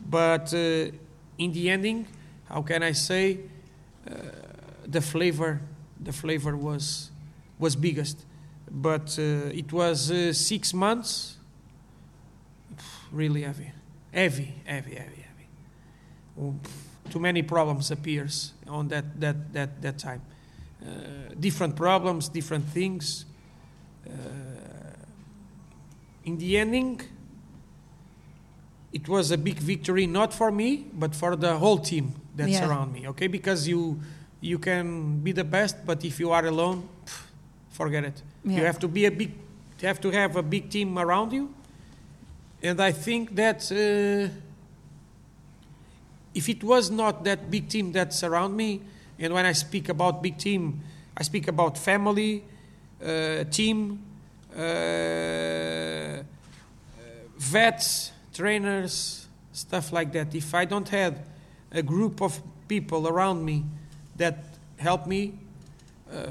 But 0.09 0.53
uh, 0.53 0.91
in 1.39 1.53
the 1.53 1.71
ending 1.71 2.07
how 2.49 2.63
can 2.63 2.83
i 2.83 2.93
say 2.93 3.39
uh, 4.09 4.15
the 4.87 5.01
flavor 5.01 5.61
the 6.01 6.13
flavor 6.13 6.57
was 6.57 7.11
was 7.59 7.77
biggest. 7.77 8.25
But 8.71 9.17
uh, 9.19 9.51
it 9.53 9.73
was 9.73 10.11
uh, 10.11 10.33
six 10.33 10.75
months. 10.75 11.37
Really 13.13 13.43
heavy. 13.43 13.71
Heavy 14.13 14.55
heavy 14.65 14.95
heavy 14.95 15.25
heavy. 15.29 16.59
Too 17.11 17.21
many 17.21 17.43
problems 17.43 17.91
appears 17.91 18.53
on 18.67 18.89
that 18.89 19.21
that 19.21 19.53
that 19.53 19.83
that 19.83 19.99
time 19.99 20.23
uh, 20.83 21.35
different 21.41 21.77
problems 21.77 22.29
different 22.29 22.65
things. 22.69 23.25
Uh, 24.07 24.13
in 26.25 26.39
the 26.39 26.57
ending 26.59 27.01
it 28.93 29.09
was 29.09 29.31
a 29.31 29.39
big 29.39 29.57
victory 29.57 30.07
not 30.07 30.33
for 30.35 30.51
me 30.51 30.87
but 30.93 31.15
for 31.15 31.35
the 31.37 31.57
whole 31.59 31.79
team 31.79 32.13
that 32.37 32.49
Yeah. 32.49 32.61
surround 32.61 32.93
me 32.93 33.09
okay? 33.09 33.27
Because 33.29 33.67
you 33.69 33.99
you 34.41 34.59
can 34.59 35.21
be 35.21 35.33
the 35.33 35.45
best 35.45 35.77
but 35.87 36.05
if 36.05 36.19
you 36.21 36.31
are 36.33 36.47
alone 36.47 36.89
pff, 37.07 37.23
forget 37.71 38.05
it. 38.05 38.23
You 38.45 38.65
have 38.65 38.79
to 38.81 38.89
be 38.89 39.07
a 39.07 39.11
big 39.11 39.31
you 39.81 39.89
have 39.89 40.01
to 40.01 40.11
have 40.11 40.37
a 40.37 40.43
big 40.43 40.69
team 40.69 40.99
around 40.99 41.33
you. 41.33 41.49
And 42.63 42.81
i 42.81 42.93
think 42.93 43.35
that 43.37 43.61
uh, 43.73 44.29
if 46.35 46.49
it 46.49 46.63
was 46.65 46.91
not 46.91 47.25
that 47.25 47.51
big 47.51 47.69
team 47.69 47.93
that 47.93 48.13
surround 48.15 48.57
me 48.57 48.81
and 49.19 49.33
when 49.35 49.47
i 49.47 49.53
speak 49.53 49.89
about 49.89 50.23
big 50.23 50.37
team 50.39 50.81
i 51.17 51.23
speak 51.23 51.49
about 51.49 51.77
family 51.79 52.43
uh, 53.05 53.45
team 53.51 53.99
uh, 54.57 56.23
vets 57.39 58.13
trainers 58.35 59.27
stuff 59.53 59.93
like 59.93 60.13
that 60.13 60.35
if 60.35 60.55
i 60.55 60.65
don't 60.65 60.89
have 60.89 61.15
a 61.73 61.83
group 61.83 62.21
of 62.23 62.41
people 62.69 63.09
around 63.09 63.45
me 63.45 63.65
that 64.17 64.45
help 64.79 65.07
me 65.07 65.35
uh, 66.13 66.27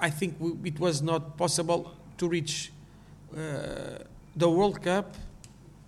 i 0.00 0.10
think 0.10 0.38
w- 0.38 0.58
it 0.64 0.78
was 0.80 1.02
not 1.02 1.36
possible 1.36 1.92
to 2.16 2.28
reach 2.28 2.72
uh, 3.36 3.98
the 4.36 4.48
world 4.48 4.80
cup 4.82 5.14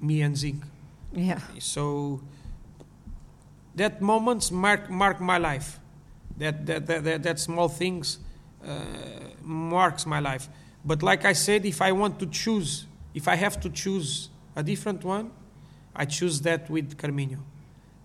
me 0.01 0.23
and 0.23 0.37
zinc 0.37 0.63
Yeah. 1.13 1.41
so 1.59 2.21
that 3.77 4.01
moments 4.01 4.51
mark 4.51 4.91
mark 4.91 5.21
my 5.21 5.39
life. 5.39 5.79
That 6.39 6.67
that 6.67 6.87
that, 6.87 7.05
that, 7.05 7.23
that 7.23 7.39
small 7.39 7.69
things 7.69 8.19
uh, 8.67 8.71
marks 9.43 10.05
my 10.07 10.21
life. 10.21 10.49
But 10.85 11.03
like 11.03 11.25
I 11.25 11.33
said, 11.35 11.65
if 11.67 11.81
I 11.81 11.93
want 11.93 12.19
to 12.21 12.27
choose, 12.27 12.87
if 13.15 13.29
I 13.29 13.35
have 13.37 13.61
to 13.61 13.71
choose 13.71 14.29
a 14.55 14.63
different 14.63 15.05
one, 15.05 15.31
I 15.95 16.05
choose 16.05 16.41
that 16.43 16.69
with 16.71 16.97
Carminho. 16.97 17.39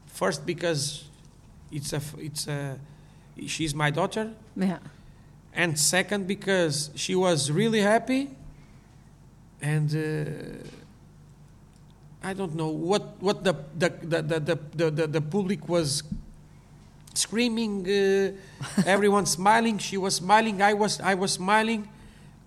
First 0.08 0.46
because 0.46 1.06
it's 1.72 1.94
a 1.94 2.02
it's 2.18 2.48
a 2.48 2.78
she's 3.48 3.74
my 3.74 3.90
daughter, 3.92 4.32
Yeah. 4.56 4.80
and 5.54 5.78
second 5.80 6.28
because 6.28 6.90
she 6.96 7.16
was 7.16 7.50
really 7.52 7.82
happy 7.82 8.30
and 9.62 9.90
uh, 9.96 10.68
I 12.24 12.34
don't 12.34 12.56
know 12.56 12.70
what 12.70 13.22
what 13.22 13.44
the 13.44 13.54
the 13.78 13.90
the 13.90 14.22
the 14.22 14.40
the, 14.40 14.60
the, 14.76 14.92
the, 14.92 15.08
the 15.08 15.22
public 15.22 15.68
was 15.68 16.04
screaming 17.14 17.86
uh, 17.88 18.32
everyone 18.86 19.26
smiling 19.26 19.78
she 19.78 19.98
was 19.98 20.16
smiling 20.16 20.62
I 20.62 20.74
was 20.74 21.00
I 21.02 21.16
was 21.16 21.34
smiling. 21.34 21.88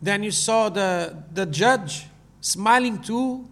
Then 0.01 0.23
you 0.23 0.31
saw 0.31 0.69
the 0.69 1.17
the 1.33 1.47
judge 1.47 2.07
smiling 2.41 3.01
too. 3.03 3.47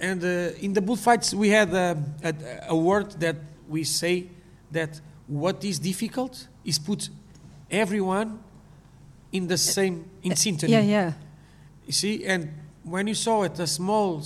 And 0.00 0.22
uh, 0.22 0.54
in 0.60 0.72
the 0.74 0.80
bullfights 0.80 1.34
we 1.34 1.48
had 1.48 1.74
a, 1.74 1.96
a, 2.22 2.34
a 2.68 2.76
word 2.76 3.10
that 3.20 3.36
we 3.68 3.82
say 3.82 4.28
that 4.70 5.00
what 5.26 5.64
is 5.64 5.78
difficult 5.80 6.46
is 6.64 6.78
put 6.78 7.08
everyone 7.70 8.38
in 9.32 9.46
the 9.46 9.58
same 9.58 10.08
in 10.22 10.32
syntony 10.32 10.68
Yeah, 10.68 10.80
yeah. 10.80 11.12
you 11.86 11.92
see, 11.92 12.24
and 12.24 12.48
when 12.82 13.06
you 13.06 13.14
saw 13.14 13.42
it, 13.42 13.58
a 13.58 13.66
small, 13.66 14.22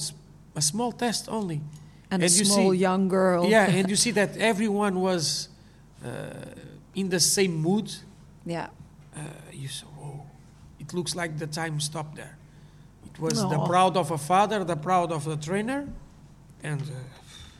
a 0.55 0.61
small 0.63 0.93
test 0.93 1.29
only. 1.29 1.61
And, 2.11 2.23
a 2.23 2.27
And 2.27 2.35
you 2.35 2.45
small 2.45 2.73
see- 2.73 2.79
young 2.79 3.09
girl. 3.09 3.47
Yeah, 3.49 3.69
and 3.71 3.89
you 3.89 3.97
see 4.05 4.13
that 4.13 4.37
everyone 4.37 5.01
was 5.01 5.49
uh, 6.05 6.09
in 6.95 7.09
the 7.09 7.21
same 7.21 7.55
mood. 7.55 7.91
yeah. 8.47 8.69
Uh, 9.15 9.21
you 9.53 9.69
saw, 9.69 9.87
whoa, 9.99 10.23
it 10.81 10.95
looks 10.95 11.15
like 11.15 11.39
the 11.39 11.47
time 11.47 11.79
stopped 11.81 12.17
there. 12.17 12.35
It 13.05 13.21
was 13.21 13.35
the 13.35 13.59
proud 13.67 13.97
of 13.97 14.11
a 14.11 14.17
father, 14.17 14.65
the 14.65 14.77
proud 14.77 15.13
of 15.13 15.25
the 15.25 15.37
trainer, 15.37 15.87
and 16.63 16.81
uh, 16.81 16.87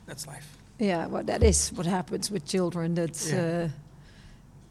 that's 0.07 0.27
life. 0.27 0.57
Yeah, 0.79 1.07
well, 1.09 1.23
that 1.25 1.43
is 1.43 1.71
what 1.75 1.85
happens 1.87 2.31
with 2.31 2.47
children. 2.47 2.95
That's 2.95 3.31
Yeah. 3.31 3.69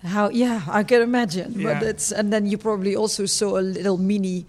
uh, 0.03 0.07
how. 0.07 0.29
Yeah, 0.31 0.61
I 0.67 0.83
can 0.83 1.01
imagine. 1.03 1.53
Yeah. 1.59 1.73
But 1.79 1.83
it's 1.83 2.11
and 2.11 2.33
then 2.33 2.47
you 2.47 2.57
probably 2.57 2.95
also 2.95 3.25
saw 3.27 3.59
a 3.59 3.61
little 3.61 3.97
mini 3.99 4.45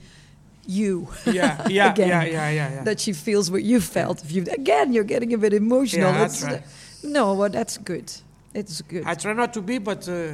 you 0.67 1.09
Yeah, 1.27 1.67
yeah, 1.69 1.93
Again. 1.93 2.09
yeah, 2.09 2.25
yeah, 2.25 2.51
yeah, 2.51 2.75
yeah. 2.75 2.85
that 2.85 3.01
she 3.01 3.13
feels 3.13 3.51
what 3.51 3.63
you 3.63 3.81
felt. 3.81 4.23
If 4.25 4.33
you 4.33 4.45
again, 4.51 4.93
you're 4.93 5.05
getting 5.05 5.33
a 5.35 5.39
bit 5.39 5.53
emotional. 5.53 6.11
Yeah, 6.13 6.19
that's 6.19 6.43
right. 6.43 6.63
no, 7.03 7.35
well, 7.35 7.51
that's 7.51 7.79
good. 7.79 8.13
It's 8.55 8.83
good. 8.83 9.05
I 9.07 9.15
try 9.15 9.33
not 9.33 9.53
to 9.55 9.63
be, 9.63 9.79
but 9.79 10.09
uh, 10.09 10.33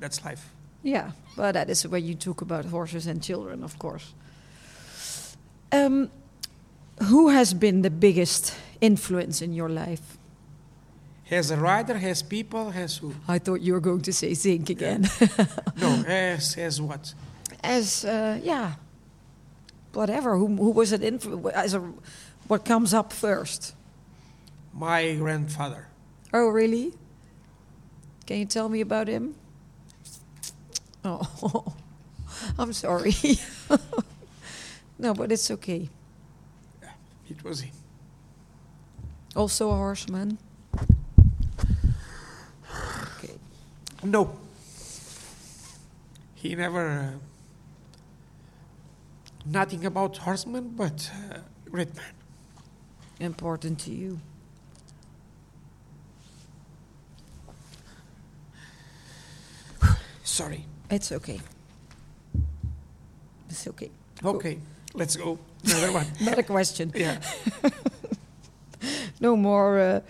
that's 0.00 0.24
life. 0.24 0.52
yeah, 0.82 1.12
but 1.36 1.52
that 1.52 1.70
is 1.70 1.86
where 1.86 2.00
you 2.00 2.14
talk 2.14 2.42
about 2.42 2.64
horses 2.66 3.06
and 3.06 3.22
children, 3.22 3.62
of 3.64 3.78
course. 3.78 4.12
Um, 5.70 6.10
who 7.04 7.28
has 7.30 7.54
been 7.54 7.82
the 7.82 7.90
biggest 7.90 8.54
influence 8.80 9.40
in 9.42 9.52
your 9.54 9.68
life? 9.68 10.18
Has 11.24 11.50
a 11.50 11.56
rider, 11.56 11.96
has 11.98 12.22
people, 12.22 12.70
has 12.72 12.98
who? 12.98 13.14
I 13.26 13.38
thought 13.38 13.60
you 13.62 13.72
were 13.72 13.80
going 13.80 14.02
to 14.02 14.12
say 14.12 14.34
Zink 14.34 14.68
again. 14.70 15.08
No, 15.80 15.88
has, 16.06 16.54
has 16.54 16.80
what? 16.80 17.14
as 17.64 18.04
uh, 18.04 18.38
yeah, 18.42 18.72
whatever. 19.92 20.36
Who, 20.36 20.46
who 20.46 20.70
was 20.70 20.92
it? 20.92 21.02
in 21.02 21.20
as 21.54 21.74
a, 21.74 21.92
what 22.48 22.64
comes 22.64 22.92
up 22.94 23.12
first? 23.12 23.74
My 24.72 25.14
grandfather. 25.14 25.88
Oh, 26.32 26.48
really? 26.48 26.94
Can 28.26 28.38
you 28.38 28.46
tell 28.46 28.68
me 28.68 28.80
about 28.80 29.08
him? 29.08 29.34
Oh, 31.04 31.74
I'm 32.58 32.72
sorry. 32.72 33.14
no, 34.98 35.14
but 35.14 35.32
it's 35.32 35.50
okay. 35.50 35.88
It 37.28 37.44
was 37.44 37.60
him. 37.62 37.72
Also 39.34 39.70
a 39.70 39.74
horseman. 39.74 40.38
Okay. 43.18 43.34
No. 44.02 44.36
He 46.34 46.54
never. 46.54 46.88
Uh, 46.88 47.31
nothing 49.44 49.84
about 49.84 50.16
horsemen, 50.18 50.72
but 50.76 51.10
uh, 51.30 51.38
great 51.70 51.94
man. 51.96 52.04
Important 53.20 53.78
to 53.80 53.90
you. 53.90 54.18
Sorry. 60.24 60.64
It's 60.90 61.10
okay. 61.12 61.40
It's 63.48 63.66
okay. 63.68 63.90
Okay, 64.24 64.54
go. 64.54 64.60
let's 64.94 65.16
go. 65.16 65.38
Another 65.64 65.92
one. 65.92 66.06
Another 66.20 66.42
question. 66.42 66.92
Yeah. 66.96 67.18
no 69.20 69.36
more. 69.36 69.78
Uh, 69.78 70.00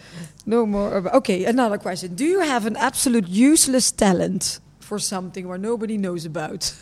no 0.47 0.67
more. 0.67 0.95
Okay, 1.17 1.45
another 1.45 1.79
question. 1.79 2.15
Do 2.15 2.25
you 2.25 2.41
have 2.41 2.67
an 2.67 2.77
absolute 2.77 3.29
useless 3.29 3.93
talent 3.93 4.59
for 4.81 4.99
something 4.99 5.47
where 5.47 5.59
nobody 5.59 5.97
knows 5.97 6.25
about? 6.25 6.75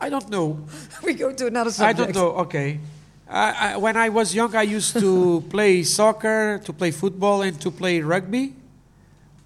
I 0.00 0.08
don't 0.08 0.28
know. 0.30 0.58
we 1.04 1.14
go 1.14 1.32
to 1.32 1.46
another 1.46 1.70
subject. 1.70 2.00
I 2.00 2.02
don't 2.02 2.14
know. 2.14 2.30
Okay. 2.42 2.80
I, 3.28 3.72
I, 3.74 3.76
when 3.76 3.96
I 3.96 4.08
was 4.08 4.34
young, 4.34 4.54
I 4.56 4.62
used 4.62 4.98
to 4.98 5.42
play 5.50 5.82
soccer, 5.84 6.60
to 6.64 6.72
play 6.72 6.90
football, 6.90 7.42
and 7.42 7.60
to 7.60 7.70
play 7.70 8.00
rugby. 8.00 8.54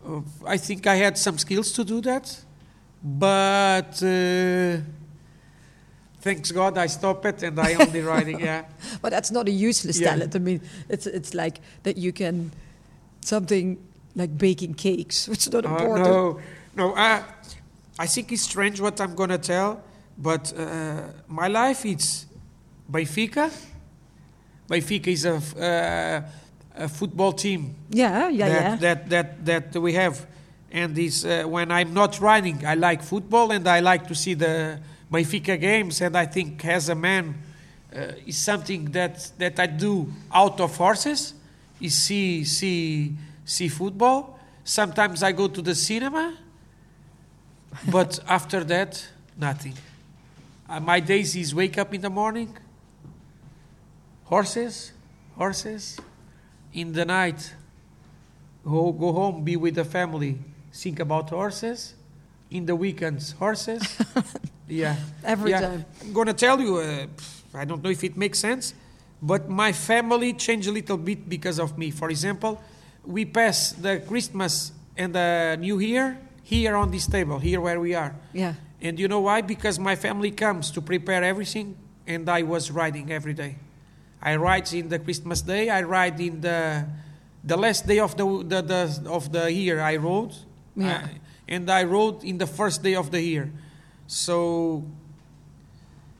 Uh, 0.06 0.20
I 0.46 0.56
think 0.58 0.86
I 0.86 0.94
had 0.96 1.18
some 1.18 1.38
skills 1.38 1.72
to 1.72 1.84
do 1.84 2.00
that, 2.02 2.40
but 3.02 4.02
uh, 4.02 4.76
thanks 6.20 6.50
God 6.52 6.78
I 6.78 6.86
stopped 6.86 7.24
it 7.26 7.42
and 7.42 7.58
I 7.58 7.74
only 7.74 8.00
riding. 8.00 8.40
Yeah. 8.40 8.64
But 9.02 9.10
that's 9.10 9.30
not 9.30 9.48
a 9.48 9.50
useless 9.50 9.98
Yeah. 10.00 10.10
talent. 10.10 10.34
I 10.36 10.38
mean, 10.38 10.60
it's 10.88 11.06
it's 11.06 11.34
like 11.34 11.60
that 11.82 11.96
you 11.98 12.12
can 12.12 12.52
something 13.20 13.78
like 14.16 14.36
baking 14.38 14.74
cakes, 14.74 15.28
which 15.28 15.46
is 15.46 15.52
not 15.52 15.64
Uh, 15.66 15.70
important. 15.70 16.08
no, 16.08 16.40
no. 16.76 16.94
I, 16.96 17.22
I 17.98 18.06
think 18.06 18.30
it's 18.32 18.42
strange 18.42 18.80
what 18.80 19.00
I'm 19.00 19.14
gonna 19.14 19.38
tell, 19.38 19.80
but 20.16 20.52
uh, 20.56 21.02
my 21.28 21.48
life 21.48 21.84
is 21.84 22.26
Benfica. 22.90 23.50
Benfica 24.68 25.08
is 25.08 25.24
a, 25.24 25.36
uh, 25.36 26.84
a 26.84 26.88
football 26.88 27.32
team 27.32 27.74
Yeah, 27.90 28.28
yeah, 28.28 28.48
that, 28.48 28.62
yeah. 28.62 28.76
that 28.76 29.10
that 29.10 29.72
that 29.72 29.80
we 29.82 29.92
have, 29.94 30.26
and 30.72 30.96
is 30.98 31.24
uh, 31.24 31.44
when 31.46 31.70
I'm 31.70 31.92
not 31.92 32.20
running, 32.20 32.64
I 32.66 32.74
like 32.74 33.02
football 33.02 33.50
and 33.52 33.66
I 33.68 33.80
like 33.80 34.06
to 34.08 34.14
see 34.14 34.34
the 34.34 34.80
Benfica 35.10 35.60
games, 35.60 36.00
and 36.00 36.16
I 36.16 36.26
think 36.26 36.64
as 36.64 36.88
a 36.88 36.94
man, 36.94 37.34
uh, 37.94 38.12
is 38.26 38.38
something 38.38 38.92
that 38.92 39.30
that 39.38 39.58
I 39.58 39.66
do 39.66 40.12
out 40.32 40.60
of 40.60 40.76
horses, 40.76 41.34
is 41.80 41.94
see 41.94 42.44
see 42.44 43.12
see 43.44 43.68
football. 43.68 44.38
Sometimes 44.64 45.22
I 45.22 45.32
go 45.32 45.48
to 45.48 45.62
the 45.62 45.74
cinema, 45.74 46.34
but 47.90 48.18
after 48.26 48.64
that, 48.64 49.06
nothing. 49.36 49.74
Uh, 50.74 50.80
my 50.80 50.98
days 50.98 51.36
is 51.36 51.54
wake 51.54 51.78
up 51.78 51.94
in 51.94 52.00
the 52.00 52.10
morning, 52.10 52.52
horses, 54.24 54.90
horses, 55.36 56.00
in 56.72 56.92
the 56.92 57.04
night, 57.04 57.54
go, 58.64 58.90
go 58.90 59.12
home, 59.12 59.44
be 59.44 59.54
with 59.54 59.76
the 59.76 59.84
family, 59.84 60.36
think 60.72 60.98
about 60.98 61.30
horses. 61.30 61.94
In 62.50 62.66
the 62.66 62.74
weekends, 62.74 63.32
horses. 63.32 63.82
yeah. 64.68 64.96
Every 65.22 65.52
yeah. 65.52 65.60
time. 65.60 65.84
I'm 66.02 66.12
going 66.12 66.26
to 66.26 66.34
tell 66.34 66.60
you, 66.60 66.78
uh, 66.78 67.06
I 67.54 67.64
don't 67.64 67.82
know 67.82 67.90
if 67.90 68.02
it 68.02 68.16
makes 68.16 68.40
sense, 68.40 68.74
but 69.22 69.48
my 69.48 69.70
family 69.70 70.32
changed 70.32 70.68
a 70.68 70.72
little 70.72 70.96
bit 70.96 71.28
because 71.28 71.60
of 71.60 71.78
me. 71.78 71.92
For 71.92 72.10
example, 72.10 72.60
we 73.04 73.24
pass 73.24 73.72
the 73.72 74.02
Christmas 74.08 74.72
and 74.96 75.14
the 75.14 75.56
New 75.60 75.78
Year 75.78 76.18
here 76.42 76.74
on 76.74 76.90
this 76.90 77.06
table, 77.06 77.38
here 77.38 77.60
where 77.60 77.78
we 77.80 77.94
are. 77.94 78.14
Yeah. 78.32 78.54
And 78.84 79.00
you 79.00 79.08
know 79.08 79.20
why? 79.20 79.40
Because 79.40 79.78
my 79.78 79.96
family 79.96 80.30
comes 80.30 80.70
to 80.72 80.82
prepare 80.82 81.24
everything, 81.24 81.74
and 82.06 82.28
I 82.28 82.42
was 82.42 82.70
riding 82.70 83.10
every 83.10 83.32
day. 83.32 83.56
I 84.20 84.36
ride 84.36 84.70
in 84.74 84.90
the 84.90 84.98
Christmas 84.98 85.40
day. 85.40 85.70
I 85.70 85.80
ride 85.82 86.20
in 86.20 86.42
the 86.42 86.84
the 87.42 87.56
last 87.56 87.86
day 87.86 87.98
of 87.98 88.14
the 88.16 88.26
the, 88.44 88.60
the 88.62 89.10
of 89.10 89.32
the 89.32 89.50
year. 89.50 89.80
I 89.80 89.96
rode, 89.96 90.34
Yeah. 90.76 91.06
I- 91.06 91.20
and 91.48 91.70
I 91.70 91.84
rode 91.84 92.24
in 92.24 92.38
the 92.38 92.46
first 92.46 92.82
day 92.82 92.94
of 92.94 93.10
the 93.10 93.20
year. 93.20 93.50
So, 94.06 94.82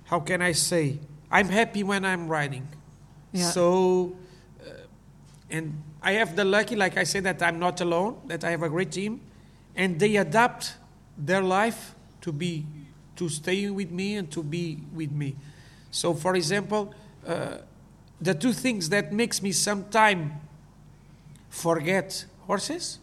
how 0.05 0.21
can 0.21 0.41
I 0.43 0.53
say? 0.53 0.99
I'm 1.31 1.49
happy 1.49 1.83
when 1.83 2.05
I'm 2.05 2.29
riding. 2.29 2.67
Yeah. 3.33 3.51
So, 3.51 4.17
uh, 4.61 4.71
and 5.51 5.83
I 6.03 6.13
have 6.13 6.35
the 6.37 6.45
lucky, 6.45 6.77
like 6.77 6.97
I 6.97 7.05
said, 7.05 7.25
that 7.25 7.43
I'm 7.43 7.59
not 7.59 7.81
alone. 7.81 8.17
That 8.27 8.45
I 8.45 8.51
have 8.51 8.63
a 8.63 8.69
great 8.71 8.91
team, 8.93 9.21
and 9.77 9.99
they 10.01 10.17
adapt 10.17 10.77
their 11.19 11.43
life 11.43 11.95
to 12.25 12.33
be 12.33 12.67
to 13.17 13.29
stay 13.29 13.71
with 13.71 13.91
me 13.91 14.17
and 14.17 14.31
to 14.31 14.43
be 14.43 14.79
with 14.93 15.13
me. 15.13 15.37
So, 15.91 16.15
for 16.15 16.35
example, 16.35 16.93
uh, 17.27 17.59
the 18.21 18.35
two 18.35 18.53
things 18.53 18.89
that 18.89 19.13
makes 19.13 19.41
me 19.43 19.53
sometime 19.53 20.33
forget 21.49 22.25
horses 22.47 22.99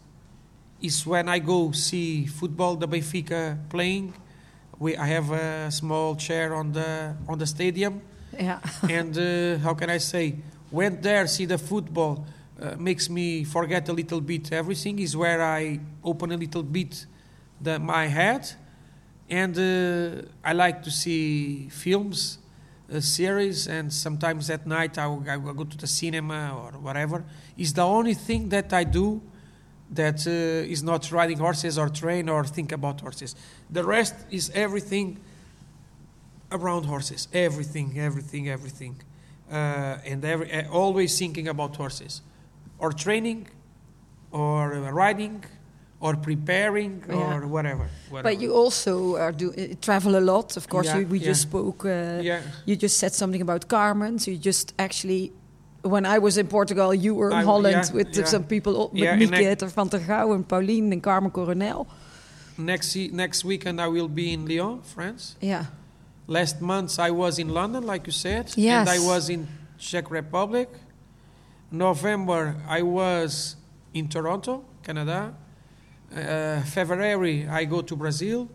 is 0.82 1.06
when 1.06 1.30
I 1.30 1.40
go 1.40 1.72
see 1.72 2.26
football, 2.26 2.76
the 2.76 2.88
Benfica 2.88 3.58
playing. 3.70 4.14
We, 4.80 4.98
I 4.98 5.06
have 5.08 5.32
a 5.32 5.72
small 5.72 6.16
chair 6.16 6.56
on 6.56 6.74
the 6.74 7.16
on 7.28 7.38
the 7.38 7.46
stadium, 7.46 8.02
Yeah. 8.34 8.60
and 8.90 9.16
uh, 9.18 9.60
how 9.64 9.76
can 9.76 9.90
I 9.90 10.00
say, 10.00 10.36
went 10.72 11.02
there 11.02 11.28
see 11.28 11.46
the 11.46 11.58
football 11.58 12.26
uh, 12.60 12.76
makes 12.78 13.10
me 13.10 13.44
forget 13.44 13.90
a 13.90 13.94
little 13.94 14.22
bit 14.22 14.52
everything. 14.52 15.00
Is 15.00 15.16
where 15.16 15.42
I 15.42 15.80
open 16.04 16.32
a 16.32 16.38
little 16.38 16.64
bit 16.64 17.06
the, 17.62 17.78
my 17.80 18.08
head, 18.08 18.52
and 19.32 19.58
uh, 19.58 20.28
I 20.44 20.52
like 20.52 20.84
to 20.84 20.92
see 20.92 21.70
films, 21.70 22.38
uh, 22.94 23.00
series, 23.00 23.66
and 23.68 23.92
sometimes 23.92 24.50
at 24.50 24.68
night 24.68 24.98
I 24.98 25.08
will, 25.08 25.24
I 25.28 25.38
will 25.38 25.54
go 25.54 25.64
to 25.64 25.78
the 25.78 25.88
cinema 25.88 26.54
or 26.54 26.78
whatever. 26.78 27.24
Is 27.58 27.74
the 27.74 27.84
only 27.84 28.14
thing 28.14 28.50
that 28.50 28.74
I 28.74 28.84
do 28.84 29.22
that 29.92 30.28
uh, 30.28 30.70
is 30.70 30.84
not 30.84 31.10
riding 31.14 31.38
horses 31.38 31.78
or 31.78 31.88
train 31.88 32.28
or 32.28 32.44
think 32.44 32.74
about 32.74 33.00
horses. 33.00 33.36
The 33.70 33.86
rest 33.86 34.16
is 34.30 34.52
everything 34.54 35.18
around 36.52 36.84
horses. 36.84 37.30
Everything, 37.32 37.98
everything, 37.98 38.50
everything, 38.50 39.02
uh, 39.50 39.98
and 40.06 40.26
every, 40.26 40.52
uh, 40.52 40.70
always 40.70 41.18
thinking 41.18 41.48
about 41.48 41.78
horses, 41.78 42.22
or 42.80 42.92
training, 42.92 43.48
or 44.32 44.72
riding, 44.92 45.46
or 46.02 46.16
preparing, 46.18 47.04
Yeah. 47.08 47.16
or 47.38 47.48
whatever. 47.48 47.86
whatever. 48.10 48.24
But 48.36 48.42
you 48.42 48.54
also 48.54 49.16
are 49.18 49.32
do 49.32 49.54
uh, 49.54 49.76
travel 49.82 50.16
a 50.16 50.20
lot. 50.32 50.58
Of 50.58 50.68
course, 50.68 50.88
Yeah, 50.88 51.00
you, 51.00 51.08
we 51.08 51.20
yeah. 51.20 51.26
just 51.30 51.42
spoke. 51.44 51.86
Uh, 51.86 52.22
yeah, 52.24 52.42
You 52.66 52.76
just 52.76 52.98
said 52.98 53.14
something 53.14 53.42
about 53.42 53.68
Carmen. 53.68 54.18
So 54.20 54.32
you 54.32 54.38
just 54.38 54.74
actually, 54.80 55.32
when 55.84 56.06
I 56.06 56.18
was 56.20 56.38
in 56.38 56.48
Portugal, 56.48 56.94
you 56.94 57.14
were 57.16 57.30
in 57.32 57.38
I- 57.38 57.44
Holland 57.46 57.92
with 57.94 58.28
some 58.28 58.44
people, 58.46 58.74
with 58.92 59.04
Yeah, 59.04 59.14
and 59.14 59.22
Mieke 59.32 59.52
I- 59.52 59.56
ter 59.56 59.68
van 59.68 59.88
der 59.90 60.00
Gouw 60.00 60.34
and 60.34 60.48
Pauline 60.48 60.92
and 60.94 61.02
Carmen 61.04 61.32
Coronel. 61.32 61.86
next 62.58 62.96
next 63.14 63.46
weekend 63.46 63.80
I 63.80 63.88
will 63.88 64.10
be 64.10 64.34
in 64.34 64.46
Lyon, 64.46 64.82
France. 64.84 65.36
Yeah. 65.42 65.66
Last 66.28 66.62
month 66.62 67.00
I 67.00 67.12
was 67.12 67.38
in 67.40 67.50
London, 67.50 67.84
like 67.86 68.06
you 68.08 68.14
said, 68.14 68.52
Yes. 68.56 68.88
and 68.88 68.90
I 68.90 69.00
was 69.00 69.30
in 69.30 69.48
Czech 69.78 70.10
Republic. 70.12 70.68
November 71.72 72.56
I 72.68 72.82
was 72.82 73.56
in 73.94 74.08
Toronto, 74.08 74.64
Canada. 74.84 75.34
Uh, 76.14 76.62
February 76.64 77.48
I 77.48 77.66
go 77.66 77.82
to 77.82 77.96
Brazil. 77.96 78.48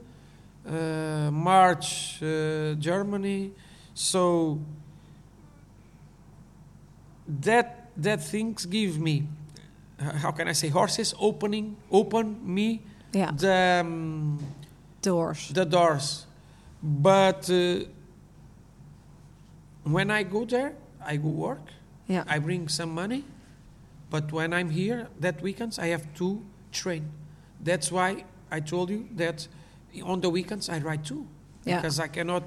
Uh, 0.68 1.30
March 1.32 2.20
uh, 2.22 2.74
Germany. 2.74 3.52
So 3.94 4.58
that 7.42 7.88
that 7.96 8.22
things 8.22 8.66
give 8.66 8.98
me, 9.00 9.26
how 9.98 10.30
can 10.32 10.48
I 10.48 10.52
say, 10.52 10.68
horses 10.68 11.14
opening 11.18 11.76
open 11.90 12.36
me 12.42 12.82
Yeah. 13.12 13.30
the. 13.32 13.80
Um, 13.80 14.38
Doors. 15.02 15.48
the 15.54 15.64
doors. 15.64 16.26
But 16.82 17.48
uh, 17.48 17.84
when 19.84 20.10
I 20.10 20.24
go 20.24 20.44
there, 20.44 20.74
I 21.00 21.16
go 21.16 21.28
work. 21.28 21.62
Yeah. 22.08 22.24
I 22.26 22.40
bring 22.40 22.68
some 22.68 22.90
money. 22.92 23.24
But 24.10 24.32
when 24.32 24.52
I'm 24.52 24.70
here, 24.70 25.06
that 25.20 25.40
weekends, 25.42 25.78
I 25.78 25.86
have 25.88 26.12
to 26.16 26.42
train. 26.72 27.08
That's 27.62 27.90
why 27.90 28.24
I 28.50 28.60
told 28.60 28.90
you 28.90 29.08
that 29.16 29.48
on 30.04 30.20
the 30.20 30.30
weekends 30.30 30.68
I 30.68 30.78
ride 30.78 31.04
too. 31.04 31.26
Yeah. 31.64 31.76
Because 31.76 31.98
I 31.98 32.08
cannot 32.08 32.42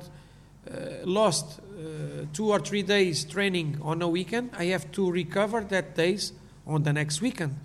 uh, 0.69 1.05
lost 1.05 1.59
uh, 1.59 2.25
two 2.31 2.49
or 2.49 2.59
three 2.59 2.83
days 2.83 3.25
training 3.25 3.79
on 3.81 4.01
a 4.01 4.07
weekend. 4.07 4.51
I 4.57 4.65
have 4.65 4.91
to 4.93 5.11
recover 5.11 5.61
that 5.61 5.95
days 5.95 6.33
on 6.65 6.83
the 6.83 6.93
next 6.93 7.21
weekend. 7.21 7.55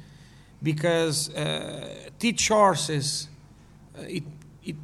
Because 0.62 1.32
uh, 1.34 2.09
teach 2.18 2.49
horses, 2.49 3.28
uh, 3.97 4.03
it, 4.03 4.24
it, 4.64 4.76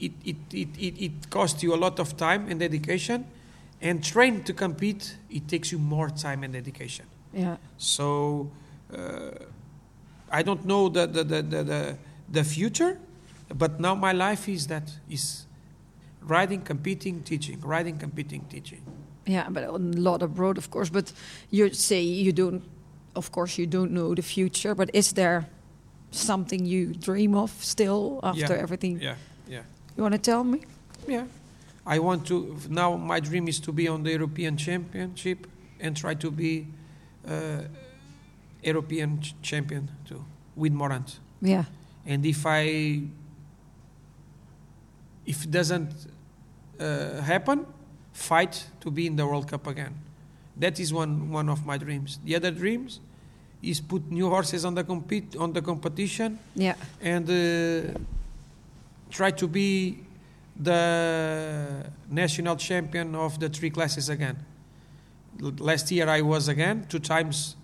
it, 0.00 0.12
it, 0.24 0.36
it, 0.52 0.68
it, 0.78 1.04
it 1.04 1.30
costs 1.30 1.62
you 1.62 1.74
a 1.74 1.76
lot 1.76 2.00
of 2.00 2.16
time 2.16 2.48
and 2.48 2.58
dedication. 2.58 3.26
And 3.82 4.02
train 4.02 4.42
to 4.44 4.54
compete, 4.54 5.16
it 5.30 5.46
takes 5.48 5.70
you 5.70 5.78
more 5.78 6.08
time 6.08 6.42
and 6.42 6.52
dedication. 6.54 7.04
Yeah. 7.34 7.58
So 7.76 8.50
uh, 8.92 9.30
I 10.30 10.42
don't 10.42 10.64
know 10.64 10.88
the, 10.88 11.06
the, 11.06 11.24
the, 11.24 11.42
the, 11.42 11.64
the, 11.64 11.98
the 12.28 12.44
future, 12.44 12.98
but 13.54 13.80
now 13.80 13.94
my 13.94 14.12
life 14.12 14.48
is 14.48 14.66
that 14.66 14.90
is 15.08 15.46
riding, 16.22 16.62
competing, 16.62 17.22
teaching, 17.22 17.60
riding, 17.60 17.98
competing, 17.98 18.44
teaching. 18.50 18.82
Yeah, 19.26 19.48
but 19.48 19.64
a 19.64 19.72
lot 19.72 20.22
abroad, 20.22 20.58
of 20.58 20.70
course. 20.70 20.88
But 20.90 21.12
you 21.50 21.72
say 21.72 22.00
you 22.00 22.32
don't, 22.32 22.62
of 23.14 23.30
course, 23.32 23.58
you 23.58 23.66
don't 23.66 23.90
know 23.92 24.14
the 24.14 24.22
future. 24.22 24.74
But 24.74 24.90
is 24.92 25.12
there 25.12 25.46
something 26.10 26.64
you 26.64 26.94
dream 26.94 27.34
of 27.34 27.50
still 27.62 28.20
after 28.22 28.54
Yeah, 28.54 28.62
everything? 28.62 29.00
Yeah, 29.00 29.16
yeah. 29.48 29.62
You 29.96 30.02
want 30.02 30.14
to 30.14 30.20
tell 30.20 30.44
me? 30.44 30.62
Yeah. 31.08 31.26
I 31.86 31.98
want 32.00 32.26
to, 32.26 32.56
now 32.68 32.96
my 32.96 33.20
dream 33.20 33.48
is 33.48 33.60
to 33.60 33.72
be 33.72 33.86
on 33.88 34.02
the 34.02 34.10
European 34.10 34.56
Championship 34.56 35.46
and 35.80 35.96
try 35.96 36.14
to 36.14 36.30
be 36.30 36.66
uh, 37.28 37.62
European 38.66 39.20
ch- 39.20 39.34
champion 39.42 39.88
too, 40.04 40.24
with 40.56 40.72
Morant. 40.72 41.18
Yeah. 41.40 41.64
And 42.04 42.24
if 42.26 42.44
I, 42.46 43.02
if 45.24 45.44
it 45.44 45.50
doesn't 45.50 45.92
uh, 46.80 47.20
happen, 47.22 47.66
fight 48.12 48.64
to 48.80 48.90
be 48.90 49.06
in 49.06 49.16
the 49.16 49.26
World 49.26 49.48
Cup 49.48 49.66
again. 49.66 49.94
That 50.56 50.80
is 50.80 50.92
one, 50.92 51.30
one 51.30 51.48
of 51.48 51.64
my 51.66 51.76
dreams. 51.78 52.18
The 52.24 52.34
other 52.36 52.50
dreams 52.50 53.00
is 53.62 53.80
put 53.80 54.10
new 54.10 54.28
horses 54.30 54.64
on 54.64 54.74
the 54.74 54.84
compete 54.84 55.36
on 55.36 55.52
the 55.52 55.62
competition 55.62 56.38
Yeah. 56.54 56.74
and 57.00 57.28
uh, 57.28 57.98
try 59.10 59.30
to 59.32 59.46
be 59.48 59.98
the 60.58 61.84
national 62.10 62.56
champion 62.56 63.14
of 63.14 63.38
the 63.38 63.48
three 63.48 63.70
classes 63.70 64.08
again. 64.08 64.36
L- 65.42 65.52
Last 65.58 65.90
year 65.90 66.08
I 66.08 66.22
was 66.22 66.48
again 66.48 66.86
two 66.88 66.98
times. 67.00 67.55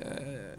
Uh, 0.00 0.56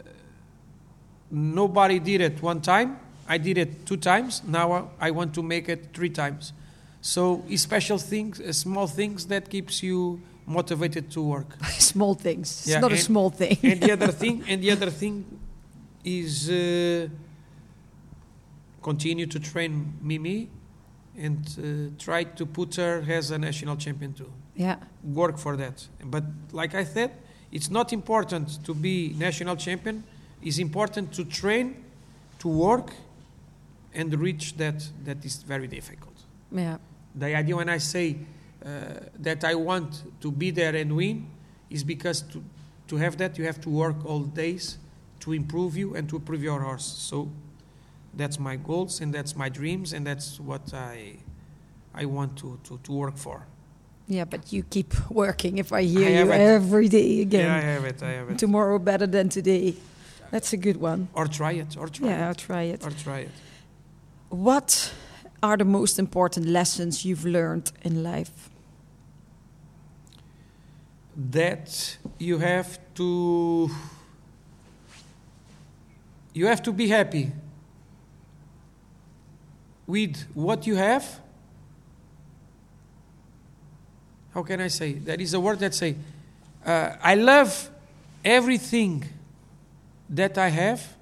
nobody 1.30 1.98
did 1.98 2.20
it 2.20 2.42
one 2.42 2.60
time. 2.60 2.98
I 3.28 3.38
did 3.38 3.56
it 3.58 3.86
two 3.86 3.96
times. 3.96 4.42
Now 4.46 4.90
I 5.00 5.10
want 5.10 5.34
to 5.34 5.42
make 5.42 5.68
it 5.68 5.88
three 5.94 6.10
times. 6.10 6.52
So 7.00 7.42
special 7.56 7.98
things, 7.98 8.40
uh, 8.40 8.52
small 8.52 8.86
things 8.86 9.26
that 9.26 9.48
keeps 9.48 9.82
you 9.82 10.20
motivated 10.46 11.10
to 11.12 11.22
work. 11.22 11.56
small 11.78 12.14
things. 12.14 12.48
It's 12.60 12.68
Yeah, 12.68 12.80
not 12.80 12.92
a 12.92 12.96
small 12.98 13.30
thing. 13.30 13.58
and 13.62 13.80
the 13.80 13.92
other 13.92 14.12
thing, 14.12 14.44
and 14.48 14.62
the 14.62 14.70
other 14.70 14.90
thing 14.90 15.24
is 16.04 16.48
uh, 16.50 17.08
continue 18.82 19.26
to 19.26 19.38
train 19.40 19.94
Mimi 20.00 20.48
and 21.16 21.38
uh, 21.58 22.02
try 22.02 22.24
to 22.24 22.46
put 22.46 22.74
her 22.76 23.04
as 23.08 23.30
a 23.30 23.38
national 23.38 23.76
champion 23.76 24.12
too. 24.12 24.32
yeah. 24.56 24.76
Work 25.04 25.38
for 25.38 25.56
that. 25.56 25.86
But 26.04 26.24
like 26.52 26.74
I 26.74 26.84
said, 26.84 27.10
it's 27.52 27.70
not 27.70 27.92
important 27.92 28.64
to 28.64 28.74
be 28.74 29.14
national 29.18 29.56
champion. 29.56 30.02
It's 30.42 30.58
important 30.58 31.12
to 31.12 31.24
train, 31.24 31.84
to 32.38 32.48
work, 32.48 32.92
and 33.94 34.12
reach 34.18 34.56
that. 34.56 34.88
That 35.04 35.24
is 35.24 35.42
very 35.42 35.68
difficult. 35.68 36.14
Yeah. 36.50 36.78
The 37.14 37.36
idea 37.36 37.56
when 37.56 37.68
I 37.68 37.78
say 37.78 38.16
uh, 38.64 38.68
that 39.18 39.44
I 39.44 39.54
want 39.54 40.02
to 40.22 40.32
be 40.32 40.50
there 40.50 40.74
and 40.74 40.96
win 40.96 41.26
is 41.68 41.84
because 41.84 42.22
to, 42.22 42.42
to 42.88 42.96
have 42.96 43.18
that 43.18 43.38
you 43.38 43.44
have 43.44 43.60
to 43.60 43.70
work 43.70 44.04
all 44.06 44.20
days 44.20 44.78
to 45.20 45.32
improve 45.32 45.76
you 45.76 45.94
and 45.94 46.08
to 46.08 46.16
improve 46.16 46.42
your 46.42 46.60
horse. 46.60 46.84
So 46.84 47.30
that's 48.14 48.38
my 48.38 48.56
goals 48.56 49.00
and 49.00 49.12
that's 49.12 49.36
my 49.36 49.48
dreams 49.48 49.92
and 49.92 50.06
that's 50.06 50.40
what 50.40 50.72
I 50.74 51.16
I 51.94 52.06
want 52.06 52.38
to, 52.38 52.58
to, 52.64 52.78
to 52.82 52.92
work 52.92 53.18
for. 53.18 53.46
Yeah, 54.08 54.24
but 54.24 54.52
you 54.52 54.62
keep 54.64 54.92
working 55.10 55.58
if 55.58 55.72
I 55.72 55.82
hear 55.82 56.06
I 56.08 56.10
you 56.24 56.32
it. 56.32 56.40
every 56.40 56.88
day 56.88 57.20
again. 57.22 57.46
Yeah, 57.46 57.56
I 57.56 57.60
have 57.60 57.84
it. 57.84 58.02
I 58.02 58.10
have 58.12 58.30
it. 58.30 58.38
Tomorrow 58.38 58.78
better 58.78 59.06
than 59.06 59.28
today. 59.28 59.74
That's 60.30 60.52
a 60.52 60.56
good 60.56 60.76
one. 60.78 61.08
Or 61.14 61.26
try 61.26 61.52
it. 61.52 61.76
Or 61.76 61.88
try 61.88 62.08
Yeah, 62.08 62.30
it. 62.30 62.38
try 62.38 62.62
it. 62.62 62.84
Or 62.86 62.90
try 62.90 63.18
it. 63.20 63.30
What 64.30 64.92
are 65.42 65.56
the 65.56 65.64
most 65.64 65.98
important 65.98 66.46
lessons 66.46 67.04
you've 67.04 67.24
learned 67.24 67.72
in 67.82 68.02
life? 68.02 68.48
that 71.14 71.98
you 72.18 72.38
have 72.38 72.78
to 72.94 73.68
you 76.32 76.46
have 76.46 76.62
to 76.62 76.72
be 76.72 76.88
happy 76.88 77.30
with 79.86 80.16
what 80.34 80.66
you 80.66 80.74
have 80.76 81.20
how 84.34 84.42
can 84.42 84.60
i 84.60 84.68
say 84.68 84.92
there 84.92 85.20
is 85.20 85.34
a 85.34 85.40
word 85.40 85.58
that 85.58 85.74
say 85.74 85.94
uh, 86.64 86.90
i 87.02 87.14
love 87.14 87.70
everything 88.24 89.04
that 90.08 90.38
i 90.38 90.48
have 90.48 90.94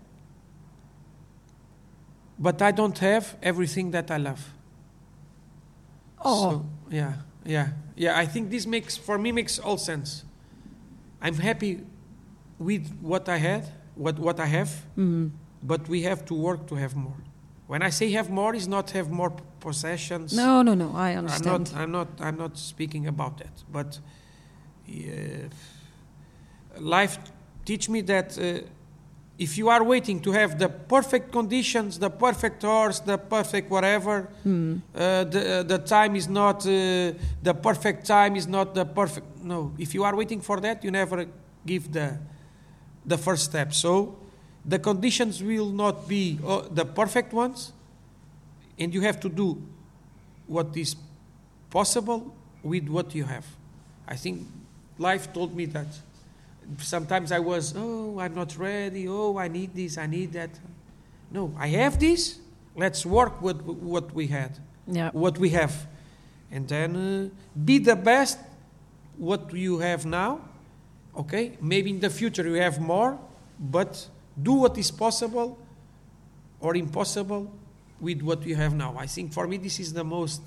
but 2.38 2.62
i 2.62 2.70
don't 2.70 2.98
have 2.98 3.36
everything 3.42 3.90
that 3.90 4.10
i 4.10 4.16
love 4.16 4.50
Oh, 6.22 6.50
so, 6.50 6.66
yeah, 6.90 7.14
yeah, 7.46 7.68
yeah. 7.96 8.18
I 8.18 8.26
think 8.26 8.50
this 8.50 8.66
makes, 8.66 8.96
for 8.96 9.16
me, 9.16 9.32
makes 9.32 9.58
all 9.58 9.78
sense. 9.78 10.24
I'm 11.22 11.34
happy 11.36 11.80
with 12.58 12.94
what 13.00 13.28
I 13.28 13.38
had, 13.38 13.66
what 13.94 14.18
what 14.18 14.38
I 14.38 14.46
have, 14.46 14.70
mm, 14.98 15.30
but 15.62 15.88
we 15.88 16.02
have 16.02 16.24
to 16.26 16.34
work 16.34 16.66
to 16.68 16.74
have 16.74 16.94
more. 16.94 17.16
When 17.70 17.82
I 17.82 17.90
say 17.90 18.10
have 18.12 18.30
more, 18.30 18.56
is 18.56 18.66
not 18.66 18.90
have 18.90 19.08
more 19.10 19.30
possessions. 19.60 20.32
no, 20.32 20.62
no, 20.62 20.74
no. 20.74 20.90
I 20.96 21.10
I'm 21.10 21.18
understand. 21.18 21.72
not. 21.72 21.80
I'm 21.80 21.92
not. 21.92 22.08
I'm 22.20 22.36
not 22.36 22.58
speaking 22.58 23.06
about 23.06 23.38
that. 23.38 23.54
But 23.72 24.00
uh, 24.88 25.48
life 26.80 27.18
teach 27.64 27.88
me 27.88 28.00
that 28.02 28.36
uh, 28.38 28.66
if 29.38 29.56
you 29.56 29.68
are 29.68 29.84
waiting 29.84 30.18
to 30.20 30.32
have 30.32 30.58
the 30.58 30.68
perfect 30.68 31.30
conditions, 31.32 31.98
the 31.98 32.10
perfect 32.10 32.62
horse, 32.62 32.98
the 33.00 33.16
perfect 33.18 33.70
whatever, 33.70 34.28
Hmm. 34.42 34.78
uh, 34.94 35.24
the, 35.24 35.40
uh, 35.60 35.62
the 35.62 35.78
time 35.78 36.16
is 36.16 36.28
not 36.28 36.66
uh, 36.66 36.70
the 37.42 37.54
perfect 37.54 38.04
time 38.06 38.36
is 38.36 38.46
not 38.46 38.74
the 38.74 38.84
perfect 38.84 39.26
no 39.44 39.72
if 39.78 39.94
you 39.94 40.04
are 40.04 40.16
waiting 40.16 40.40
for 40.42 40.60
that 40.60 40.82
you 40.84 40.90
never 40.90 41.26
give 41.66 41.92
the 41.92 42.18
the 43.06 43.16
first 43.16 43.44
step 43.44 43.72
so 43.72 44.16
the 44.64 44.78
conditions 44.78 45.42
will 45.42 45.70
not 45.70 46.08
be 46.08 46.38
uh, 46.46 46.62
the 46.70 46.84
perfect 46.84 47.32
ones 47.32 47.72
and 48.78 48.92
you 48.94 49.00
have 49.00 49.18
to 49.20 49.28
do 49.28 49.60
what 50.46 50.76
is 50.76 50.96
possible 51.70 52.34
with 52.62 52.88
what 52.88 53.14
you 53.14 53.24
have. 53.24 53.46
I 54.06 54.16
think 54.16 54.46
life 54.98 55.32
told 55.32 55.54
me 55.54 55.66
that. 55.66 55.86
Sometimes 56.78 57.32
i 57.32 57.38
was 57.40 57.74
oh 57.76 58.20
i'm 58.20 58.34
not 58.34 58.56
ready. 58.56 59.08
Oh 59.08 59.36
i 59.38 59.48
need 59.48 59.74
this 59.74 59.98
i 59.98 60.06
need 60.06 60.32
that. 60.34 60.50
No 61.30 61.52
i 61.58 61.66
have 61.68 61.98
this. 61.98 62.38
Let's 62.76 63.04
work 63.04 63.42
with 63.42 63.60
what 63.62 64.12
we 64.14 64.28
had 64.28 64.58
Yeah. 64.86 65.10
what 65.12 65.38
we 65.38 65.50
have. 65.50 65.74
And 66.52 66.68
then 66.68 66.96
uh, 66.96 67.28
be 67.64 67.78
the 67.78 67.96
best 67.96 68.38
what 69.18 69.52
you 69.52 69.78
have 69.78 70.06
now 70.06 70.40
okay? 71.16 71.58
Maybe 71.60 71.90
in 71.90 72.00
the 72.00 72.10
future 72.10 72.46
you 72.46 72.54
have 72.60 72.80
more 72.80 73.18
but 73.58 74.06
do 74.36 74.52
what 74.52 74.76
is 74.78 74.90
possible 74.90 75.58
or 76.60 76.76
impossible 76.76 77.50
with 78.00 78.22
what 78.22 78.44
you 78.46 78.56
have 78.56 78.74
now 78.74 78.94
i 78.98 79.06
think 79.06 79.32
for 79.32 79.46
me 79.46 79.56
this 79.56 79.78
is 79.80 79.92
the 79.92 80.04
most 80.04 80.42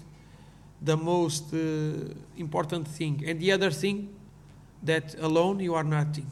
the 0.82 0.98
most 0.98 1.54
uh, 1.54 1.60
important 2.38 2.88
thing 2.88 3.24
and 3.28 3.40
the 3.40 3.52
other 3.52 3.72
thing 3.72 4.10
that 4.84 5.16
alone 5.20 5.60
you 5.60 5.74
are 5.76 5.84
nothing 5.84 6.28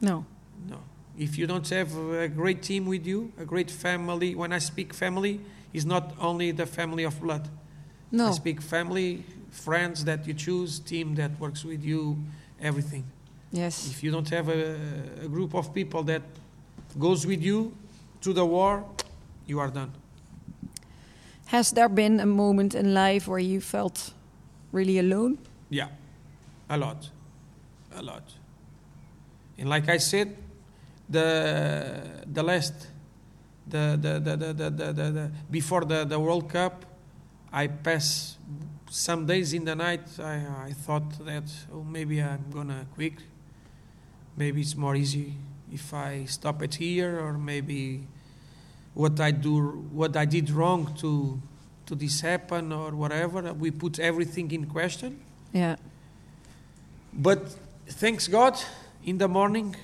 No. 0.00 0.24
no. 0.68 0.78
If 1.18 1.38
you 1.38 1.46
don't 1.46 1.66
have 1.70 1.90
a 1.96 2.28
great 2.28 2.60
team 2.62 2.84
with 2.86 3.06
you, 3.06 3.32
a 3.40 3.44
great 3.46 3.70
family, 3.70 4.34
when 4.34 4.52
I 4.52 4.58
speak 4.60 4.92
family, 4.92 5.40
is 5.72 5.84
not 5.86 6.12
only 6.20 6.52
the 6.52 6.66
family 6.66 7.04
of 7.04 7.18
blood. 7.20 7.48
No. 8.12 8.26
I 8.28 8.32
speak 8.32 8.60
family, 8.60 9.24
friends 9.50 10.04
that 10.04 10.26
you 10.26 10.34
choose, 10.34 10.78
team 10.80 11.14
that 11.14 11.30
works 11.40 11.64
with 11.64 11.82
you, 11.82 12.18
everything. 12.60 13.04
Yes. 13.50 13.88
If 13.90 14.02
you 14.04 14.10
don't 14.12 14.28
have 14.28 14.50
a, 14.50 14.76
a 15.24 15.28
group 15.28 15.54
of 15.54 15.72
people 15.72 16.02
that 16.04 16.22
goes 16.98 17.26
with 17.26 17.42
you 17.42 17.72
to 18.22 18.32
the 18.32 18.44
war, 18.44 18.84
you 19.46 19.60
are 19.60 19.70
done. 19.70 19.92
Has 21.46 21.70
there 21.70 21.88
been 21.88 22.20
a 22.20 22.26
moment 22.26 22.74
in 22.74 22.92
life 22.92 23.28
where 23.28 23.38
you 23.38 23.60
felt 23.60 24.12
really 24.72 24.98
alone? 24.98 25.38
Yeah, 25.70 25.88
a 26.68 26.76
lot, 26.76 27.10
a 27.94 28.02
lot. 28.02 28.24
And 29.58 29.68
like 29.68 29.88
I 29.88 29.98
said, 29.98 30.36
the 31.08 32.24
the 32.32 32.42
last, 32.42 32.88
the 33.66 33.96
the 34.00 34.18
the 34.18 34.36
the 34.36 34.52
the, 34.52 34.70
the, 34.70 34.92
the, 34.92 35.10
the 35.10 35.30
before 35.50 35.84
the, 35.84 36.04
the 36.04 36.18
World 36.18 36.50
Cup, 36.50 36.84
I 37.52 37.68
pass 37.68 38.38
some 38.90 39.24
days 39.26 39.52
in 39.52 39.64
the 39.64 39.76
night. 39.76 40.18
I 40.18 40.66
I 40.66 40.72
thought 40.72 41.24
that 41.24 41.44
oh 41.72 41.84
maybe 41.84 42.20
I'm 42.20 42.50
gonna 42.50 42.86
quit. 42.94 43.22
Maybe 44.36 44.60
it's 44.60 44.76
more 44.76 44.96
easy 44.96 45.34
if 45.72 45.92
I 45.92 46.24
stop 46.26 46.62
it 46.62 46.74
here, 46.74 47.20
or 47.20 47.34
maybe 47.34 48.06
what 48.94 49.20
I 49.20 49.30
do, 49.30 49.86
what 49.92 50.16
I 50.16 50.24
did 50.24 50.50
wrong 50.50 50.94
to 51.00 51.40
to 51.86 51.94
this 51.94 52.20
happen, 52.20 52.72
or 52.72 52.90
whatever. 52.90 53.48
Uh, 53.48 53.54
we 53.54 53.70
put 53.70 53.98
everything 53.98 54.50
in 54.50 54.66
question. 54.66 55.20
Yeah. 55.52 55.76
But 57.12 57.54
thanks 57.86 58.28
God, 58.28 58.58
in 59.04 59.18
the 59.18 59.28
morning, 59.28 59.76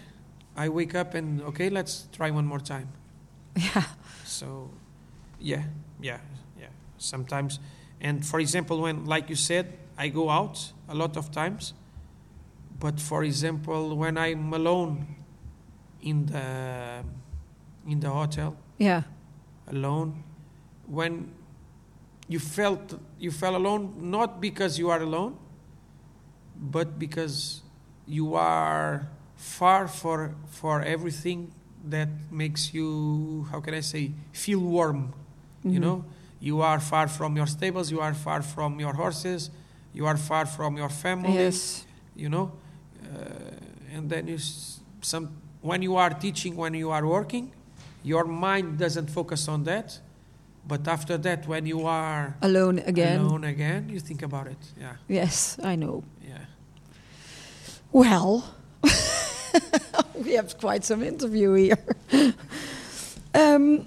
I 0.57 0.69
wake 0.69 0.95
up 0.95 1.15
and 1.15 1.41
okay, 1.43 1.71
let's 1.71 2.09
try 2.13 2.31
one 2.31 2.47
more 2.47 2.61
time. 2.61 2.89
Yeah. 3.57 3.85
So, 4.25 4.71
yeah, 5.39 5.65
yeah, 6.01 6.19
yeah. 6.59 6.69
Sometimes, 6.97 7.59
and 8.01 8.25
for 8.25 8.41
example, 8.41 8.81
when, 8.81 9.05
like 9.05 9.29
you 9.29 9.37
said, 9.37 9.79
I 9.99 10.09
go 10.09 10.31
out 10.31 10.73
a 10.89 10.95
lot 10.95 11.17
of 11.17 11.31
times. 11.31 11.75
But 12.81 12.99
for 12.99 13.23
example, 13.23 13.95
when 13.95 14.17
I'm 14.17 14.53
alone 14.53 15.22
in 16.03 16.27
the 16.27 17.05
in 17.87 18.01
the 18.01 18.11
hotel, 18.11 18.57
Yeah. 18.79 19.03
alone, 19.69 20.23
when 20.87 21.31
you 22.29 22.39
felt 22.39 22.99
you 23.19 23.31
fell 23.31 23.57
alone 23.57 23.95
not 24.11 24.41
because 24.41 24.79
you 24.79 24.91
are 24.91 25.01
alone, 25.03 25.37
but 26.57 26.99
because 26.99 27.63
you 28.07 28.35
are 28.35 29.09
far 29.37 29.89
for 29.89 30.35
for 30.47 30.83
everything 30.83 31.51
that 31.89 32.09
makes 32.31 32.73
you 32.75 33.47
how 33.51 33.61
can 33.61 33.75
I 33.75 33.81
say 33.81 34.13
feel 34.33 34.61
warm. 34.61 35.13
You 35.65 35.79
Mhm. 35.79 35.81
know, 35.81 36.05
you 36.41 36.61
are 36.63 36.81
far 36.81 37.09
from 37.09 37.37
your 37.37 37.47
stables, 37.47 37.91
you 37.91 38.01
are 38.01 38.15
far 38.15 38.43
from 38.43 38.79
your 38.81 38.95
horses, 38.95 39.51
you 39.95 40.07
are 40.07 40.17
far 40.17 40.47
from 40.47 40.77
your 40.77 40.89
family 40.89 41.35
Yes. 41.35 41.87
you 42.15 42.29
know 42.29 42.53
uh, 43.03 43.97
and 43.97 44.09
then 44.11 44.27
you 44.29 44.39
some 45.01 45.29
when 45.63 45.83
you 45.83 45.97
are 45.97 46.11
teaching 46.11 46.57
when 46.57 46.75
you 46.75 46.91
are 46.91 47.07
working 47.07 47.51
your 48.05 48.25
mind 48.25 48.79
doesn't 48.79 49.09
focus 49.11 49.49
on 49.49 49.65
that 49.65 50.01
but 50.67 50.87
after 50.89 51.17
that 51.19 51.47
when 51.47 51.67
you 51.67 51.87
are 51.87 52.35
Alone 52.43 52.79
again. 52.87 53.21
alone 53.21 53.45
again 53.45 53.89
you 53.89 54.01
think 54.01 54.23
about 54.23 54.47
it 54.47 54.59
yeah 54.81 54.95
Yes, 55.09 55.59
I 55.63 55.77
know. 55.77 56.03
yeah 56.29 56.45
Well, 57.93 58.43
we 60.25 60.33
have 60.33 60.57
quite 60.59 60.83
some 60.85 61.03
interview 61.03 61.53
here. 61.55 61.79
um, 63.35 63.87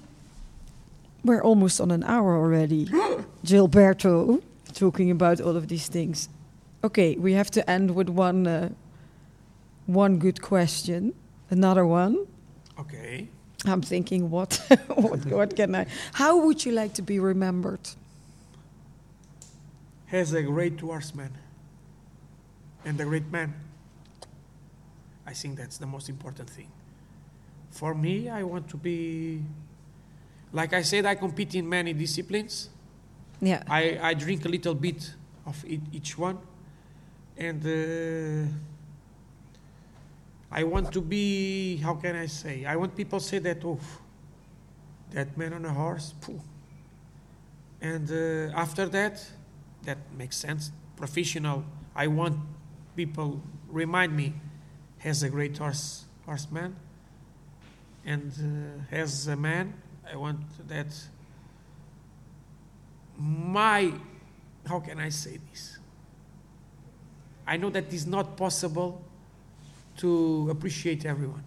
we're 1.24 1.42
almost 1.42 1.80
on 1.80 1.90
an 1.90 2.04
hour 2.04 2.36
already. 2.36 2.86
Gilberto, 3.44 4.40
talking 4.74 5.10
about 5.10 5.40
all 5.40 5.56
of 5.56 5.66
these 5.66 5.88
things. 5.88 6.28
Okay, 6.84 7.16
we 7.16 7.32
have 7.32 7.50
to 7.50 7.68
end 7.68 7.90
with 7.96 8.08
one, 8.08 8.46
uh, 8.46 8.68
one 9.86 10.18
good 10.18 10.40
question. 10.40 11.12
Another 11.50 11.86
one. 11.86 12.26
okay 12.78 13.28
I'm 13.64 13.82
thinking, 13.82 14.30
what, 14.30 14.60
what, 14.94 15.24
what 15.26 15.56
can 15.56 15.74
I? 15.74 15.86
How 16.12 16.36
would 16.44 16.64
you 16.64 16.72
like 16.72 16.92
to 16.94 17.02
be 17.02 17.18
remembered? 17.18 17.80
As 20.12 20.32
a 20.34 20.42
great 20.42 20.78
horseman 20.80 21.32
and 22.84 23.00
a 23.00 23.04
great 23.04 23.30
man 23.32 23.52
i 25.26 25.32
think 25.32 25.56
that's 25.58 25.78
the 25.78 25.86
most 25.86 26.08
important 26.08 26.48
thing 26.48 26.70
for 27.70 27.92
me 27.94 28.28
i 28.28 28.42
want 28.44 28.68
to 28.68 28.76
be 28.76 29.42
like 30.52 30.72
i 30.72 30.82
said 30.82 31.04
i 31.04 31.16
compete 31.16 31.54
in 31.56 31.68
many 31.68 31.92
disciplines 31.92 32.70
Yeah. 33.40 33.62
I, 33.68 33.98
I 34.10 34.14
drink 34.14 34.44
a 34.44 34.48
little 34.48 34.74
bit 34.74 35.12
of 35.44 35.62
each 35.92 36.16
one, 36.16 36.38
and 37.36 37.60
uh, 37.66 38.48
I 40.50 40.64
want 40.64 40.92
to 40.92 41.00
be. 41.00 41.76
How 41.76 41.94
can 41.94 42.16
I 42.16 42.26
say? 42.26 42.64
I 42.64 42.76
want 42.76 42.96
people 42.96 43.20
say 43.20 43.38
that. 43.40 43.64
Oh, 43.64 43.78
that 45.10 45.36
man 45.36 45.52
on 45.52 45.64
a 45.64 45.72
horse. 45.72 46.14
Phew. 46.22 46.40
And 47.80 48.10
uh, 48.10 48.56
after 48.56 48.86
that, 48.86 49.24
that 49.84 49.98
makes 50.16 50.36
sense. 50.36 50.72
Professional. 50.96 51.64
I 51.94 52.06
want 52.06 52.38
people 52.94 53.42
remind 53.68 54.16
me 54.16 54.34
has 54.98 55.22
a 55.22 55.28
great 55.28 55.58
horse 55.58 56.04
horseman, 56.24 56.74
and 58.04 58.32
uh, 58.90 58.94
as 58.94 59.28
a 59.28 59.36
man, 59.36 59.74
I 60.10 60.16
want 60.16 60.40
that 60.68 60.88
my 63.18 63.92
how 64.66 64.80
can 64.80 64.98
I 64.98 65.10
say 65.10 65.38
this? 65.50 65.78
I 67.46 67.56
know 67.56 67.70
that 67.70 67.92
is 67.92 68.06
not 68.06 68.36
possible 68.36 69.05
to 69.98 70.48
appreciate 70.50 71.04
everyone. 71.04 71.44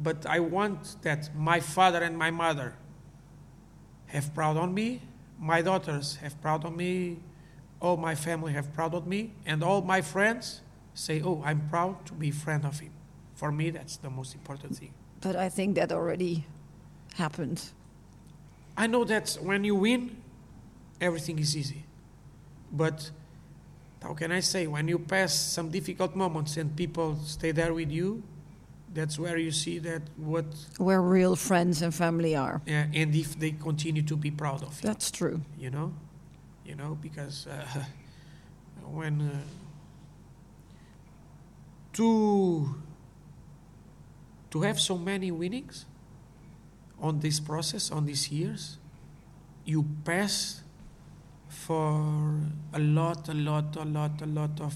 But 0.00 0.26
I 0.26 0.40
want 0.40 1.02
that 1.02 1.34
my 1.34 1.60
father 1.60 2.02
and 2.02 2.16
my 2.16 2.30
mother 2.30 2.74
have 4.06 4.34
proud 4.34 4.56
on 4.56 4.72
me, 4.72 5.02
my 5.38 5.60
daughters 5.62 6.16
have 6.16 6.40
proud 6.40 6.64
on 6.64 6.76
me, 6.76 7.18
all 7.80 7.96
my 7.96 8.14
family 8.14 8.52
have 8.52 8.72
proud 8.72 8.94
on 8.94 9.08
me, 9.08 9.32
and 9.46 9.62
all 9.62 9.82
my 9.82 10.00
friends 10.00 10.60
say, 10.94 11.20
Oh, 11.22 11.42
I'm 11.44 11.68
proud 11.68 12.06
to 12.06 12.12
be 12.12 12.30
friend 12.30 12.64
of 12.64 12.80
him. 12.80 12.92
For 13.34 13.52
me 13.52 13.70
that's 13.70 13.96
the 13.96 14.10
most 14.10 14.34
important 14.34 14.76
thing. 14.76 14.92
But 15.20 15.36
I 15.36 15.48
think 15.48 15.76
that 15.76 15.92
already 15.92 16.46
happened. 17.14 17.62
I 18.76 18.86
know 18.86 19.04
that 19.04 19.36
when 19.42 19.64
you 19.64 19.74
win, 19.74 20.16
everything 21.00 21.38
is 21.38 21.56
easy. 21.56 21.84
But 22.72 23.10
how 24.02 24.14
can 24.14 24.30
I 24.32 24.40
say, 24.40 24.66
when 24.66 24.88
you 24.88 24.98
pass 24.98 25.34
some 25.34 25.70
difficult 25.70 26.14
moments 26.14 26.56
and 26.56 26.74
people 26.76 27.16
stay 27.24 27.50
there 27.52 27.74
with 27.74 27.90
you, 27.90 28.22
that's 28.94 29.18
where 29.18 29.36
you 29.36 29.50
see 29.50 29.78
that 29.80 30.02
what, 30.16 30.46
Where 30.78 31.02
real 31.02 31.36
friends 31.36 31.82
and 31.82 31.94
family 31.94 32.34
are. 32.36 32.62
yeah, 32.66 32.86
and 32.94 33.14
if 33.14 33.38
they 33.38 33.50
continue 33.52 34.02
to 34.02 34.16
be 34.16 34.30
proud 34.30 34.62
of 34.62 34.80
you, 34.82 34.86
That's 34.88 35.10
true. 35.10 35.40
you 35.58 35.70
know, 35.70 35.92
you 36.64 36.74
know, 36.74 36.96
because 37.00 37.46
uh, 37.46 37.84
when 38.90 39.20
uh, 39.20 39.40
to 41.94 42.74
to 44.50 44.62
have 44.62 44.80
so 44.80 44.96
many 44.96 45.30
winnings 45.30 45.84
on 47.00 47.20
this 47.20 47.38
process, 47.40 47.90
on 47.90 48.06
these 48.06 48.30
years, 48.30 48.78
you 49.64 49.84
pass 50.04 50.62
for 51.48 52.34
a 52.72 52.78
lot, 52.78 53.28
a 53.28 53.34
lot, 53.34 53.76
a 53.76 53.84
lot, 53.84 54.22
a 54.22 54.26
lot 54.26 54.60
of 54.60 54.74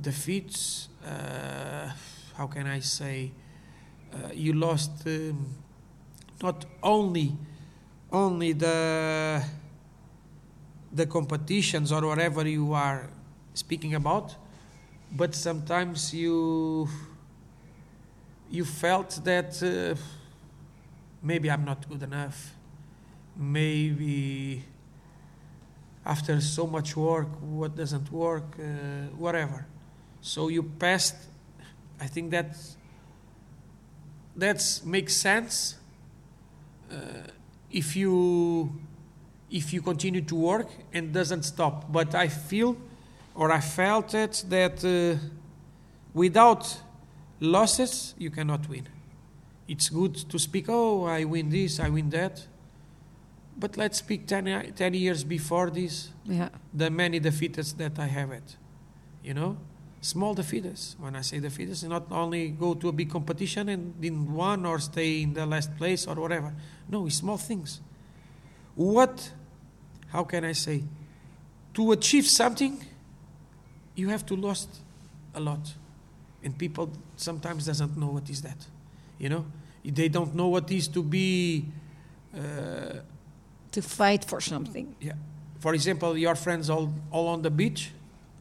defeats. 0.00 0.88
Uh, 1.04 1.90
how 2.36 2.46
can 2.46 2.66
I 2.66 2.80
say? 2.80 3.32
Uh, 4.12 4.28
you 4.32 4.52
lost 4.52 5.06
um, 5.06 5.46
not 6.42 6.64
only 6.82 7.32
only 8.12 8.52
the 8.52 9.42
the 10.92 11.06
competitions 11.06 11.90
or 11.90 12.06
whatever 12.06 12.46
you 12.46 12.72
are 12.72 13.10
speaking 13.54 13.94
about, 13.94 14.36
but 15.12 15.34
sometimes 15.34 16.14
you 16.14 16.88
you 18.50 18.64
felt 18.64 19.20
that 19.24 19.60
uh, 19.62 20.00
maybe 21.22 21.50
I'm 21.50 21.64
not 21.64 21.88
good 21.88 22.02
enough. 22.02 22.54
Maybe 23.36 24.62
after 26.04 26.40
so 26.40 26.66
much 26.66 26.96
work, 26.96 27.28
what 27.40 27.76
doesn't 27.76 28.12
work, 28.12 28.44
uh, 28.58 28.64
whatever. 29.16 29.66
So 30.20 30.48
you 30.48 30.62
passed. 30.62 31.16
I 32.00 32.06
think 32.06 32.30
that 32.30 32.56
that 34.36 34.80
makes 34.84 35.14
sense 35.16 35.76
uh, 36.90 36.96
if 37.70 37.96
you 37.96 38.72
if 39.50 39.72
you 39.72 39.80
continue 39.80 40.20
to 40.22 40.34
work 40.34 40.68
and 40.92 41.12
doesn't 41.12 41.44
stop. 41.44 41.90
But 41.92 42.14
I 42.14 42.28
feel 42.28 42.76
or 43.34 43.52
I 43.52 43.60
felt 43.60 44.14
it 44.14 44.44
that 44.48 44.84
uh, 44.84 45.18
without 46.12 46.80
losses 47.40 48.14
you 48.18 48.30
cannot 48.30 48.68
win. 48.68 48.88
It's 49.66 49.88
good 49.88 50.14
to 50.14 50.38
speak, 50.38 50.66
oh, 50.68 51.04
I 51.04 51.24
win 51.24 51.48
this, 51.48 51.80
I 51.80 51.88
win 51.88 52.10
that. 52.10 52.46
But 53.56 53.76
let's 53.76 53.98
speak 53.98 54.26
10, 54.26 54.72
10 54.74 54.94
years 54.94 55.24
before 55.24 55.70
this, 55.70 56.10
Yeah. 56.24 56.48
the 56.72 56.90
many 56.90 57.20
defeats 57.20 57.72
that 57.74 57.98
I 57.98 58.06
have 58.06 58.32
it. 58.32 58.56
You 59.22 59.34
know? 59.34 59.56
Small 60.00 60.34
defeats. 60.34 60.96
When 60.98 61.16
I 61.16 61.22
say 61.22 61.40
defeats, 61.40 61.82
not 61.84 62.10
only 62.10 62.48
go 62.48 62.74
to 62.74 62.88
a 62.88 62.92
big 62.92 63.10
competition 63.10 63.68
and 63.68 64.04
in 64.04 64.34
one 64.34 64.66
or 64.66 64.78
stay 64.78 65.22
in 65.22 65.34
the 65.34 65.46
last 65.46 65.74
place 65.76 66.06
or 66.06 66.16
whatever. 66.16 66.52
No, 66.88 67.06
it's 67.06 67.16
small 67.16 67.38
things. 67.38 67.80
What, 68.74 69.32
how 70.08 70.24
can 70.24 70.44
I 70.44 70.52
say, 70.52 70.82
to 71.74 71.92
achieve 71.92 72.26
something, 72.26 72.84
you 73.94 74.08
have 74.08 74.26
to 74.26 74.36
lost 74.36 74.68
a 75.34 75.40
lot. 75.40 75.72
And 76.42 76.58
people 76.58 76.90
sometimes 77.16 77.66
doesn't 77.66 77.96
know 77.96 78.08
what 78.08 78.28
is 78.28 78.42
that. 78.42 78.66
You 79.18 79.28
know? 79.28 79.46
They 79.84 80.08
don't 80.08 80.34
know 80.34 80.48
what 80.48 80.70
is 80.70 80.88
to 80.88 81.02
be 81.02 81.66
uh, 82.36 82.98
To 83.74 83.82
fight 83.82 84.24
for 84.24 84.40
something. 84.40 84.94
yeah. 85.00 85.16
For 85.60 85.74
example, 85.74 86.16
your 86.18 86.34
friends 86.36 86.68
all, 86.70 86.92
all 87.10 87.26
on 87.28 87.42
the 87.42 87.50
beach, 87.50 87.90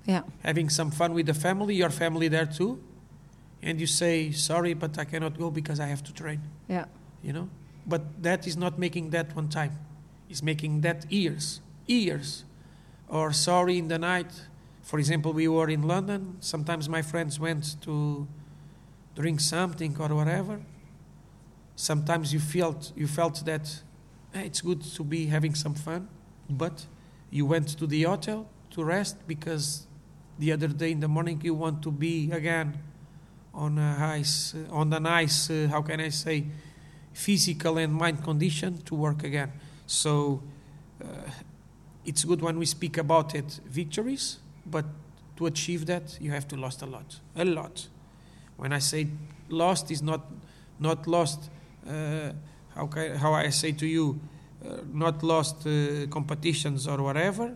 Yeah. 0.05 0.21
having 0.43 0.69
some 0.69 0.91
fun 0.91 1.13
with 1.13 1.25
the 1.25 1.33
family, 1.33 1.75
your 1.75 1.89
family 1.91 2.27
there 2.29 2.45
too, 2.45 2.77
and 3.61 3.79
you 3.79 3.87
say, 3.87 4.31
sorry, 4.31 4.73
but 4.75 4.97
I 4.99 5.05
cannot 5.05 5.37
go 5.37 5.49
because 5.49 5.79
I 5.79 5.87
have 5.87 6.03
to 6.03 6.13
train, 6.13 6.41
Yeah. 6.67 6.85
you 7.23 7.33
know? 7.33 7.47
But 7.87 8.01
that 8.23 8.45
is 8.47 8.55
not 8.57 8.77
making 8.77 9.11
that 9.11 9.35
one 9.35 9.47
time. 9.49 9.71
It's 10.29 10.43
making 10.43 10.81
that 10.81 11.11
years, 11.11 11.61
years. 11.87 12.43
Or 13.07 13.31
sorry 13.33 13.77
in 13.77 13.87
the 13.87 13.97
night. 13.99 14.31
For 14.83 14.99
example, 14.99 15.31
we 15.33 15.47
were 15.47 15.69
in 15.69 15.81
London. 15.87 16.35
Sometimes 16.41 16.87
my 16.89 17.01
friends 17.01 17.39
went 17.39 17.81
to 17.81 18.27
drink 19.15 19.39
something 19.39 19.95
or 19.99 20.09
whatever. 20.15 20.59
Sometimes 21.75 22.33
you 22.33 22.39
felt 22.39 22.91
you 22.95 23.07
felt 23.07 23.43
that 23.45 23.65
"Eh, 23.65 23.92
it's 24.33 24.61
good 24.61 24.81
to 24.81 25.03
be 25.03 25.27
having 25.27 25.55
some 25.55 25.75
fun, 25.75 26.07
but 26.49 26.85
you 27.29 27.45
went 27.45 27.69
to 27.77 27.87
the 27.87 28.03
hotel 28.03 28.47
to 28.71 28.83
rest 28.83 29.17
because 29.27 29.87
the 30.39 30.51
other 30.51 30.67
day 30.67 30.91
in 30.91 30.99
the 30.99 31.07
morning 31.07 31.39
you 31.43 31.53
want 31.53 31.81
to 31.83 31.91
be 31.91 32.31
again 32.31 32.77
on 33.53 33.77
a 33.77 33.97
nice, 33.99 34.55
on 34.71 34.91
a 34.93 34.99
nice, 34.99 35.49
uh, 35.49 35.67
how 35.69 35.81
can 35.81 35.99
I 35.99 36.09
say, 36.09 36.45
physical 37.13 37.77
and 37.77 37.93
mind 37.93 38.23
condition 38.23 38.81
to 38.83 38.95
work 38.95 39.23
again. 39.23 39.51
So 39.85 40.41
uh, 41.03 41.07
it's 42.05 42.23
good 42.23 42.41
when 42.41 42.57
we 42.57 42.65
speak 42.65 42.97
about 42.97 43.35
it 43.35 43.59
victories, 43.65 44.39
but 44.65 44.85
to 45.37 45.45
achieve 45.45 45.85
that, 45.85 46.17
you 46.19 46.31
have 46.31 46.47
to 46.47 46.55
lost 46.55 46.81
a 46.81 46.85
lot, 46.85 47.19
a 47.35 47.45
lot. 47.45 47.87
When 48.57 48.73
I 48.73 48.79
say 48.79 49.07
lost, 49.49 49.91
is 49.91 50.01
not 50.01 50.21
not 50.79 51.07
lost. 51.07 51.49
Uh, 51.87 52.31
how 52.75 52.87
can, 52.87 53.15
how 53.15 53.33
I 53.33 53.49
say 53.49 53.71
to 53.73 53.85
you, 53.85 54.19
uh, 54.65 54.77
not 54.93 55.23
lost 55.23 55.65
uh, 55.67 56.07
competitions 56.09 56.87
or 56.87 57.01
whatever, 57.01 57.55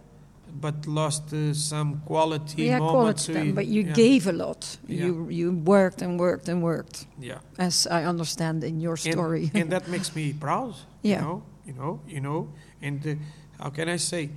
but 0.61 0.85
lost 0.87 1.33
uh, 1.33 1.53
some 1.53 2.01
quality 2.05 2.63
yeah, 2.63 2.79
moments. 2.79 3.25
quality 3.25 3.33
time, 3.33 3.45
we- 3.47 3.51
but 3.53 3.65
you 3.67 3.81
yeah, 3.83 3.93
gave 3.93 4.27
a 4.27 4.31
lot. 4.33 4.77
Yeah. 4.87 5.05
You 5.05 5.29
you 5.29 5.51
worked 5.51 6.01
and 6.01 6.19
worked 6.19 6.49
and 6.49 6.61
worked, 6.63 7.05
yeah. 7.19 7.39
as 7.57 7.87
I 7.87 8.03
understand 8.05 8.63
in 8.63 8.79
your 8.79 8.93
And- 9.05 9.13
story. 9.13 9.51
and, 9.53 9.69
that 9.71 9.87
makes 9.87 10.15
me 10.15 10.33
proud. 10.33 10.73
Yeah. 11.01 11.19
You 11.19 11.21
know, 11.25 11.43
you 11.65 11.73
know, 11.73 11.99
you 12.07 12.19
know. 12.21 12.47
And 12.81 13.05
uh, 13.07 13.15
how 13.63 13.69
can 13.71 13.89
I 13.89 13.97
say, 13.97 14.29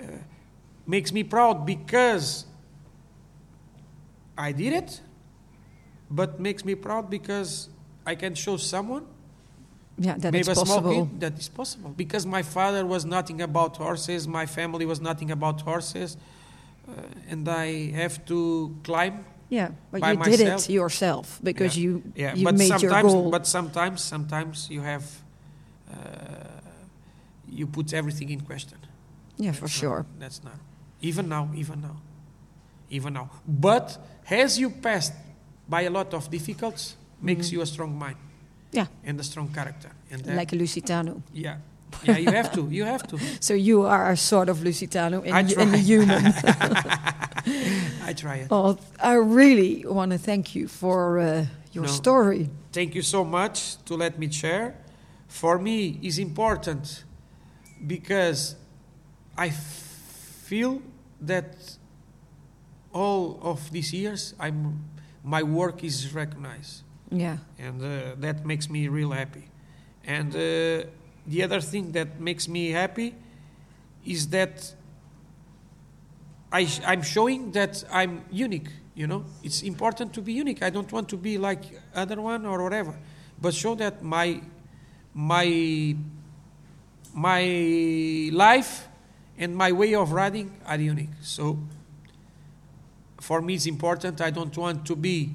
uh, 0.00 0.06
makes 0.86 1.12
me 1.12 1.22
proud 1.24 1.66
because 1.66 2.46
I 4.36 4.52
did 4.52 4.72
it, 4.72 5.00
but 6.10 6.40
makes 6.40 6.64
me 6.64 6.74
proud 6.74 7.10
because 7.10 7.68
I 8.06 8.14
can 8.16 8.34
show 8.34 8.56
someone 8.56 9.04
yeah, 10.04 10.16
that 10.18 10.32
maybe 10.32 10.38
it's 10.40 10.48
a 10.48 10.54
small 10.54 10.66
possible. 10.82 11.08
that 11.20 11.38
is 11.38 11.48
possible 11.48 11.90
because 11.96 12.26
my 12.26 12.42
father 12.42 12.84
was 12.86 13.04
nothing 13.04 13.40
about 13.42 13.76
horses, 13.76 14.26
my 14.26 14.46
family 14.46 14.84
was 14.86 15.00
nothing 15.00 15.30
about 15.30 15.60
horses, 15.62 16.16
uh, 16.88 16.92
and 17.32 17.48
I 17.48 17.90
have 18.02 18.14
to 18.26 18.38
climb. 18.84 19.14
Yeah, 19.50 19.68
but 19.90 20.00
by 20.00 20.12
you 20.12 20.18
did 20.24 20.40
it 20.40 20.68
yourself 20.70 21.38
because 21.42 21.76
Yeah. 21.76 21.84
you 21.84 22.02
Yeah, 22.16 22.34
you 22.38 22.44
but 22.44 22.54
made 22.56 22.68
your 22.70 22.78
sometimes, 22.80 23.12
goal. 23.12 23.30
but 23.30 23.46
sometimes, 23.46 24.00
sometimes 24.02 24.68
you 24.70 24.82
have 24.82 25.04
uh, 25.90 25.94
you 27.58 27.66
put 27.66 27.92
everything 27.92 28.30
in 28.30 28.40
question. 28.40 28.78
yeah, 29.38 29.52
for 29.54 29.60
That's 29.66 29.72
sure. 29.80 30.04
That's 30.18 30.40
not 30.44 30.54
even 31.00 31.28
now, 31.28 31.48
even 31.54 31.80
now, 31.80 31.96
even 32.90 33.12
now. 33.12 33.28
But 33.46 33.98
as 34.30 34.58
you 34.58 34.70
passed 34.70 35.12
by 35.68 35.82
a 35.86 35.90
lot 35.90 36.14
of 36.14 36.30
difficulties, 36.30 36.96
makes 37.20 37.48
Mhm. 37.48 37.52
you 37.52 37.62
a 37.62 37.66
strong 37.66 37.98
mind 37.98 38.16
Yeah, 38.72 38.86
and 39.04 39.20
a 39.20 39.22
strong 39.22 39.48
character. 39.52 39.90
And 40.10 40.26
like 40.36 40.52
a 40.52 40.56
Lusitano. 40.56 41.22
yeah, 41.34 41.56
yeah, 42.04 42.18
you 42.18 42.30
have 42.32 42.50
to, 42.52 42.68
you 42.70 42.84
have 42.84 43.02
to. 43.08 43.18
So 43.40 43.54
you 43.54 43.82
are 43.82 44.10
a 44.12 44.16
sort 44.16 44.48
of 44.48 44.58
Lusitano 44.58 45.22
in, 45.24 45.60
in 45.60 45.74
a 45.74 45.78
human. 45.78 46.24
I 48.08 48.12
try 48.14 48.36
it. 48.36 48.48
oh, 48.50 48.78
I 49.00 49.14
really 49.14 49.84
want 49.86 50.12
to 50.12 50.18
thank 50.18 50.54
you 50.54 50.68
for 50.68 51.18
uh, 51.18 51.46
your 51.72 51.84
No. 51.84 51.90
story. 51.90 52.48
Thank 52.72 52.94
you 52.94 53.02
so 53.02 53.24
much 53.24 53.76
to 53.84 53.96
let 53.96 54.18
me 54.18 54.30
share. 54.30 54.74
For 55.28 55.58
me, 55.58 55.98
is 56.02 56.18
important 56.18 57.04
because 57.86 58.56
I 59.36 59.50
feel 59.50 60.80
that 61.26 61.76
all 62.92 63.38
of 63.42 63.70
these 63.70 63.92
years, 63.92 64.34
I'm, 64.38 64.84
my 65.24 65.42
work 65.42 65.82
is 65.84 66.12
recognized, 66.14 66.82
Yeah, 67.12 67.36
and 67.58 67.82
uh, 67.82 68.14
that 68.20 68.46
makes 68.46 68.70
me 68.70 68.88
real 68.88 69.10
happy. 69.10 69.44
And 70.04 70.34
uh, 70.34 70.88
the 71.26 71.42
other 71.42 71.60
thing 71.60 71.92
that 71.92 72.18
makes 72.20 72.48
me 72.48 72.70
happy 72.70 73.14
is 74.04 74.28
that 74.28 74.74
I, 76.50 76.68
I'm 76.86 77.02
showing 77.02 77.52
that 77.52 77.84
I'm 77.92 78.24
unique. 78.30 78.68
You 78.94 79.06
know, 79.06 79.24
it's 79.42 79.62
important 79.62 80.12
to 80.14 80.22
be 80.22 80.32
unique. 80.32 80.62
I 80.62 80.70
don't 80.70 80.90
want 80.92 81.08
to 81.10 81.16
be 81.16 81.38
like 81.38 81.62
other 81.94 82.20
one 82.20 82.44
or 82.46 82.62
whatever, 82.62 82.94
but 83.40 83.54
show 83.54 83.74
that 83.76 84.02
my 84.02 84.40
my 85.14 85.96
my 87.14 88.30
life 88.32 88.88
and 89.38 89.56
my 89.56 89.72
way 89.72 89.94
of 89.94 90.12
riding 90.12 90.52
are 90.66 90.78
unique. 90.78 91.14
So 91.22 91.58
for 93.20 93.40
me, 93.40 93.54
it's 93.54 93.66
important. 93.66 94.20
I 94.20 94.30
don't 94.30 94.56
want 94.56 94.84
to 94.86 94.96
be 94.96 95.30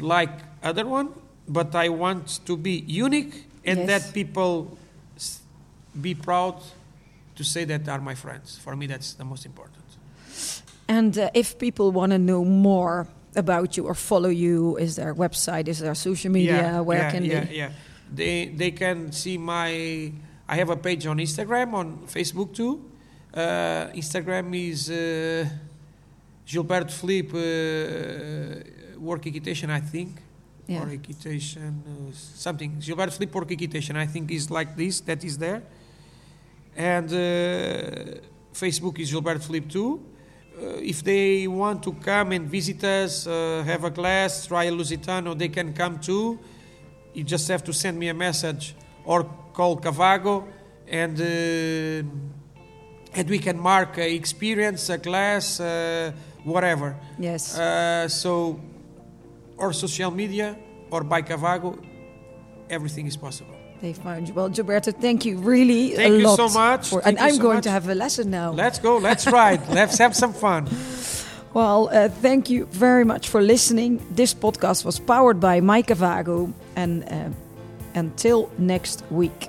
like 0.00 0.49
other 0.62 0.86
one, 0.86 1.08
but 1.48 1.74
I 1.74 1.88
want 1.88 2.40
to 2.46 2.56
be 2.56 2.84
unique 2.86 3.46
and 3.64 3.78
Yes. 3.80 3.86
that 3.88 4.14
people 4.14 4.76
be 6.00 6.14
proud 6.14 6.56
to 7.36 7.44
say 7.44 7.64
that 7.64 7.88
are 7.88 8.00
my 8.00 8.14
friends. 8.14 8.58
For 8.62 8.76
me, 8.76 8.86
that's 8.86 9.14
the 9.14 9.24
most 9.24 9.44
important. 9.46 9.76
and 10.88 11.16
uh, 11.18 11.30
if 11.34 11.58
people 11.58 11.92
want 11.92 12.12
to 12.12 12.18
know 12.18 12.44
more 12.44 13.06
about 13.36 13.76
you 13.76 13.86
or 13.86 13.94
follow 13.94 14.28
you, 14.28 14.76
is 14.76 14.96
there 14.96 15.10
a 15.10 15.14
website? 15.14 15.68
Is 15.68 15.78
there 15.78 15.94
social 15.94 16.30
media? 16.32 16.56
Yeah, 16.56 16.80
Where 16.80 16.98
yeah, 17.02 17.10
can 17.10 17.24
yeah, 17.24 17.44
they? 17.44 17.54
Yeah, 17.56 17.70
they 18.14 18.46
they 18.56 18.70
can 18.72 19.12
see 19.12 19.38
my. 19.38 20.12
I 20.48 20.56
have 20.56 20.70
a 20.70 20.76
page 20.76 21.06
on 21.06 21.18
Instagram, 21.18 21.74
on 21.74 21.98
Facebook 22.06 22.52
too. 22.54 22.80
Uh, 23.32 23.86
Instagram 23.94 24.52
is 24.70 24.90
uh, 24.90 25.46
Gilberto 26.46 26.90
Filipe 26.90 27.34
uh, 27.34 28.98
Work 29.00 29.26
Equitation, 29.26 29.70
I 29.70 29.80
think. 29.80 30.10
Yeah. 30.70 30.84
Or 30.84 30.90
equitation, 30.90 31.82
uh, 31.84 32.12
something. 32.14 32.76
Gilberto 32.78 33.12
Filipe 33.12 33.34
Work 33.34 33.50
Equitation, 33.50 33.96
I 33.96 34.06
think 34.06 34.30
is 34.30 34.52
like 34.52 34.76
this, 34.76 35.00
that 35.00 35.24
is 35.24 35.36
there. 35.36 35.64
And 36.76 37.08
uh, 37.10 38.20
Facebook 38.54 39.00
is 39.00 39.12
Gilberto 39.12 39.42
Filipe 39.42 39.68
too. 39.68 40.00
Uh, 40.56 40.76
if 40.76 41.02
they 41.02 41.48
want 41.48 41.82
to 41.82 41.92
come 41.94 42.30
and 42.30 42.48
visit 42.48 42.84
us, 42.84 43.26
uh, 43.26 43.64
have 43.66 43.82
a 43.82 43.90
class, 43.90 44.46
try 44.46 44.64
a 44.64 44.70
Lusitano, 44.70 45.36
they 45.36 45.48
can 45.48 45.72
come 45.72 45.98
too. 45.98 46.38
You 47.14 47.24
just 47.24 47.48
have 47.48 47.64
to 47.64 47.72
send 47.72 47.98
me 47.98 48.06
a 48.08 48.14
message 48.14 48.76
or 49.04 49.24
call 49.52 49.76
Cavago 49.76 50.46
and 50.86 51.20
uh, 51.20 52.04
and 53.12 53.28
we 53.28 53.40
can 53.40 53.58
mark 53.58 53.98
a 53.98 54.14
experience, 54.14 54.88
a 54.88 54.98
class, 54.98 55.58
uh, 55.58 56.12
whatever. 56.44 56.96
Yes. 57.18 57.58
So, 58.22 58.60
or 59.60 59.72
social 59.72 60.10
media 60.10 60.56
or 60.90 61.04
by 61.04 61.22
Cavago, 61.22 61.78
everything 62.68 63.06
is 63.06 63.16
possible. 63.16 63.54
they 63.80 63.92
found 63.94 64.28
you. 64.28 64.34
Well, 64.34 64.50
Gilberto, 64.50 64.92
thank 65.06 65.24
you 65.24 65.38
really 65.38 65.94
Thank 65.96 66.14
a 66.14 66.18
you 66.18 66.26
lot. 66.28 66.36
so 66.36 66.48
much. 66.64 66.88
for- 66.90 67.02
and 67.06 67.18
I'm 67.18 67.36
so 67.36 67.42
going 67.46 67.54
much. 67.56 67.64
to 67.64 67.70
have 67.70 67.88
a 67.88 67.94
lesson 67.94 68.30
now. 68.30 68.52
Let's 68.52 68.78
go, 68.78 68.98
let's 68.98 69.24
ride, 69.26 69.60
let's 69.78 69.96
have 69.98 70.14
some 70.14 70.32
fun. 70.34 70.68
Well, 71.54 71.88
uh, 71.90 72.08
thank 72.26 72.50
you 72.50 72.66
very 72.66 73.04
much 73.04 73.28
for 73.32 73.40
listening. 73.40 74.00
This 74.14 74.34
podcast 74.34 74.84
was 74.84 74.98
powered 75.00 75.40
by 75.40 75.60
Cavago. 75.82 76.52
And 76.76 77.04
uh, 77.04 77.30
until 77.94 78.50
next 78.58 79.02
week. 79.10 79.48